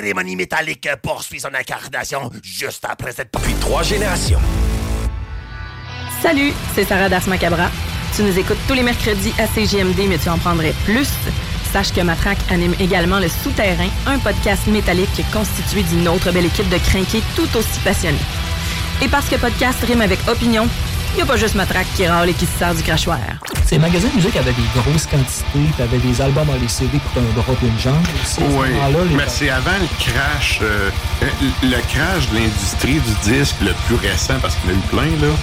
[0.02, 3.32] Cérémonie métallique poursuit son incarnation juste après cette...
[3.34, 4.40] Depuis trois générations.
[6.24, 7.70] Salut, c'est Sarah Das Macabra.
[8.16, 11.08] Tu nous écoutes tous les mercredis à CGMD, mais tu en prendrais plus.
[11.72, 16.70] Sache que Matraque anime également Le Souterrain, un podcast métallique constitué d'une autre belle équipe
[16.70, 18.18] de crinqués tout aussi passionnés.
[19.04, 20.68] Et parce que podcast rime avec opinion,
[21.12, 23.20] il n'y a pas juste Matraque qui râle et qui se sert du crachoir.
[23.72, 27.00] Ces magasins de musique avaient des grosses quantités, puis avaient des albums à les CD
[27.00, 28.42] pour un drop une jambe aussi.
[28.42, 30.90] ce mais c'est avant le crash, euh,
[31.64, 34.88] le crash de l'industrie du disque le plus récent, parce qu'il y en a eu
[34.90, 35.34] plein, là.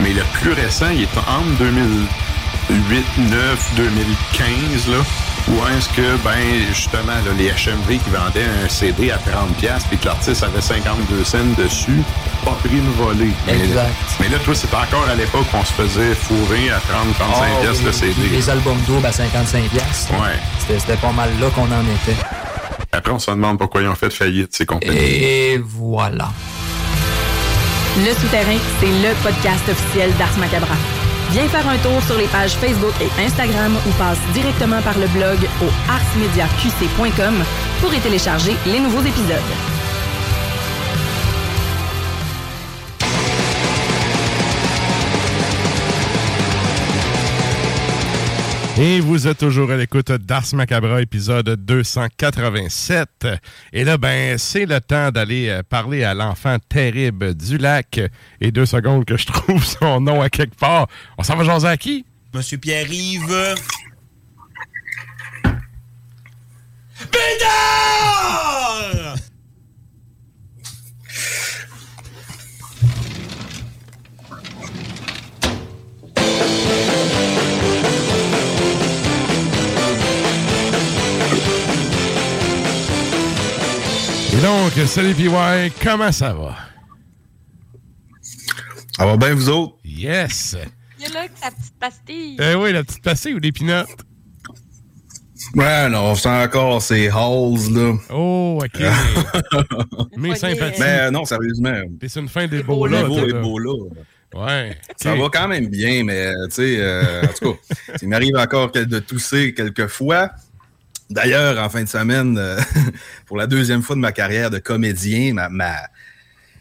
[0.00, 4.98] Mais le plus récent, il est entre 2008, 9, 2015, là.
[5.48, 9.96] Où est-ce que, ben, justement, là, les HMV qui vendaient un CD à 30$ puis
[9.96, 12.02] que l'artiste avait 52 cents dessus,
[12.50, 13.30] pas pris une volée.
[13.46, 13.94] Mais- Exact.
[14.20, 17.84] Mais, là, toi, c'est encore à l'époque qu'on se faisait fourrer à 30-35$ Ah, piastres
[17.84, 18.28] le oui, CD.
[18.32, 19.68] Les albums doubles à 55$.
[19.68, 20.12] piastres.
[20.12, 20.36] Ouais.
[20.60, 22.16] C'était- C'était pas mal là qu'on en était.
[22.92, 24.96] Après, on se demande pourquoi ils ont fait faillite, ces compagnies.
[24.96, 26.28] Et voilà.
[27.98, 30.74] Le Souterrain, c'est le podcast officiel d'Ars Macabra.
[31.32, 35.06] Viens faire un tour sur les pages Facebook et Instagram ou passe directement par le
[35.08, 37.34] blog au arsmediaqc.com
[37.82, 39.50] pour y télécharger les nouveaux épisodes.
[48.80, 53.26] Et vous êtes toujours à l'écoute d'Ars Macabra, épisode 287.
[53.72, 58.00] Et là, ben, c'est le temps d'aller euh, parler à l'enfant terrible du lac.
[58.40, 60.86] Et deux secondes que je trouve son nom à quelque part.
[61.18, 62.06] On s'en va jaser à qui?
[62.32, 63.56] Monsieur Pierre-Yves.
[67.10, 68.48] Bédard!
[84.38, 85.28] Et donc, salut PY,
[85.82, 86.54] comment ça va?
[88.96, 89.78] Ça va bien, vous autres?
[89.84, 90.56] Yes!
[90.96, 92.36] Il y a là que sa petite pastille.
[92.40, 93.88] Eh oui, la petite pastille ou des pinottes?
[95.56, 97.94] Ouais, non, c'est encore ces halls, là.
[98.10, 98.80] Oh, OK.
[100.16, 100.80] Mais sympathie.
[100.82, 101.82] Mais non, sérieusement.
[102.06, 103.08] C'est une fin des beaux là.
[104.36, 104.78] Ouais.
[104.96, 108.70] Ça va quand même bien, mais tu sais, euh, en tout cas, il m'arrive encore
[108.70, 110.30] de tousser quelques fois.
[111.10, 112.60] D'ailleurs, en fin de semaine, euh,
[113.26, 115.74] pour la deuxième fois de ma carrière de comédien, ma, ma,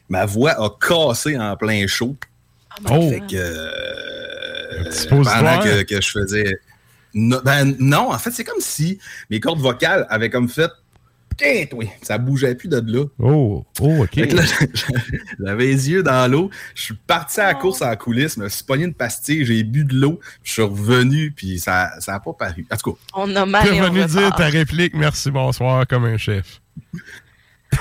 [0.09, 2.15] ma voix a cassé en plein show.
[2.89, 3.09] Oh!
[3.09, 6.59] Fait que, euh, pendant que, que je faisais.
[7.13, 8.99] No- ben, non, en fait, c'est comme si
[9.29, 10.71] mes cordes vocales avaient comme fait.
[11.37, 13.05] Putain, toi, ça bougeait plus de là.
[13.19, 14.19] Oh, oh, OK.
[15.39, 16.49] J'avais les yeux dans l'eau.
[16.73, 19.63] Je suis parti à la course à la coulisse, me suis pogné une pastille, j'ai
[19.63, 22.65] bu de l'eau, je suis revenu, puis ça n'a pas paru.
[22.71, 26.05] En tout cas, On a mal et on venu dire ta réplique merci, bonsoir comme
[26.05, 26.61] un chef.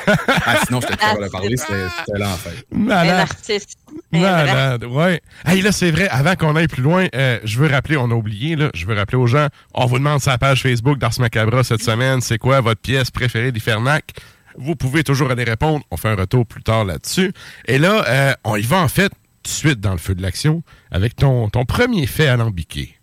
[0.06, 2.52] Ah, sinon, je t'ai capable de parler, c'était l'enfer.
[2.70, 3.20] Malade.
[3.20, 3.78] artiste.
[4.12, 4.46] Un vrai.
[4.46, 5.20] Malade, ouais.
[5.44, 8.14] Hey, là, c'est vrai, avant qu'on aille plus loin, euh, je veux rappeler, on a
[8.14, 11.18] oublié, là, je veux rappeler aux gens, on vous demande sur la page Facebook d'Ars
[11.18, 14.12] Macabra cette semaine, c'est quoi votre pièce préférée d'Ifernac?
[14.58, 15.84] Vous pouvez toujours aller répondre.
[15.90, 17.32] On fait un retour plus tard là-dessus.
[17.66, 19.14] Et là, euh, on y va en fait tout
[19.44, 22.98] de suite dans le feu de l'action avec ton, ton premier fait alambiqué.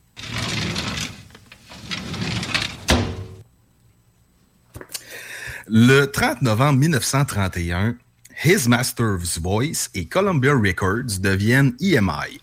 [5.68, 7.96] Le 30 novembre 1931,
[8.44, 12.40] His Master's Voice et Columbia Records deviennent EMI.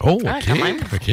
[0.00, 0.44] Oh, Ah, OK.
[0.46, 0.76] quand même.
[0.92, 1.12] OK.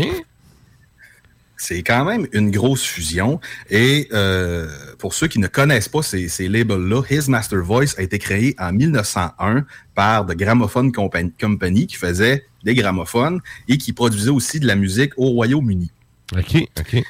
[1.57, 3.39] C'est quand même une grosse fusion.
[3.69, 4.67] Et euh,
[4.97, 8.55] pour ceux qui ne connaissent pas ces, ces labels-là, His Master Voice a été créé
[8.57, 14.59] en 1901 par The Gramophone Company, Company, qui faisait des gramophones et qui produisait aussi
[14.59, 15.91] de la musique au Royaume-Uni.
[16.35, 17.03] OK, OK.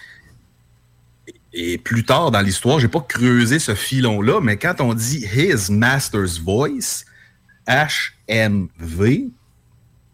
[1.53, 5.69] Et plus tard dans l'histoire, j'ai pas creusé ce filon-là, mais quand on dit His
[5.71, 7.03] Master's Voice,
[7.67, 9.31] HMV,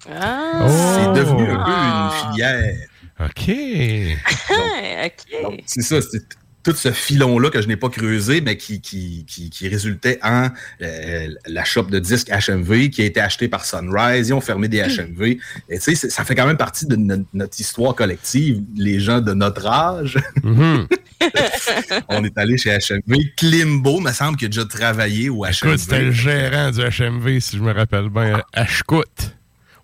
[0.10, 0.68] Ah.
[0.68, 2.12] c'est devenu un peu Ah.
[2.26, 2.88] une filière.
[3.20, 3.50] OK.
[5.06, 5.64] OK.
[5.66, 6.24] C'est ça, c'est
[6.68, 10.50] tout ce filon-là que je n'ai pas creusé, mais qui, qui, qui, qui résultait en
[10.82, 14.28] euh, la shop de disques HMV qui a été achetée par Sunrise.
[14.28, 15.38] Ils ont fermé des HMV.
[15.70, 19.22] Et tu sais, ça fait quand même partie de no- notre histoire collective, les gens
[19.22, 20.18] de notre âge.
[20.44, 20.88] Mhm.
[22.10, 23.16] On est allé chez HMV.
[23.38, 25.52] Klimbo, me semble qu'il a déjà travaillé au HMV.
[25.64, 29.34] Écoute, c'était le gérant du HMV, si je me rappelle bien, Ashkout.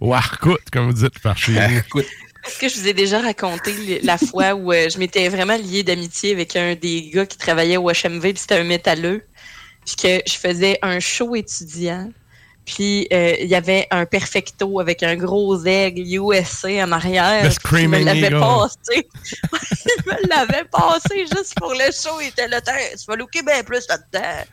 [0.02, 1.54] Ou Arkout, comme vous dites par chez
[1.96, 2.02] nous.
[2.46, 5.84] Est-ce que je vous ai déjà raconté la fois où euh, je m'étais vraiment liée
[5.84, 9.24] d'amitié avec un des gars qui travaillait au HMV, puis c'était un métalleux,
[9.86, 12.10] puis que je faisais un show étudiant,
[12.66, 17.44] Puis euh, il y avait un perfecto avec un gros aigle USA en arrière.
[17.44, 18.78] Le il me l'avait passé.
[19.86, 22.20] il me l'avait passé juste pour le show.
[22.22, 24.44] Il était là, tu vas looker bien plus là-dedans.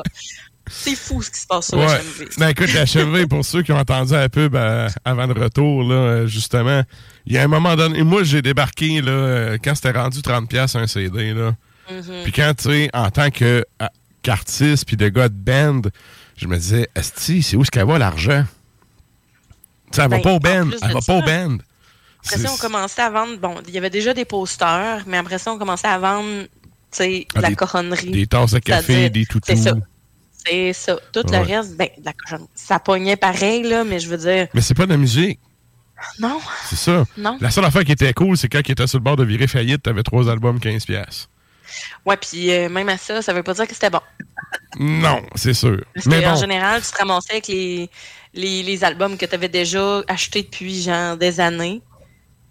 [0.70, 1.86] C'est fou ce qui se passe sur Ouais.
[1.86, 2.28] HMV.
[2.38, 5.82] Ben écoute, la HMV, pour ceux qui ont entendu la pub euh, avant le retour,
[5.84, 6.82] là, euh, justement,
[7.26, 10.76] il y a un moment donné, moi j'ai débarqué là, euh, quand c'était rendu 30$
[10.78, 11.34] un CD.
[11.34, 11.54] Là.
[11.90, 12.22] Mhm.
[12.24, 13.28] Puis quand, tu sais, en tant
[14.22, 15.82] qu'artiste puis de gars de band,
[16.36, 18.44] je me disais, Esti, c'est où est-ce qu'elle va l'argent?
[19.92, 20.70] Tu sais, elle va Ben, pas au band.
[20.82, 21.58] Elle va ça, pas au band.
[22.26, 23.36] Après ça, on commençait à vendre.
[23.38, 26.48] Bon, il y avait déjà des posters, mais après ça, on commençait à vendre, tu
[26.90, 28.10] sais, Ah, de la des- coronnerie.
[28.10, 29.44] des tasses de café, des toutous.
[29.46, 29.74] C'est ça.
[30.46, 30.96] C'est ça.
[31.12, 31.38] Tout Ouais.
[31.44, 32.48] le reste, ben, la cochonnerie.
[32.54, 35.38] Ça pognait pareil, là, mais je veux dire, Mais c'est pas de la musique.
[36.18, 36.38] non.
[36.68, 37.04] C'est ça.
[37.16, 37.38] Non.
[37.40, 39.46] La seule affaire qui était cool, c'est quand il était sur le bord de virer
[39.46, 41.28] faillite, t'avais trois albums 15$.
[42.04, 44.00] Ouais, puis euh, même à ça, ça veut pas dire que c'était bon.
[44.78, 45.82] Non, c'est sûr.
[45.94, 47.88] Parce Mais bon, général, tu te ramassais avec les,
[48.34, 51.80] les, les albums que tu avais déjà achetés depuis genre des années.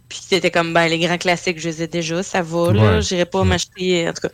[0.09, 2.95] Puis c'était comme, ben, les grands classiques, je les ai déjà, ça va, là.
[2.95, 3.01] Ouais.
[3.01, 4.33] J'irai pas m'acheter, en tout cas.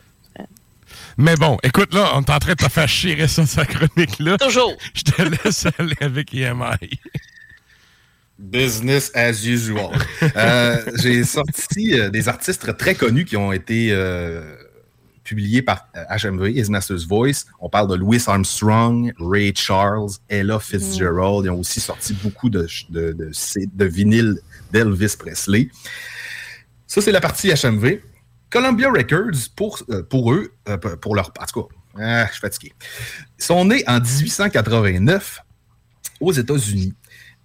[1.20, 4.38] Mais bon, écoute, là, on est en train de te faire chier ça, sa chronique-là.
[4.38, 4.74] Toujours.
[4.94, 6.98] Je te laisse aller avec EMI.
[8.38, 9.90] Business as usual.
[10.34, 14.54] Euh, J'ai sorti euh, des artistes très connus qui ont été euh,
[15.24, 17.44] publiés par euh, HMV, His Master's Voice.
[17.60, 21.44] On parle de Louis Armstrong, Ray Charles, Ella Fitzgerald.
[21.44, 24.38] Ils ont aussi sorti beaucoup de, de, de, C- de vinyles
[24.72, 25.68] d'Elvis Presley.
[26.86, 27.98] Ça, c'est la partie HMV.
[28.50, 31.32] Columbia Records, pour, euh, pour eux, euh, pour leur...
[31.40, 31.68] En tout cas,
[32.00, 32.72] ah, je suis fatigué.
[33.38, 35.40] Ils sont nés en 1889
[36.20, 36.94] aux États-Unis.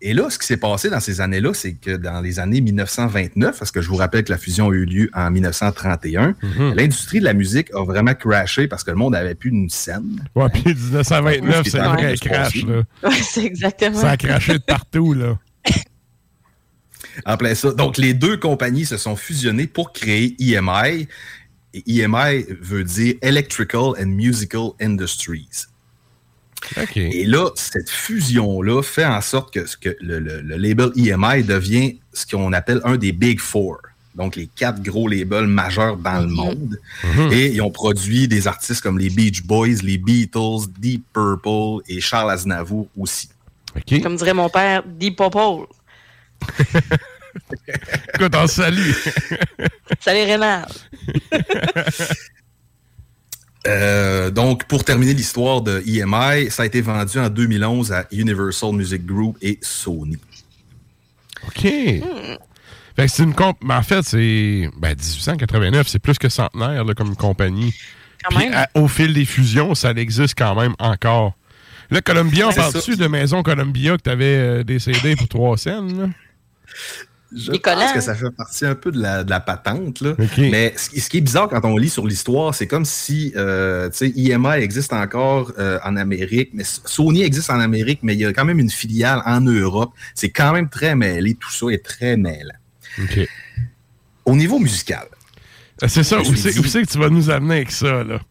[0.02, 3.58] Et là, ce qui s'est passé dans ces années-là, c'est que dans les années 1929,
[3.58, 6.74] parce que je vous rappelle que la fusion a eu lieu en 1931, Mhm.
[6.76, 10.28] l'industrie de la musique a vraiment crashé parce que le monde n'avait plus une scène.
[10.36, 12.84] Ouais, puis 1929, c'est un vrai crash, là.
[13.04, 14.00] Ouais, c'est exactement.
[14.02, 15.40] Ça a craché de partout, là.
[17.26, 17.72] En plein ça.
[17.72, 21.08] Donc, les deux compagnies se sont fusionnées pour créer EMI.
[21.74, 25.66] Et EMI veut dire Electrical and Musical Industries.
[27.14, 32.26] Et là, cette fusion-là fait en sorte que, le, le- le label EMI devient ce
[32.26, 33.78] qu'on appelle un des Big Four.
[34.16, 36.80] Donc, les quatre gros labels majeurs dans le monde.
[37.04, 37.32] Mhm.
[37.34, 42.00] Et ils ont produit des artistes comme les Beach Boys, les Beatles, Deep Purple et
[42.00, 43.28] Charles Aznavour aussi.
[44.02, 45.68] Comme dirait mon père, Deep Purple.
[48.16, 48.92] Écoute, on se salue.
[50.00, 50.66] Salut Rénal.
[53.68, 58.74] Euh, donc, pour terminer l'histoire de EMI, ça a été vendu en 2011 à Universal
[58.74, 60.18] Music Group et Sony.
[61.48, 61.62] OK.
[61.62, 62.38] Fait
[62.98, 63.58] que c'est une comp...
[63.64, 64.70] Mais en fait, c'est.
[64.78, 67.74] Ben, 1889, c'est plus que centenaire, là, comme compagnie.
[68.24, 68.54] Quand Puis, même.
[68.54, 71.34] à- au fil des fusions, ça existe quand même encore.
[71.90, 75.82] Là, Columbia, on parle-tu de Maison Columbia que t'avais euh, des CD pour trois cents,
[75.82, 76.08] là?
[77.36, 80.00] Je Les pense que ça fait partie un peu de la, de la patente.
[80.00, 80.14] Là.
[80.52, 83.34] Mais ce, qui- ce qui est bizarre quand on lit sur l'histoire, c'est comme si
[83.36, 88.14] euh, tu sais, EMI existe encore euh, en Amérique, mais Sony existe en Amérique, mais
[88.14, 89.92] il y a quand même une filiale en Europe.
[90.14, 91.34] C'est quand même très mêlé.
[91.34, 92.56] Tout ça est très mêlant.
[93.02, 93.28] OK.
[94.26, 95.08] Au niveau musical.
[95.84, 98.22] Euh, C'est ça, où c'est que tu vas nous amener avec ça, là?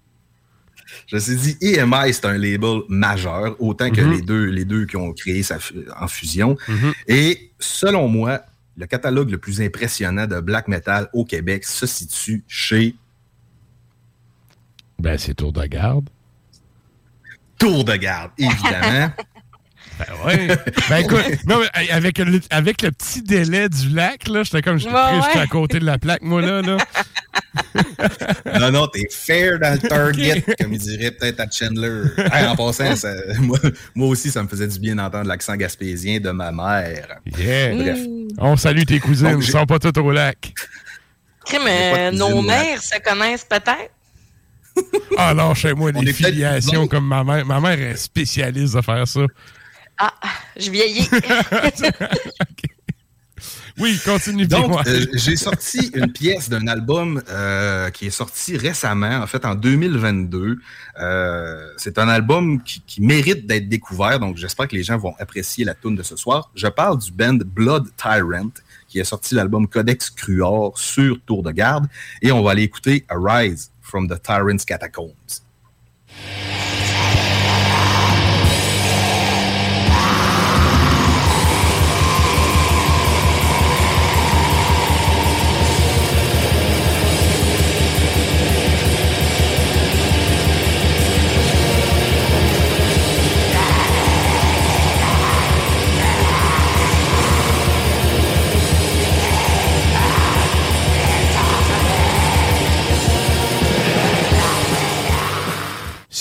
[1.06, 4.10] Je me suis dit, EMI, c'est un label majeur, autant que Mhm.
[4.12, 6.56] les, deux, les deux qui ont créé ça fu- en fusion.
[6.68, 6.93] Mhm.
[7.09, 8.40] Et selon moi,
[8.76, 12.94] le catalogue le plus impressionnant de black metal au Québec se situe chez
[14.98, 16.09] Ben, c'est Tour de garde.
[17.59, 19.12] Tour de garde, évidemment.
[19.98, 20.48] Ben ouais.
[20.88, 24.78] ben écoute, non, mais avec le, avec le petit délai du lac, là, j'étais comme,
[24.78, 25.44] j'étais Ouais, pris, j'étais ouais.
[25.44, 26.62] à côté de la plaque, moi, là.
[26.62, 26.76] là.
[28.60, 32.02] non, non, t'es fair dans le target, comme il dirait peut-être à Chandler.
[32.32, 33.58] Hey, en passant, ça- moi,
[33.94, 37.18] moi aussi, ça me faisait du bien d'entendre l'accent gaspésien de ma mère.
[37.38, 37.74] Yeah.
[37.76, 37.98] Bref.
[38.38, 40.52] On salue tes cousines, ils sont pas toutes au lac.
[41.52, 43.90] De euh, nos mères se connaissent peut-être?
[45.16, 47.44] Ah non, chez moi, peut-être filiations comme ma mère.
[47.46, 49.20] Ma mère est spécialiste de faire ça.
[49.98, 50.12] Ah,
[50.56, 51.08] je vieillis.
[53.78, 54.46] Oui, continue.
[54.46, 59.44] Donc, euh, j'ai sorti une pièce d'un album euh, qui est sorti récemment, en fait
[59.44, 60.58] en 2022.
[61.00, 65.14] Euh, c'est un album qui, qui mérite d'être découvert, donc j'espère que les gens vont
[65.18, 66.52] apprécier la tune de ce soir.
[66.54, 68.52] Je parle du band Blood Tyrant,
[68.86, 71.88] qui a sorti l'album Codex Cruor sur Tour de Garde,
[72.22, 75.42] et on va aller écouter Arise from the Tyrant's Catacombs.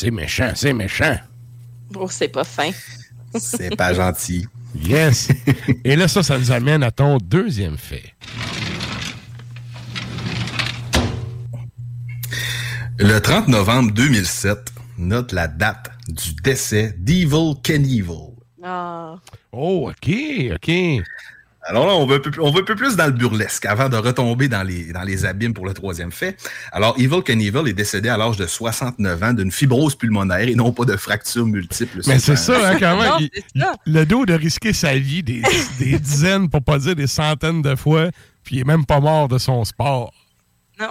[0.03, 1.17] C'est méchant, c'est méchant.
[1.95, 2.71] Oh, c'est pas fin.
[3.37, 4.45] C'est pas gentil.
[4.75, 5.29] Yes.
[5.85, 8.13] Et là, ça, ça nous amène à ton deuxième fait.
[12.99, 18.33] Le 30 novembre 2007 note la date du décès d'Evil Knievel.
[18.61, 19.15] Ah.
[19.53, 20.13] Oh, OK,
[20.53, 20.71] OK.
[21.65, 23.87] Alors là, on veut, un peu, on veut un peu plus dans le burlesque avant
[23.89, 26.37] de retomber dans les, dans les abîmes pour le troisième fait.
[26.71, 30.71] Alors, Evil Knievel est décédé à l'âge de 69 ans d'une fibrose pulmonaire et non
[30.73, 32.01] pas de fracture multiple.
[32.07, 33.09] Mais c'est ça, hein, quand même.
[33.09, 33.73] Non, Il- c'est ça.
[33.85, 35.41] il- le dos de risquer sa vie des,
[35.79, 38.09] des dizaines, pour pas dire des centaines de fois,
[38.43, 40.13] puis il est même pas mort de son sport.
[40.79, 40.87] Non.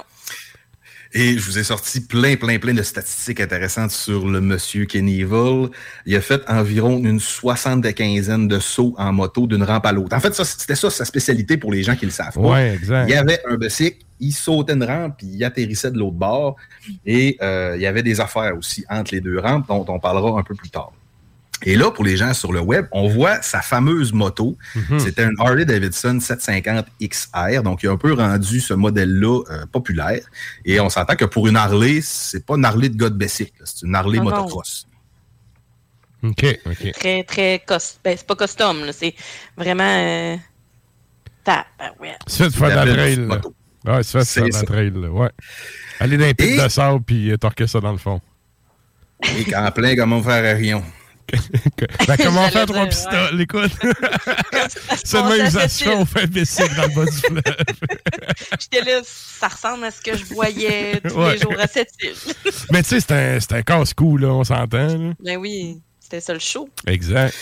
[1.14, 5.68] Et je vous ai sorti plein, plein, plein de statistiques intéressantes sur le monsieur Knievel.
[6.06, 9.92] Il a fait environ une soixante de quinzaine de sauts en moto d'une rampe à
[9.92, 10.16] l'autre.
[10.16, 12.40] En fait, c'était ça sa spécialité pour les gens qui le savent pas.
[12.40, 13.08] Ouais, exact.
[13.08, 16.56] Il y avait un bicycle, il sautait une rampe, puis il atterrissait de l'autre bord.
[17.04, 20.38] Et euh, il y avait des affaires aussi entre les deux rampes, dont on parlera
[20.38, 20.92] un peu plus tard.
[21.64, 24.56] Et là, pour les gens sur le web, on voit sa fameuse moto.
[24.74, 24.98] Mhm.
[24.98, 27.62] C'était un Harley Davidson 750 XR.
[27.62, 30.20] Donc, il a un peu rendu ce modèle-là euh, populaire.
[30.64, 33.52] Et on s'entend que pour une Harley, c'est pas une Harley de gars de bicycle,
[33.64, 34.24] c'est une Harley non.
[34.24, 34.86] motocross.
[36.24, 36.92] OK, OK.
[36.92, 38.78] Très, très cos- ben, c'est pas custom.
[38.92, 39.14] C'est
[39.56, 39.82] vraiment.
[39.82, 40.36] Euh...
[41.42, 42.18] tabarouette.
[42.28, 43.28] C'est fait de faire de la trail.
[43.84, 45.30] Ouais, c'est fait de faire de la C'est trail, là, ouais.
[45.98, 48.20] Aller dans les Et- de sable, puis torquer ça dans le fond.
[49.38, 50.82] Et qu'en plein, comment faire rien.
[52.06, 53.70] Ben, comment faire trois pistoles, écoute?
[55.04, 55.88] c'est le passe même assez usage vite.
[55.96, 57.42] on fait bicycle dans le bas du fleuve.
[58.60, 61.34] J'étais là, ça ressemble à ce que je voyais tous Ouais.
[61.34, 62.14] les jours à cette île.
[62.70, 64.86] Mais tu sais, c'est un, c'est un casse-cou, là, on s'entend.
[64.98, 65.12] là.
[65.22, 66.68] ben oui, c'était ça le show.
[66.86, 67.34] Exact.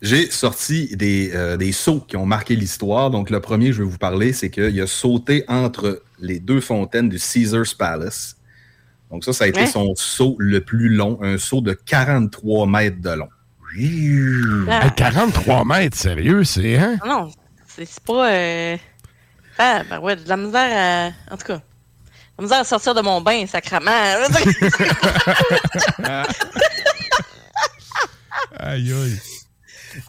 [0.00, 3.10] J'ai sorti des, euh, des sauts qui ont marqué l'histoire.
[3.10, 7.08] Donc, le premier, je vais vous parler, c'est qu'il a sauté entre les deux fontaines
[7.08, 8.34] du Caesars Palace.
[9.12, 9.66] Donc, ça, ça a été Ouais.
[9.66, 13.28] son saut le plus long, un saut de 43 mètres de long.
[14.68, 14.84] Ah.
[14.84, 16.76] Hey, 43 mètres, sérieux, c'est...
[16.78, 16.96] Hein?
[17.02, 17.30] Ah Non,
[17.68, 18.30] c'est pas.
[18.32, 18.76] Euh...
[19.58, 21.34] Ah, ben ouais, de la misère à.
[21.34, 21.62] En tout cas, de
[22.38, 23.90] la misère à sortir de mon bain, sacrement.
[28.58, 29.18] Aïe, aïe.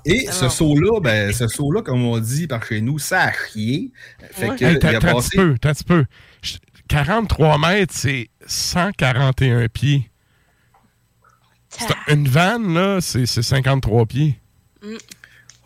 [0.05, 3.31] Et Ah ce saut-là, ben, ce saut-là, comme on dit par chez nous, ça a
[3.33, 3.91] chié.
[4.31, 4.55] Fait Ouais.
[4.55, 6.05] que, Hey, il t'as a passé- petit peu, t'as un petit peu.
[6.41, 6.57] Je-
[6.87, 10.09] 43 mètres, c'est 141 pieds.
[12.07, 14.39] Une vanne, là, c'est c'est 53 pieds.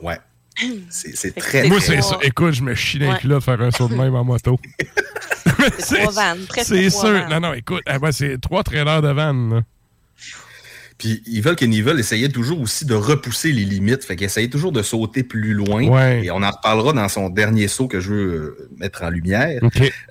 [0.02, 0.18] Ouais.
[0.90, 2.18] C'est très, Moi, c'est ça.
[2.24, 3.20] Écoute, je me chie dans les Ouais.
[3.20, 4.58] culottes de faire un saut de même en moto.
[5.78, 7.12] C'est trois vannes, C'est trois sûr.
[7.12, 7.30] vannes.
[7.30, 9.64] Non, non, écoute, ah, ben, c'est trois trailers de vanne.
[10.98, 14.04] Puis Evil Knievel essayait toujours aussi de repousser les limites.
[14.04, 15.84] Fait qu'il essayait toujours de sauter plus loin.
[15.88, 16.26] Ouais.
[16.26, 19.62] Et on en reparlera dans son dernier saut que je veux euh, mettre en lumière.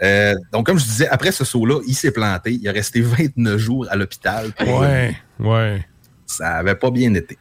[0.03, 2.53] Euh, donc, comme je disais, après ce saut-là, il s'est planté.
[2.53, 4.53] Il est resté 29 jours à l'hôpital.
[4.61, 5.85] Euh, Ouais, ouais.
[6.25, 7.39] Ça avait pas bien été.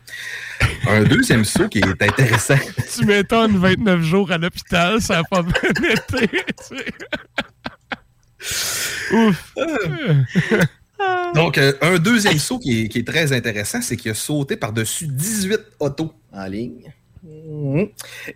[0.87, 2.57] Un deuxième saut qui est intéressant.
[2.97, 6.29] Tu m'étonnes, 29 jours à l'hôpital, ça a pas bien été.
[6.61, 6.85] sais.
[9.13, 9.53] Ouf.
[11.33, 14.55] Donc, euh, un deuxième saut qui est, qui est très intéressant, c'est qu'il a sauté
[14.55, 16.93] par-dessus 18 autos en ligne.
[17.23, 17.87] Mhm.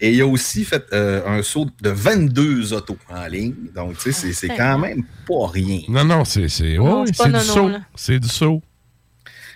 [0.02, 3.54] Et il a aussi fait euh, un saut de 22 autos en ligne.
[3.76, 5.82] Donc, tu sais, c'est- c'est quand même pas rien.
[5.88, 7.70] Non, non, c'est du saut.
[7.96, 8.62] C'est du saut.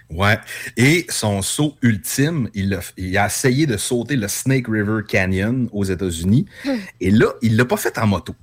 [0.09, 0.37] Ouais.
[0.77, 5.67] Et son saut ultime, il a, il a essayé de sauter le Snake River Canyon
[5.71, 6.45] aux États-Unis.
[7.01, 8.35] Et là, il l'a pas fait en moto.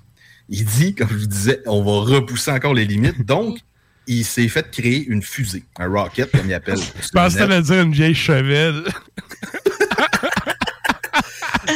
[0.49, 3.24] Il dit, comme je vous disais, on va repousser encore les limites.
[3.24, 3.59] Donc,
[4.11, 6.78] il s'est fait créer une fusée, un rocket, comme il appelle.
[7.01, 8.82] Je pensais que dire une vieille chevelle.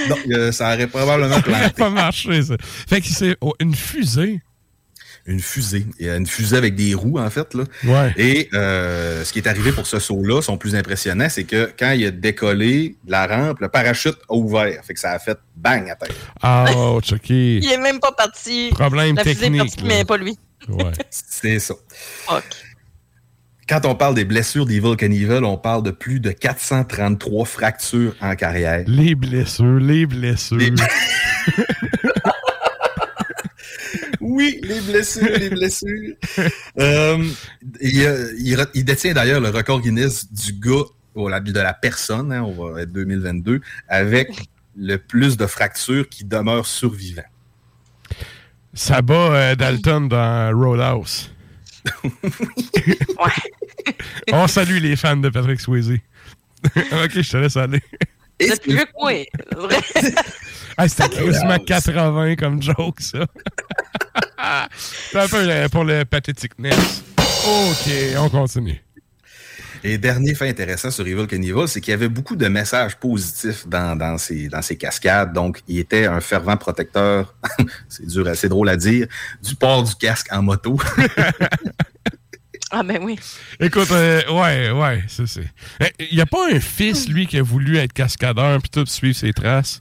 [0.09, 1.61] Donc, euh, ça aurait probablement Ça planté.
[1.61, 2.56] aurait pas marché, ça.
[2.89, 4.43] Fait que c'est oh, une fusée.
[5.27, 5.87] Une fusée.
[5.99, 7.55] Il y a une fusée avec des roues, en fait.
[7.55, 7.65] Là.
[7.85, 8.13] Ouais.
[8.19, 11.93] Et euh, ce qui est arrivé pour ce saut-là, son plus impressionnant, c'est que quand
[11.93, 14.85] il a décollé de la rampe, le parachute a ouvert.
[14.85, 16.15] Fait que ça a fait bang à terre.
[16.43, 17.59] Ah, oh, Chucky.
[17.63, 18.69] Il est même pas parti.
[18.73, 19.89] Problème La fusée est technique, partie, là.
[19.89, 20.39] mais pas lui.
[20.69, 20.93] Ouais.
[21.11, 21.75] C'est ça.
[22.27, 22.45] Fuck.
[23.67, 28.35] Quand on parle des blessures d'Evil Knievel, on parle de plus de 433 fractures en
[28.35, 28.85] carrière.
[28.87, 30.59] Les blessures, les blessures.
[34.25, 36.15] Oui, les blessures, les blessures.
[36.79, 37.25] Euh,
[37.81, 40.83] il, détient d'ailleurs le record Guinness du gars,
[41.15, 46.09] ou la- de la personne, hein, on va être 2022, avec le plus de fractures
[46.09, 47.23] qui demeurent survivants.
[48.73, 51.31] Ça bat euh, Dalton dans Roadhouse.
[54.33, 55.93] On salue les fans de Patrick Swayze.
[56.65, 57.83] ok, je te laisse aller.
[58.41, 59.13] Êtes plus vieux que moi.
[60.77, 63.27] Ah, C'était quasiment 80 comme joke, ça.
[64.79, 67.03] C'est un peu euh, pour le pathétiqueness.
[67.19, 68.83] Ok, on continue.
[69.87, 73.69] Et dernier fait intéressant sur Evil Knievel, c'est qu'il y avait beaucoup de messages positifs
[73.69, 75.35] dans, dans, ces, dans ces cascades.
[75.35, 77.35] Donc, il était un fervent protecteur,
[77.91, 79.07] c'est dur, assez drôle à dire,
[79.43, 80.79] du port du casque en moto.
[82.77, 83.17] Ah, ben oui.
[83.61, 85.49] Écoute, euh, ouais, ouais, ça c'est.
[86.01, 89.15] Il n'y a pas un fils, lui, qui a voulu être cascadeur puis tout suivre
[89.17, 89.81] ses traces?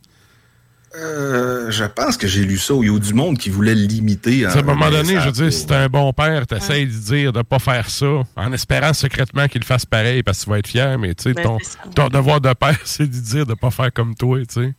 [0.95, 2.75] Euh, je pense que j'ai lu ça.
[2.81, 4.45] Il y a du monde qui voulait limiter.
[4.45, 7.33] À un moment donné, je veux dire, si t'es un bon père, t'essayes de dire
[7.33, 10.67] de pas faire ça en espérant secrètement qu'il fasse pareil parce que tu vas être
[10.67, 11.79] fier, mais tu sais, Ben, ton, c'est ça.
[11.95, 14.73] ton devoir de père, c'est de dire de pas faire comme toi, tu sais.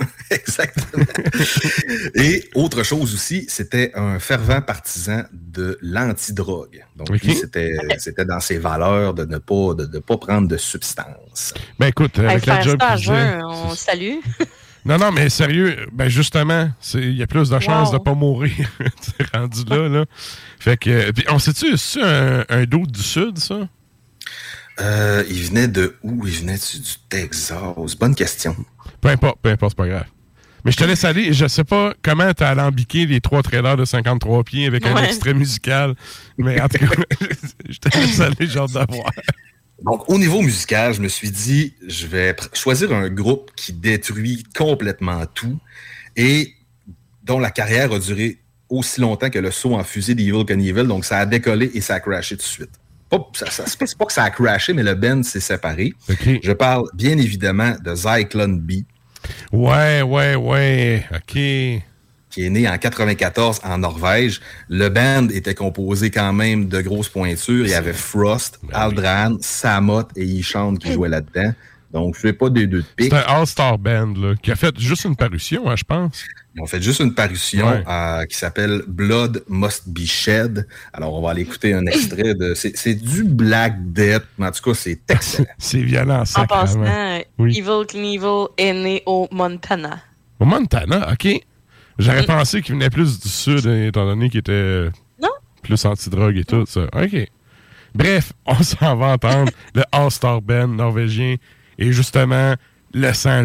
[0.30, 1.04] Exactement.
[2.16, 6.84] Et autre chose aussi, c'était un fervent partisan de l'antidrogue.
[6.96, 11.54] Donc, c'était c'était dans ses valeurs de ne pas, de, de pas prendre de substances.
[11.78, 14.16] Ben écoute, avec la job ça faisait, jeun, on salue.
[14.84, 17.98] Non, non, mais sérieux, ben justement, c'est- il y a plus de chances Wow.
[17.98, 18.52] de pas mourir.
[19.00, 20.04] C'est rendu là, là.
[20.58, 21.10] Fait que.
[21.12, 23.68] Puis on sait-tu, c'est un, un doute du Sud, ça?
[24.80, 26.26] Euh, il venait de où?
[26.26, 27.54] Il venait du, du Texas?
[28.00, 28.56] Bonne question.
[29.00, 30.06] Peu importe, peu importe, c'est pas grave.
[30.64, 31.32] Mais je te laisse aller.
[31.32, 35.34] Je sais pas comment t'as alambiqué les trois trailers de 53 pieds avec un extrait
[35.34, 35.94] musical.
[36.38, 37.02] Mais en tout cas,
[37.68, 39.10] je te laisse aller, j'ai hâte de voir.
[39.82, 44.44] Donc, au niveau musical, je me suis dit, je vais choisir un groupe qui détruit
[44.56, 45.58] complètement tout
[46.16, 46.52] et
[47.24, 48.38] dont la carrière a duré
[48.68, 50.86] aussi longtemps que le saut en fusée d'Evil Knievel.
[50.86, 52.70] Donc, ça a décollé et ça a crashé tout de suite.
[53.34, 55.92] Ça, ça- c'est pas- c'est pas que ça a crashé, mais le band s'est séparé.
[56.42, 58.72] Je parle bien évidemment de Zyklon B.
[59.52, 61.06] Ouais, ouais, ouais.
[61.14, 61.38] OK.
[62.32, 64.40] Qui est né en 94 en Norvège.
[64.68, 67.66] Le band était composé quand même de grosses pointures.
[67.66, 71.52] Il y avait Frost, Aldran, Samot et Ishand qui jouaient là-dedans.
[71.92, 73.12] Donc, je fais pas des deux de pique.
[73.12, 76.24] C'est un All-Star Band, là, qui a fait juste une parution, hein, je pense.
[76.54, 77.84] Ils ont fait juste une parution Ouais.
[77.86, 80.66] euh, qui s'appelle Blood Must Be Shed.
[80.94, 82.54] Alors, on va aller écouter un extrait de.
[82.54, 85.46] C'est du Black Death, mais en tout cas, c'est excellent.
[85.58, 86.62] C'est violent, En sacrément.
[86.62, 87.58] passant, Oui.
[87.58, 89.98] Evil Knievel est né au Montana.
[90.40, 91.28] Au Montana, OK.
[91.98, 92.26] J'aurais Mm.
[92.26, 94.88] pensé qu'il venait plus du Sud, hein, étant donné qu'il était
[95.20, 95.28] Non.
[95.62, 96.82] plus anti-drogue et tout ça.
[96.92, 97.28] OK.
[97.94, 101.36] Bref, on s'en va entendre le All-Star Band norvégien
[101.78, 102.54] et justement
[102.94, 103.44] le sang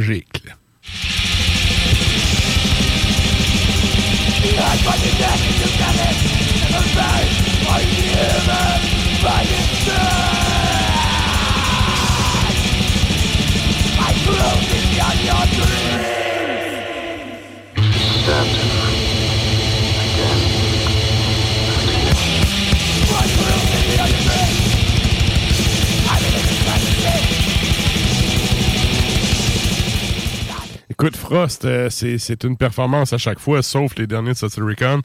[31.00, 35.04] Écoute, Frost, euh, c'est une performance à chaque fois, sauf les derniers de Satyricon.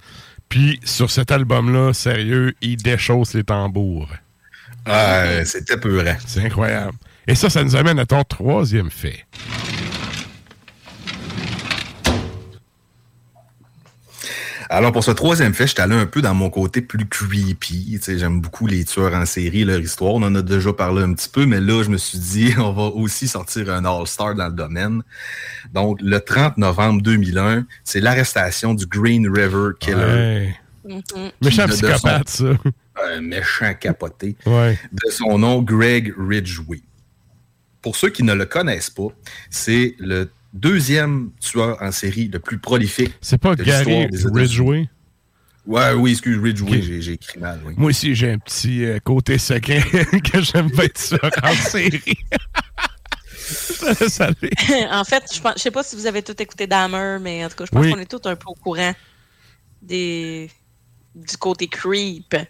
[0.49, 4.09] Puis sur cet album-là, sérieux, il déchausse les tambours.
[4.87, 6.17] Ah, C'était peurant.
[6.27, 6.97] C'est incroyable.
[7.27, 9.27] Et ça, ça nous amène à ton troisième fait.
[14.75, 17.91] Alors, pour ce troisième fait, je suis allé un peu dans mon côté plus creepy.
[17.99, 20.15] Tu sais, J'aime beaucoup les tueurs en série, leur histoire.
[20.15, 22.73] On en a déjà parlé un petit peu, mais là, je me suis dit, on
[22.73, 25.03] va aussi sortir un All-Star dans le domaine.
[25.75, 30.55] Donc, le 30 novembre 2001, c'est l'arrestation du Green River Killer.
[30.85, 31.03] Ouais.
[31.43, 32.71] Méchant psychopathe, son- ça.
[33.15, 34.37] Un méchant capoté.
[34.47, 34.79] Ouais.
[34.91, 36.81] De son nom, Greg Ridgway.
[37.83, 39.09] Pour ceux qui ne le connaissent pas,
[39.51, 43.13] c'est le deuxième tueur en série le plus prolifique.
[43.21, 44.09] C'est pas de l'histoire Gary.
[44.35, 44.89] Ridgway?
[45.65, 46.83] Ouais, oui, excuse, Ridgway, Ok.
[47.01, 47.61] j'ai- écrit mal.
[47.65, 47.75] Oui.
[47.77, 49.81] Moi aussi, j'ai un petit euh, côté secret
[50.33, 52.03] que j'aime bien ça en série.
[54.91, 57.49] En fait, je pense, je sais pas si vous avez tout écouté Dahmer, mais en
[57.49, 57.93] tout cas, je pense Oui.
[57.93, 58.93] qu'on est tous un peu au courant
[59.81, 60.51] des
[61.15, 62.47] du côté creep Ouais,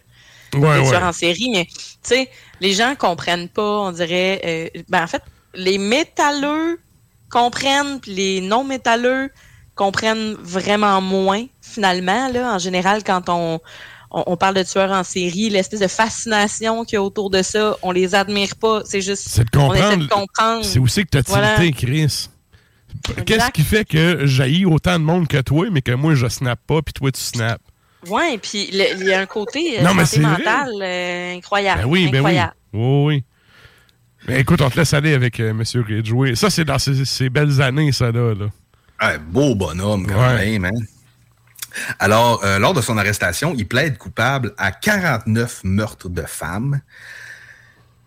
[0.53, 0.87] des ouais.
[0.87, 1.49] tueurs en série.
[1.51, 2.29] Mais tu sais,
[2.61, 4.41] les gens comprennent pas, on dirait.
[4.75, 5.23] euh, ben en fait,
[5.55, 6.79] les métalleux
[7.33, 9.31] comprennent, puis les non métalleux
[9.75, 12.29] comprennent vraiment moins finalement.
[12.29, 13.59] Là, en général, quand on
[14.13, 17.41] on, on parle de tueurs en série, l'espèce de fascination qu'il y a autour de
[17.41, 18.83] ça, on les admire pas.
[18.85, 19.27] C'est juste.
[19.27, 20.63] C'est de comprendre.
[20.63, 21.55] C'est aussi que t'as Voilà.
[21.57, 22.29] tilté, Chris?
[23.25, 26.59] Qu'est-ce qui fait que j'haïs autant de monde que toi, mais que moi, je snap
[26.67, 27.59] pas, puis toi, tu snaps?
[28.07, 31.81] Ouais, puis il y a un côté euh, Non, mais santé mentale euh, incroyable.
[31.81, 32.17] Ben oui, ben oui.
[32.17, 32.53] incroyable.
[32.73, 33.23] Oui, oui.
[34.27, 35.63] Mais écoute, on te laisse aller avec euh, M.
[35.85, 36.35] Ridgway.
[36.35, 38.33] Ça, c'est dans ces, ces belles années, ça, là.
[38.33, 38.45] là.
[39.01, 40.57] Ouais, beau bonhomme, quand Ouais.
[40.59, 40.65] même.
[40.65, 40.85] hein.
[41.99, 46.79] Alors, euh, lors de son arrestation, il plaide coupable à 49 meurtres de femmes.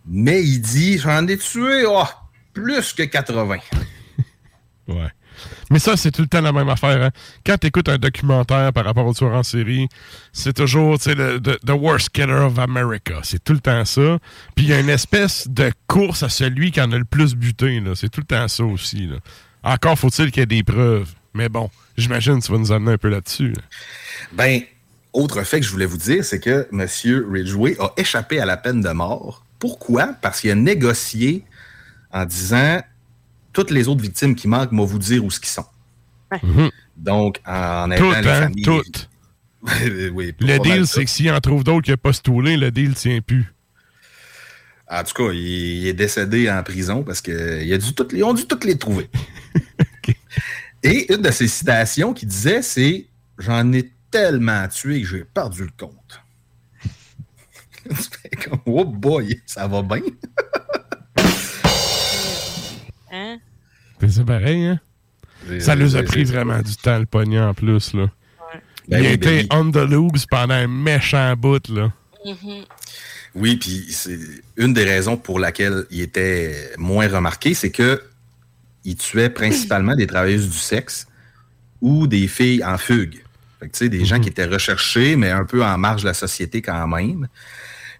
[0.08, 2.04] Mais il dit J'en ai tué oh,
[2.54, 3.56] plus que 80.
[4.88, 5.08] Ouais.
[5.70, 7.02] Mais ça, c'est tout le temps la même affaire.
[7.02, 7.10] Hein.
[7.44, 9.88] Quand tu écoutes un documentaire par rapport au tueur en série,
[10.32, 13.20] c'est toujours, the, the Worst Killer of America.
[13.22, 14.18] C'est tout le temps ça.
[14.54, 17.34] Puis il y a une espèce de course à celui qui en a le plus
[17.34, 17.82] buté.
[17.94, 19.06] C'est tout le temps ça aussi.
[19.06, 19.16] là.
[19.64, 21.12] Encore faut-il qu'il y ait des preuves.
[21.34, 23.52] Mais bon, j'imagine que tu vas nous amener un peu là-dessus.
[23.52, 23.62] là.
[24.32, 24.62] Ben,
[25.12, 26.86] autre fait que je voulais vous dire, c'est que M.
[27.32, 29.44] Ridgway a échappé à la peine de mort.
[29.58, 30.14] Pourquoi?
[30.22, 31.44] Parce qu'il a négocié
[32.12, 32.80] en disant
[33.56, 35.64] toutes les autres victimes qui manquent, moi vous dire où ce qu'ils sont.
[36.42, 36.70] Mhm.
[36.94, 38.62] Donc, en Tout, aidant les hein, familles.
[38.62, 38.82] tout.
[40.12, 42.94] oui, Le deal, c'est que s'il en trouve d'autres qui n'ont pas stoulé, le deal
[42.94, 43.54] tient plus.
[44.90, 48.64] En tout cas, il, il est décédé en prison parce qu'ils toutes ont dû toutes
[48.64, 49.08] les trouver.
[50.82, 53.06] Et une de ses citations qui disait, c'est
[53.38, 56.20] J'en ai tellement tué que j'ai perdu le compte.
[58.44, 60.02] Comme, oh boy, ça va bien.
[63.12, 63.38] Hein?
[64.08, 64.80] C'est pareil, hein?
[65.60, 68.10] Ça nous a c'est- pris c'est- vraiment du temps, le pognon, en plus, là.
[68.88, 71.92] Ben il a oui, été ben on the loose pendant un méchant bout, là.
[73.34, 74.18] Oui, puis c'est
[74.56, 78.00] une des raisons pour laquelle il était moins remarqué, c'est que
[78.84, 81.06] il tuait principalement des travailleuses du sexe
[81.80, 83.22] ou des filles en fugue.
[83.60, 86.06] Fait que, tu sais, des gens qui étaient recherchés, mais un peu en marge de
[86.08, 87.26] la société quand même.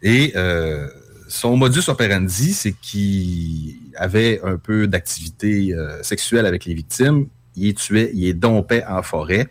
[0.03, 0.89] Et euh,
[1.29, 7.27] son modus operandi, c'est qu'il avait un peu d'activité euh, sexuelle avec les victimes.
[7.57, 9.49] Il les tuait, il les dompait en forêt.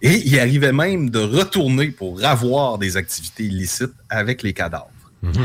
[0.00, 4.90] Et il arrivait même de retourner pour avoir des activités illicites avec les cadavres.
[5.24, 5.40] Il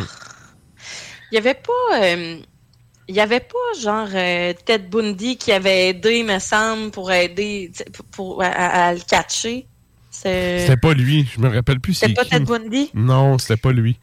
[1.32, 2.04] y avait pas.
[2.04, 2.38] euh,
[3.10, 7.72] il y avait pas genre euh, Ted Bundy qui avait aidé, me semble, pour aider
[7.92, 9.68] pour, pour- à, le catcher.
[10.12, 11.28] C'est- C'était pas lui.
[11.36, 12.30] Je me rappelle plus c'est C'était pas qui.
[12.30, 12.92] Ted Bundy?
[12.94, 13.98] Non, c'était pas lui.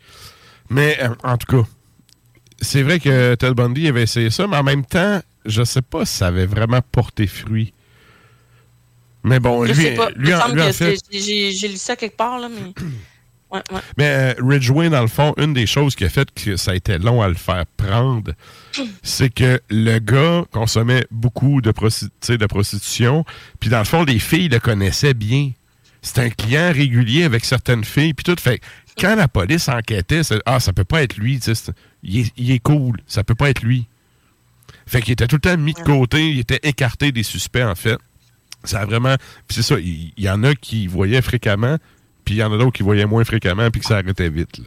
[0.70, 1.68] Mais euh, en tout cas,
[2.60, 6.04] c'est vrai que Ted Bundy avait essayé ça, mais en même temps, je sais pas
[6.04, 7.72] si ça avait vraiment porté fruit.
[9.22, 10.10] Mais bon, Je lui, sais pas.
[10.16, 12.72] lui, en- en fait, j'ai lu ça quelque part, là, mais.
[13.52, 13.80] Ouais, ouais.
[13.98, 16.74] Mais euh, Ridgway, dans le fond, une des choses qui a fait que ça a
[16.76, 18.30] été long à le faire prendre,
[19.02, 23.24] c'est que le gars consommait beaucoup de, prosti- tu sais, de prostitution.
[23.58, 25.50] Puis dans le fond, les filles le connaissaient bien.
[26.00, 28.14] C'était un client régulier avec certaines filles.
[28.14, 28.60] Puis tout fait.
[29.00, 31.40] Quand la police enquêtait, c'est ah, ça peut pas être lui.
[32.02, 32.98] Il est, il est cool.
[33.06, 33.86] Ça peut pas être lui.
[34.86, 36.28] Fait qu'il était tout le temps mis de côté.
[36.30, 37.96] Il était écarté des suspects, en fait.
[38.64, 39.16] Ça a vraiment.
[39.48, 39.78] Puis c'est ça.
[39.80, 41.78] Il il y, en a qui voyaient fréquemment.
[42.24, 43.70] Puis il y en a d'autres qui voyaient moins fréquemment.
[43.70, 44.58] Puis que ça arrêtait vite.
[44.58, 44.64] là.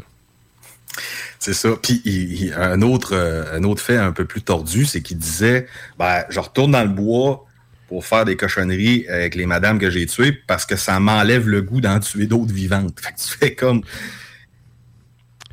[1.40, 1.70] C'est ça.
[1.82, 5.18] Puis il- il- un, autre, euh, un autre fait un peu plus tordu, c'est qu'il
[5.18, 5.68] disait
[6.00, 7.46] ben, je retourne dans le bois
[7.88, 11.62] pour faire des cochonneries avec les madames que j'ai tuées parce que ça m'enlève le
[11.62, 13.00] goût d'en tuer d'autres vivantes.
[13.00, 13.84] Fait que tu fais comme.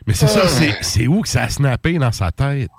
[0.07, 0.73] Mais c'est ça, Ah.
[0.83, 2.71] c'est- où que ça a snappé dans sa tête?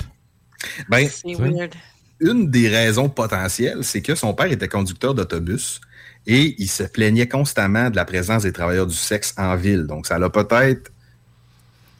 [0.90, 1.74] Ben, C'est weird.
[2.19, 5.82] une des raisons potentielles, c'est que son père était conducteur d'autobus
[6.27, 9.85] et il se plaignait constamment de la présence des travailleurs du sexe en ville.
[9.88, 10.91] Donc, ça l'a peut-être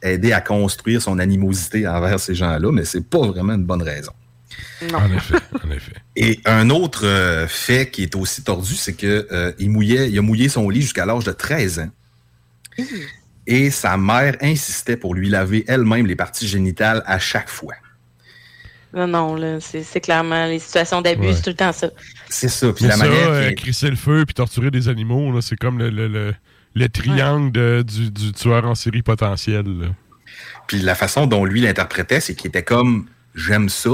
[0.02, 4.12] aidé à construire son animosité envers ces gens-là, mais c'est pas vraiment une bonne raison.
[4.94, 5.92] En effet, en effet.
[6.16, 10.18] Et un autre euh, fait qui est aussi tordu, c'est que euh, il mouillait, il
[10.18, 11.90] a mouillé son lit jusqu'à l'âge de 13 ans.
[13.46, 17.74] Et sa mère insistait pour lui laver elle-même les parties génitales à chaque fois.
[18.94, 21.32] Non, non, là, c'est clairement les situations d'abus, Ouais.
[21.34, 21.88] c'est tout le temps ça.
[22.28, 22.72] C'est ça.
[22.72, 25.78] Puis la ça, manière euh, qu'il- crisser le feu puis torturer des animaux, c'est comme
[25.78, 26.34] le, le- le-
[26.74, 29.64] le triangle de- du, du tueur en série potentiel.
[29.66, 29.86] là.
[30.66, 33.90] Puis la façon dont lui l'interprétait, c'est qu'il était comme j'aime ça,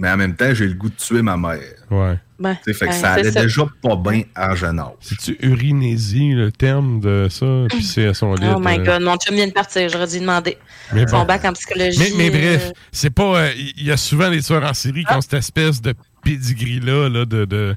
[0.00, 1.60] mais en même temps, j'ai le goût de tuer ma mère.
[1.90, 2.18] Ouais.
[2.38, 3.42] Ben, Tu sais, fait que ben, ça allait ça.
[3.42, 4.94] déjà pas bien à jeune âge.
[5.00, 7.66] C'est-tu urinésie, le terme de ça?
[7.68, 8.46] Puis c'est à son lit.
[8.48, 10.56] Oh my god, mon chum vient de partir, j'aurais dû demander.
[10.94, 11.24] Mais Son bon.
[11.26, 11.98] bac en psychologie.
[11.98, 13.40] Mais, mais bref, euh, c'est pas.
[13.42, 15.92] euh, Il y a souvent des tueurs en série qui ont cette espèce de
[16.24, 17.44] pedigree-là là, de.
[17.44, 17.76] de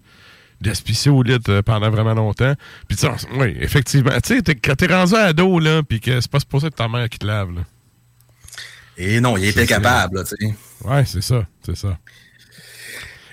[1.10, 2.54] au lit euh, pendant vraiment longtemps.
[2.88, 3.06] Puis, tu
[3.38, 4.18] oui, effectivement.
[4.24, 7.10] Tu sais, quand t'es rendu ado, là, puis que c'est pas supposé être ta mère
[7.10, 7.62] qui te lave, là.
[8.96, 10.56] Et non, il était capable, là, tu sais.
[10.86, 11.98] Ouais, c'est ça, c'est ça.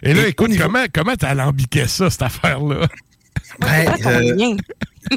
[0.03, 2.89] Et là, écoute, comment comment t'as alambiqué ça, cette affaire-là?
[3.59, 4.57] Ben, euh, bien.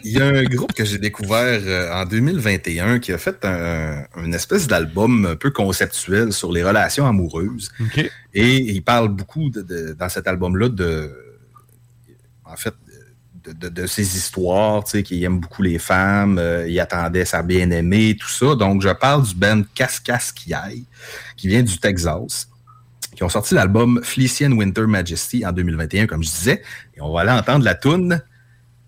[0.03, 4.05] Il y a un groupe que j'ai découvert euh, en 2021 qui a fait un,
[4.17, 7.69] une espèce d'album un peu conceptuel sur les relations amoureuses.
[7.79, 8.09] OK.
[8.33, 11.15] Et il parle beaucoup de- de- dans cet album-là de,
[12.43, 12.73] en fait,
[13.45, 17.43] de, de- ses histoires, tu sais, qu'il aime beaucoup les femmes, euh, il attendait sa
[17.43, 18.55] bien-aimée, tout ça.
[18.55, 20.83] Donc, je parle du band Kaskaskiai,
[21.35, 22.47] qui vient du Texas,
[23.15, 26.61] qui ont sorti l'album Felician Winter Majesty en 2021, comme je disais.
[26.95, 28.21] Et on va aller entendre la toune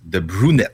[0.03, 0.71] de Brunette.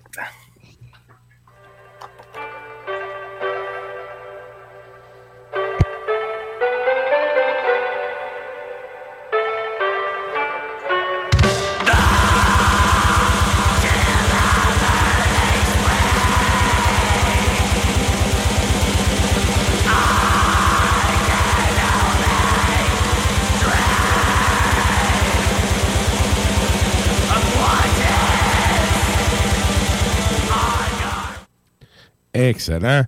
[32.52, 33.04] Excellent.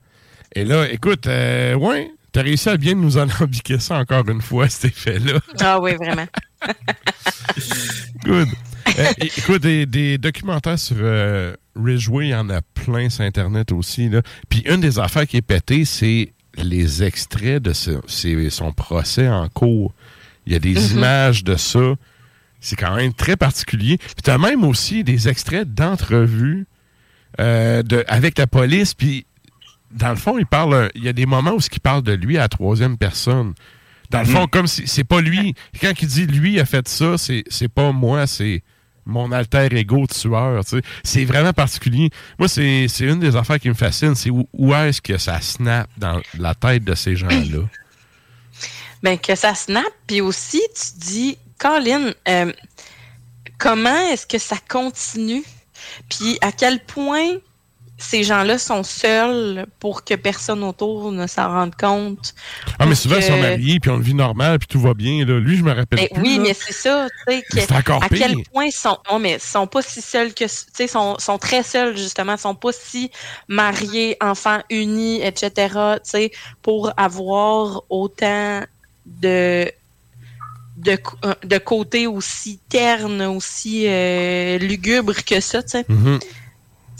[0.55, 4.69] Et là, écoute, euh, ouais, t'as réussi à bien nous alambiquer ça encore une fois,
[4.69, 5.39] cet effet-là.
[5.59, 6.27] Ah oui, vraiment.
[8.23, 8.47] Good.
[8.99, 13.71] Euh, écoute, des, des documentaires sur euh, Ridgeway, il y en a plein sur Internet
[13.71, 14.09] aussi.
[14.09, 14.21] Là.
[14.49, 18.01] Puis une des affaires qui est pétée, c'est les extraits de ce-
[18.49, 19.93] son procès en cours.
[20.45, 20.97] Il y a des Mhm.
[20.97, 21.95] images de ça.
[22.59, 23.97] C'est quand même très particulier.
[23.97, 26.65] Puis tu as même aussi des extraits d'entrevues
[27.39, 28.93] euh, de- avec la police.
[28.93, 29.25] Puis
[29.93, 30.89] dans le fond, il parle.
[30.95, 33.53] Il y a des moments où il parle de lui à la troisième personne.
[34.09, 35.55] Dans le fond, comme si c'est pas lui.
[35.81, 38.61] Quand il dit lui a fait ça, c'est c'est pas moi, c'est
[39.05, 40.63] mon alter ego tueur.
[40.63, 40.81] tu sais.
[41.03, 42.09] C'est vraiment particulier.
[42.37, 44.15] Moi, c'est c'est une des affaires qui me fascine.
[44.15, 47.67] C'est où, où est-ce que ça snap dans la tête de ces gens-là?
[49.01, 52.53] Ben, que ça snap, puis aussi, tu dis, Colin, euh,
[53.57, 55.43] comment est-ce que ça continue?
[56.09, 57.37] Puis à quel point
[58.03, 62.33] ces gens-là sont seuls pour que personne autour ne s'en rende compte?
[62.79, 65.25] Ah, mais souvent, ils sont mariés, puis on le vit normal, puis tout va bien.
[65.25, 65.39] Là.
[65.39, 66.21] Lui, je me rappelle Ben plus.
[66.21, 66.43] oui, là.
[66.47, 69.67] mais c'est ça, que- C'est encore à quel point ils sont, non, mais ils sont
[69.67, 73.09] pas si seuls que, tu sais, sont, sont très seuls justement, ils sont pas si
[73.47, 75.49] mariés, enfants unis, etc.
[76.03, 78.61] Tu sais, pour avoir autant
[79.05, 79.71] de
[80.75, 85.85] de, euh, de côté aussi terne, aussi euh, lugubre que ça, tu sais.
[85.87, 86.19] Mhm.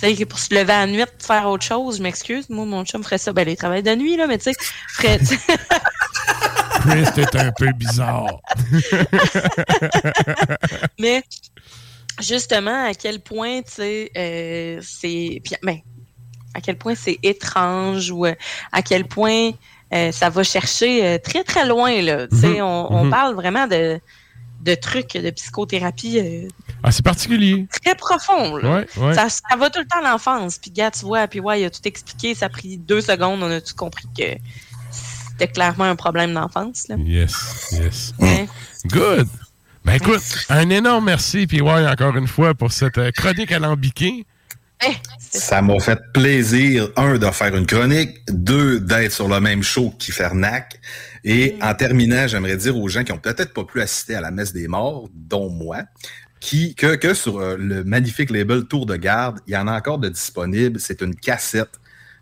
[0.04, 3.04] Sais, pour se lever à la nuit, faire autre chose, je m'excuse, moi, mon chum
[3.04, 3.32] ferait ça.
[3.32, 4.54] Ben, il travaille de nuit, là, mais tu sais,
[4.90, 5.18] ferait,
[6.82, 8.42] Chris, t'es un peu bizarre.
[11.00, 11.24] Mais
[12.22, 15.42] justement, à quel point, tu sais, euh, c'est.
[15.44, 15.78] puis, ben,
[16.54, 18.36] à quel point c'est étrange ou euh,
[18.72, 19.52] à quel point
[19.94, 22.28] euh, ça va chercher euh, très, très loin, là.
[22.28, 22.62] Tu sais, Mhm.
[22.62, 23.10] on, on Mhm.
[23.10, 24.00] parle vraiment de,
[24.62, 26.48] de trucs de psychothérapie euh,
[26.84, 27.66] Ah, c'est particulier.
[27.82, 28.76] très profonds, là.
[28.76, 29.14] Ouais, ouais.
[29.14, 30.58] Ça, ça va tout le temps à l'enfance.
[30.58, 32.36] Puis, gars, tu vois, puis ouais, il a tout expliqué.
[32.36, 33.42] Ça a pris deux secondes.
[33.42, 34.24] On a tout compris que
[35.32, 36.96] c'était clairement un problème d'enfance, là?
[37.00, 38.14] Yes, yes.
[38.20, 38.48] Ouais.
[38.88, 39.28] Good.
[39.86, 44.26] Ben écoute, un énorme merci, puis ouais, encore une fois, pour cette euh, chronique alambiquée.
[44.86, 49.64] Eh, Ça m'a fait plaisir, un, de faire une chronique, deux, d'être sur le même
[49.64, 50.80] show qu'Ifernac.
[51.24, 54.32] Et en terminant, j'aimerais dire aux gens qui ont peut-être pas pu assister à la
[54.32, 55.80] messe des morts, dont moi,
[56.44, 59.72] qui, que, que sur euh, le magnifique label Tour de Garde, il y en a
[59.78, 60.78] encore de disponible.
[60.78, 61.80] C'est une cassette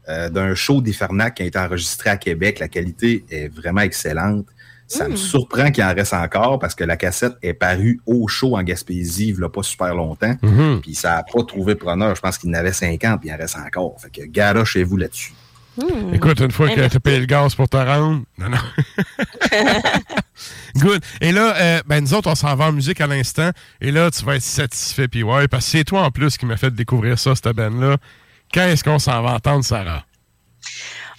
[0.09, 2.59] euh, d'un show d'Ifernac qui a été enregistré à Québec.
[2.59, 4.45] La qualité est vraiment excellente.
[4.87, 5.17] Ça me Mm.
[5.17, 9.29] surprend qu'il en reste encore parce que la cassette est parue au show en Gaspésie
[9.29, 10.35] il n'y a pas super longtemps.
[10.43, 10.81] Mhm.
[10.81, 12.15] Puis ça n'a pas trouvé preneur.
[12.15, 13.95] Je pense qu'il en avait 50 puis il en reste encore.
[13.99, 15.33] Fait que gara chez vous là-dessus.
[15.77, 16.13] Hmm.
[16.13, 18.23] Écoute, une fois Eh, que tu as payé le gaz pour te rendre.
[18.37, 18.57] Non, non.
[20.75, 21.03] Good.
[21.21, 23.51] Et là, euh, ben, nous autres, on s'en va en musique à l'instant.
[23.79, 26.45] Et là, tu vas être satisfait, puis ouais, parce que c'est toi en plus qui
[26.45, 27.97] m'a fait découvrir ça, cette band-là.
[28.53, 30.03] Quand est-ce qu'on s'en va entendre, Sarah?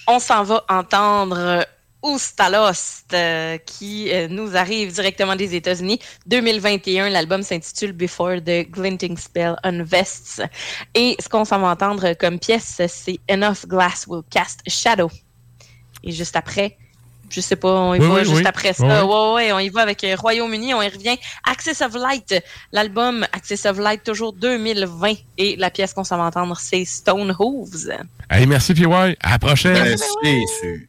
[0.06, 1.64] On s'en va entendre
[2.02, 5.98] Oustalost, euh, qui euh, nous arrive directement des États-Unis.
[6.26, 10.42] 2021, l'album s'intitule Before the Glinting Spell Unvests.
[10.94, 15.10] Et ce qu'on s'en va entendre comme pièce, c'est Enough Glass Will Cast a Shadow.
[16.05, 16.76] Et juste après,
[17.31, 18.42] je sais pas, on y Oui, va oui, juste oui.
[18.47, 19.06] après ça.
[19.06, 21.16] Ouais, ouais, on y va avec euh, Royaume-Uni, on y revient.
[21.47, 22.34] Access of Light,
[22.72, 25.14] l'album Access of Light, toujours 2020.
[25.39, 27.90] Et la pièce qu'on s'en va entendre, c'est Stone Hooves.
[28.28, 29.16] Hey, merci, ouais.
[29.22, 29.97] À la prochaine.
[29.97, 30.89] C'est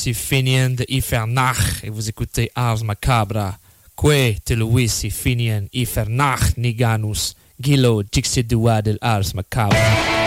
[0.00, 3.58] ici Finian de Ifernach et vous écoutez Ars Macabra.
[3.94, 10.19] Que te Luisi Finian Ifernach Niganus Gilo Dixidua del Ars Macabra.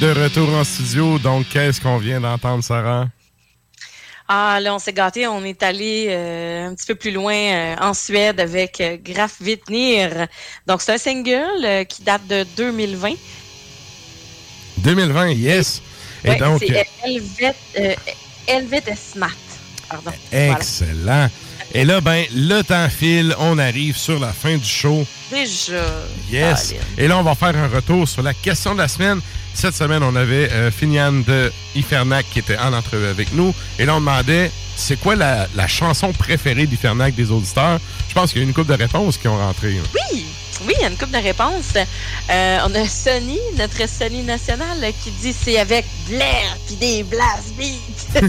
[0.00, 1.18] De retour en studio.
[1.18, 3.06] Donc, qu'est-ce qu'on vient d'entendre, Sarah?
[4.26, 5.26] Ah, là, on s'est gâté.
[5.26, 9.36] On est allé euh, un petit peu plus loin euh, en Suède avec euh, Graf
[9.42, 10.26] Vitnir.
[10.66, 13.10] Donc, c'est un single qui date de 2020.
[14.78, 15.82] 2020, yes.
[16.24, 17.96] Et Ouais, donc, c'est Helvet,
[18.46, 19.30] Helvet Smart.
[19.90, 20.12] Pardon.
[20.32, 21.28] excellent.
[21.74, 23.34] Et là, ben, le temps file.
[23.38, 25.06] On arrive sur la fin du show.
[25.30, 25.84] Déjà.
[26.30, 26.74] Yes.
[26.96, 29.20] Et là, on va faire un retour sur la question de la semaine.
[29.54, 33.54] Cette semaine, on avait euh, Finian de Ifernac qui était en entrevue avec nous.
[33.78, 37.78] Et là, on demandait c'est quoi la, la chanson préférée d'Ifernac des auditeurs?
[38.08, 39.72] Je pense qu'il y a une couple de réponses qui ont rentré.
[39.72, 39.80] là.
[39.94, 40.24] Oui,
[40.66, 41.74] oui, il y a une couple de réponses.
[42.30, 47.54] Euh, on a Sony, notre Sony national, qui dit c'est avec Blair puis des blast
[47.56, 48.20] beats.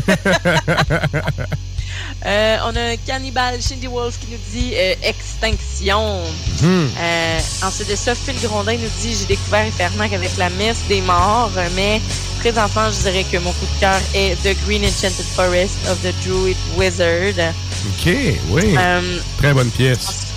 [2.26, 6.20] Euh, on a Cannibal Shindy Wolf qui nous dit euh, Extinction.
[6.62, 6.90] Mhm.
[7.00, 11.02] Euh, ensuite de ça, Phil Grondin nous dit J'ai découvert Infernac avec la messe des
[11.02, 12.00] morts, mais
[12.40, 16.14] présentement, je dirais que mon coup de cœur est The Green Enchanted Forest of the
[16.28, 17.54] Druid Wizard.
[17.90, 18.14] OK,
[18.50, 18.76] oui.
[19.40, 20.28] Très bonne pièce.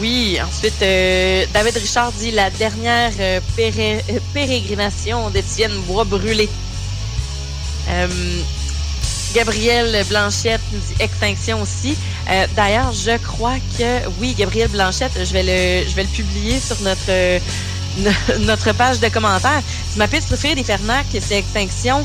[0.00, 3.12] oui, ensuite, David Richard dit la dernière
[3.54, 6.48] péré- pérégrination d'Étienne Bois brûlé.
[9.34, 11.96] Euh, Gabriel Blanchette nous dit extinction aussi.
[12.30, 17.38] Euh, D'ailleurs, je crois que oui, Gabriel Blanchette, je vais le, publier sur notre euh,
[18.78, 19.62] page de commentaires.
[19.96, 22.04] Ma piste préférée des Fernac, c'est Extinction.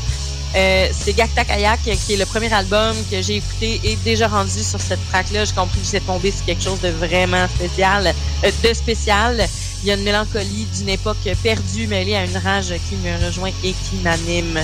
[0.56, 4.62] Euh, c'est Gakta Kayak, qui est le premier album que j'ai écouté et déjà rendu
[4.62, 5.44] sur cette track-là.
[5.44, 9.48] J'ai compris que j'étais tombé sur quelque chose de vraiment spécial, de spécial.
[9.82, 13.50] Il y a une mélancolie d'une époque perdue mêlée à une rage qui me rejoint
[13.64, 14.60] et qui m'anime.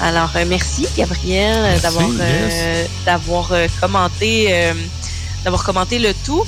[0.00, 2.90] Alors, euh, merci Gabriel d'avoir euh, yes.
[3.04, 4.72] d'avoir euh, commenté
[5.44, 6.44] d'avoir commenté le tout.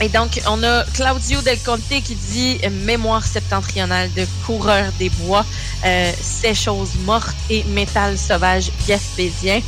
[0.00, 5.44] Et donc, on a Claudio Del Conte qui dit Mémoire septentrionale de coureur des bois,
[5.84, 9.60] euh, Ces choses mortes et métal sauvage gaspésien.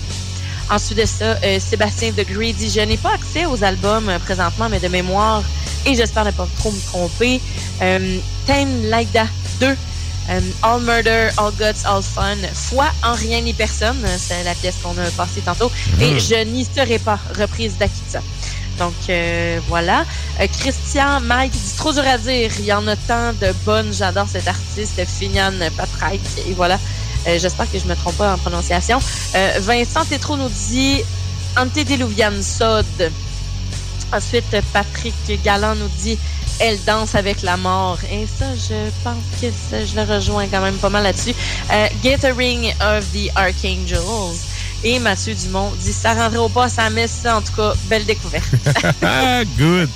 [0.71, 2.71] Ensuite de ça, euh, Sébastien de Greedy.
[2.71, 5.43] Je n'ai pas accès aux albums euh, présentement, mais de mémoire,
[5.85, 7.41] et j'espère ne pas trop me tromper.
[7.83, 9.27] Euh, Tame Laida
[9.61, 9.67] 2.
[9.67, 14.77] euh, all Murder, All Guts, All Fun, Foi en rien ni personne, c'est la pièce
[14.83, 16.21] qu'on a passée tantôt, et Mhm.
[16.21, 18.21] Je n'y serai pas, reprise d'Akita.
[18.79, 20.05] Donc euh, voilà.
[20.41, 22.51] Euh, Christian Mike dit trop dur à dire.
[22.61, 23.93] Il y en a tant de bonnes.
[23.93, 26.21] J'adore cet artiste, Finian Patraik.
[26.49, 26.79] Et voilà.
[27.27, 29.01] Euh, J'espère que je me trompe pas en prononciation.
[29.35, 31.03] Euh, Vincent Tétro nous dit
[31.57, 32.87] Antediluvian Sod.
[34.13, 36.19] Ensuite, Patrick Galland nous dit
[36.59, 37.99] Elle danse avec la mort.
[38.11, 41.35] Et ça, je pense que ça, je le rejoins quand même pas mal là-dessus.
[41.73, 44.37] Euh, Gathering of the Archangels.
[44.83, 47.25] Et Mathieu Dumont dit Ça rendrait au pas à sa messe.
[47.27, 48.49] En tout cas, belle découverte.
[49.03, 49.91] Ah, Good.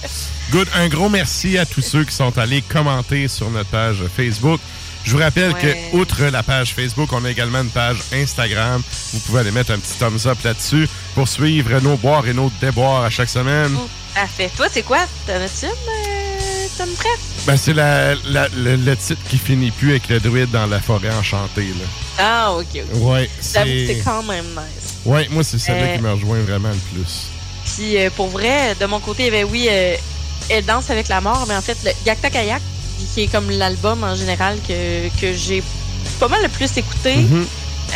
[0.52, 0.68] Good.
[0.76, 4.60] Un gros merci à tous ceux qui sont allés commenter sur notre page Facebook.
[5.04, 5.60] Je vous rappelle Ouais.
[5.92, 8.82] que, outre la page Facebook, on a également une page Instagram.
[9.12, 12.50] Vous pouvez aller mettre un petit thumbs up là-dessus pour suivre nos boires et nos
[12.60, 13.76] déboires à chaque semaine.
[14.14, 14.50] Parfait.
[14.56, 15.06] Toi, c'est quoi?
[15.28, 15.46] Euh,
[16.80, 20.50] une prête Ben, c'est la, la- le, le titre qui finit plus avec le druide
[20.50, 21.68] dans la forêt enchantée.
[21.68, 21.84] Là.
[22.18, 23.02] Ah, ok, ok.
[23.02, 24.94] Ouais, c'est- quand même nice.
[25.04, 27.28] Ouais, moi, c'est celle-là Euh, qui me rejoint vraiment le plus.
[27.76, 29.94] Puis euh, pour vrai, de mon côté, y avait oui, euh,
[30.50, 32.60] Elle danse avec la mort, mais en fait, le Gakta Kayak,
[33.12, 35.62] qui est comme l'album en général que, que j'ai
[36.20, 37.16] pas mal le plus écouté.
[37.16, 37.46] Mhm.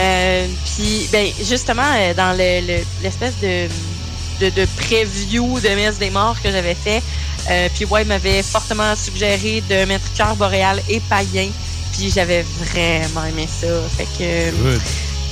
[0.01, 0.47] Euh,
[0.77, 3.69] Puis, ben, justement, euh, dans le- le- l'espèce de,
[4.41, 7.03] de, de preview de Messe des Morts que j'avais fait,
[7.51, 11.49] euh, puis ouais, il m'avait fortement suggéré de mettre Cœur Boréal et Païen.
[11.93, 13.67] Puis j'avais vraiment aimé ça.
[13.97, 14.81] Fait que Good.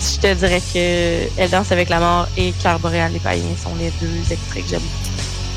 [0.01, 3.75] je te dirais que Elle danse avec la mort et Cœur Boréal et Païen sont
[3.79, 4.81] les deux extraits que j'aime.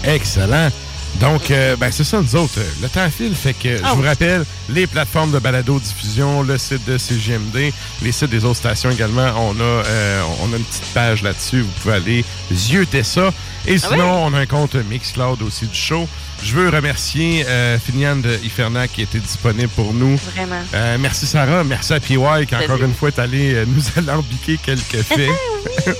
[0.03, 0.69] Excellent.
[1.15, 2.53] Donc, euh, ben, c'est ça, nous autres.
[2.59, 4.07] euh, Le temps file, fait que Ah je vous oui.
[4.07, 9.29] rappelle les plateformes de balado-diffusion, le site de CGMD, les sites des autres stations également.
[9.37, 11.61] On a, euh, on a une petite page là-dessus.
[11.61, 13.33] Vous pouvez aller zioter ça.
[13.67, 16.07] Et Ah sinon, on a un compte Mixcloud aussi du show.
[16.41, 20.17] Je veux remercier euh, Finian de Iferna qui était disponible pour nous.
[20.33, 20.61] Vraiment.
[20.99, 22.15] Merci Sarah, merci à PY
[22.47, 25.97] qui encore une fois est allé nous alambiquer quelques faits.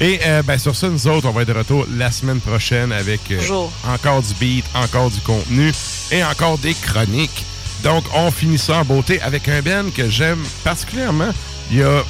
[0.00, 2.92] Et euh, ben, sur ça, nous autres, on va être de retour la semaine prochaine
[2.92, 5.72] avec euh, encore du beat, encore du contenu
[6.12, 7.44] et encore des chroniques.
[7.82, 11.30] Donc, on finit ça en beauté avec un Ben que j'aime particulièrement.
[11.70, 12.02] Il y a...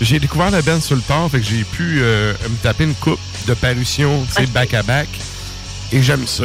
[0.00, 2.94] J'ai découvert le Ben sur le tard, fait que j'ai pu euh, me taper une
[2.94, 5.08] coupe de parution, tu sais, back-à-back.
[5.92, 6.44] Et j'aime ça.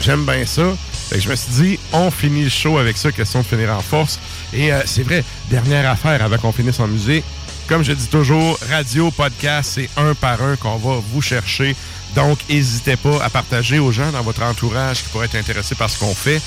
[0.00, 0.74] J'aime bien ça.
[1.08, 3.72] Fait que je me suis dit, on finit le show avec ça, question de finir
[3.72, 4.18] en force.
[4.52, 7.24] Et euh, c'est vrai, dernière affaire avant qu'on finisse en musique.
[7.68, 11.74] Comme je dis toujours, radio, podcast, c'est un par un qu'on va vous chercher.
[12.14, 15.88] Donc, n'hésitez pas à partager aux gens dans votre entourage qui pourraient être intéressés par
[15.88, 16.40] ce qu'on fait.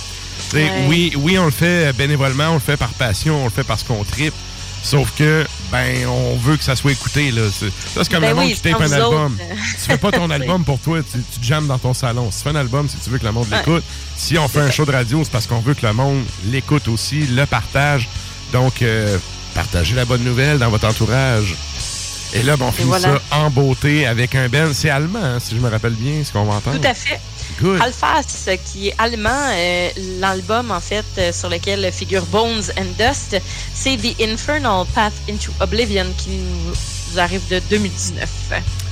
[0.53, 0.71] Ouais.
[0.87, 3.83] Oui, oui, on le fait bénévolement, on le fait par passion, on le fait parce
[3.83, 4.33] qu'on tripe.
[4.83, 7.41] Sauf que, ben, on veut que ça soit écouté, là.
[7.49, 7.65] Ça,
[7.95, 9.33] c'est comme Ben le monde qui tape un album.
[9.33, 9.61] autres.
[9.71, 12.29] tu fais pas ton album pour toi, tu, tu jammes dans ton salon.
[12.31, 13.57] Si tu fais un album, si tu veux que le monde Ouais.
[13.57, 13.83] l'écoute.
[14.15, 16.87] Si on fait un show de radio, c'est parce qu'on veut que le monde l'écoute
[16.87, 18.07] aussi, le partage.
[18.53, 19.17] Donc, euh,
[19.57, 21.55] partagez la bonne nouvelle dans votre entourage.
[22.35, 23.19] Et là, ben, on finit voilà.
[23.31, 24.71] ça en beauté avec un Ben.
[24.71, 26.79] C'est allemand, hein, si je me rappelle bien, ce qu'on va entendre.
[26.79, 27.19] Tout à fait.
[27.59, 27.81] Good.
[27.81, 33.41] Alphas, qui est allemand, euh, l'album en fait euh, sur lequel figure Bones and Dust,
[33.73, 38.29] c'est The Infernal Path into Oblivion qui nous arrive de 2019.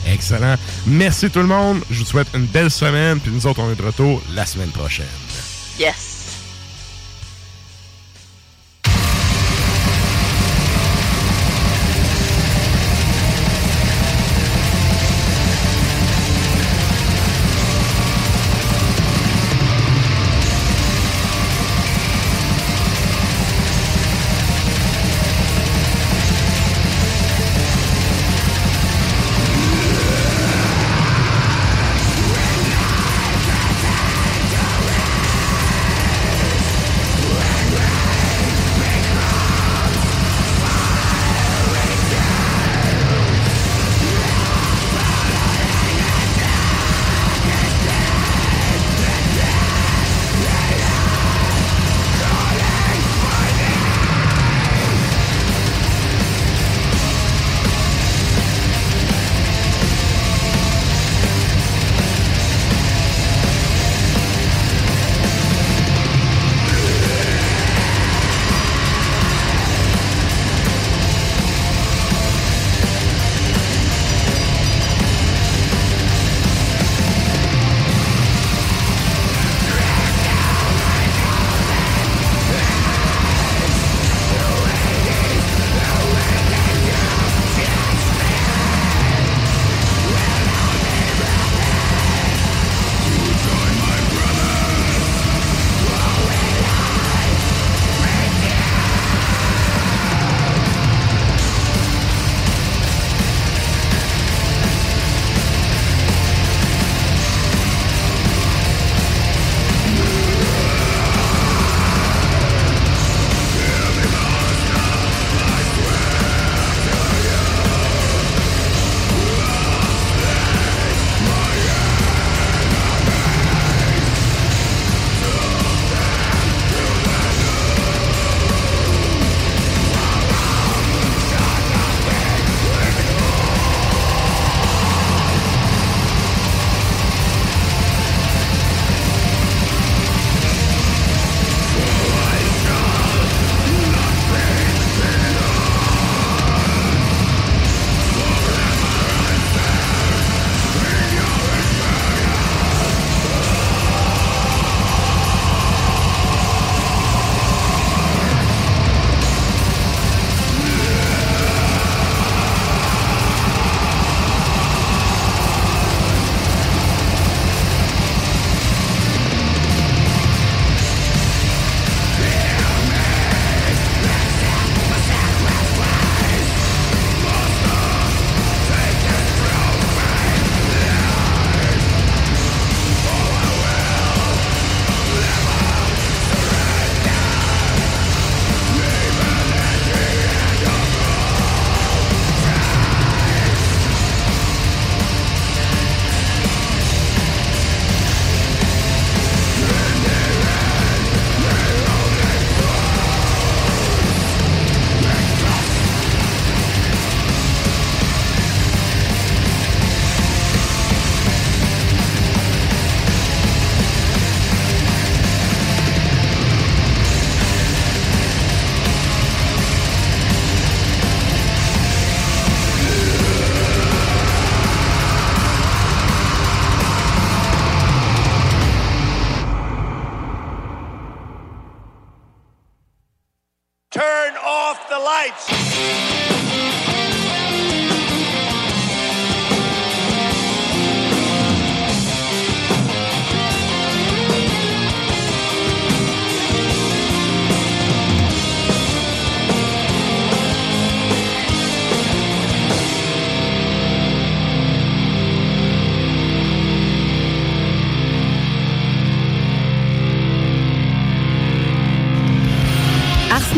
[0.07, 0.55] Excellent.
[0.87, 1.81] Merci tout le monde.
[1.91, 3.19] Je vous souhaite une belle semaine.
[3.19, 5.05] Puis nous autres, on est de retour la semaine prochaine.
[5.79, 6.14] Yes.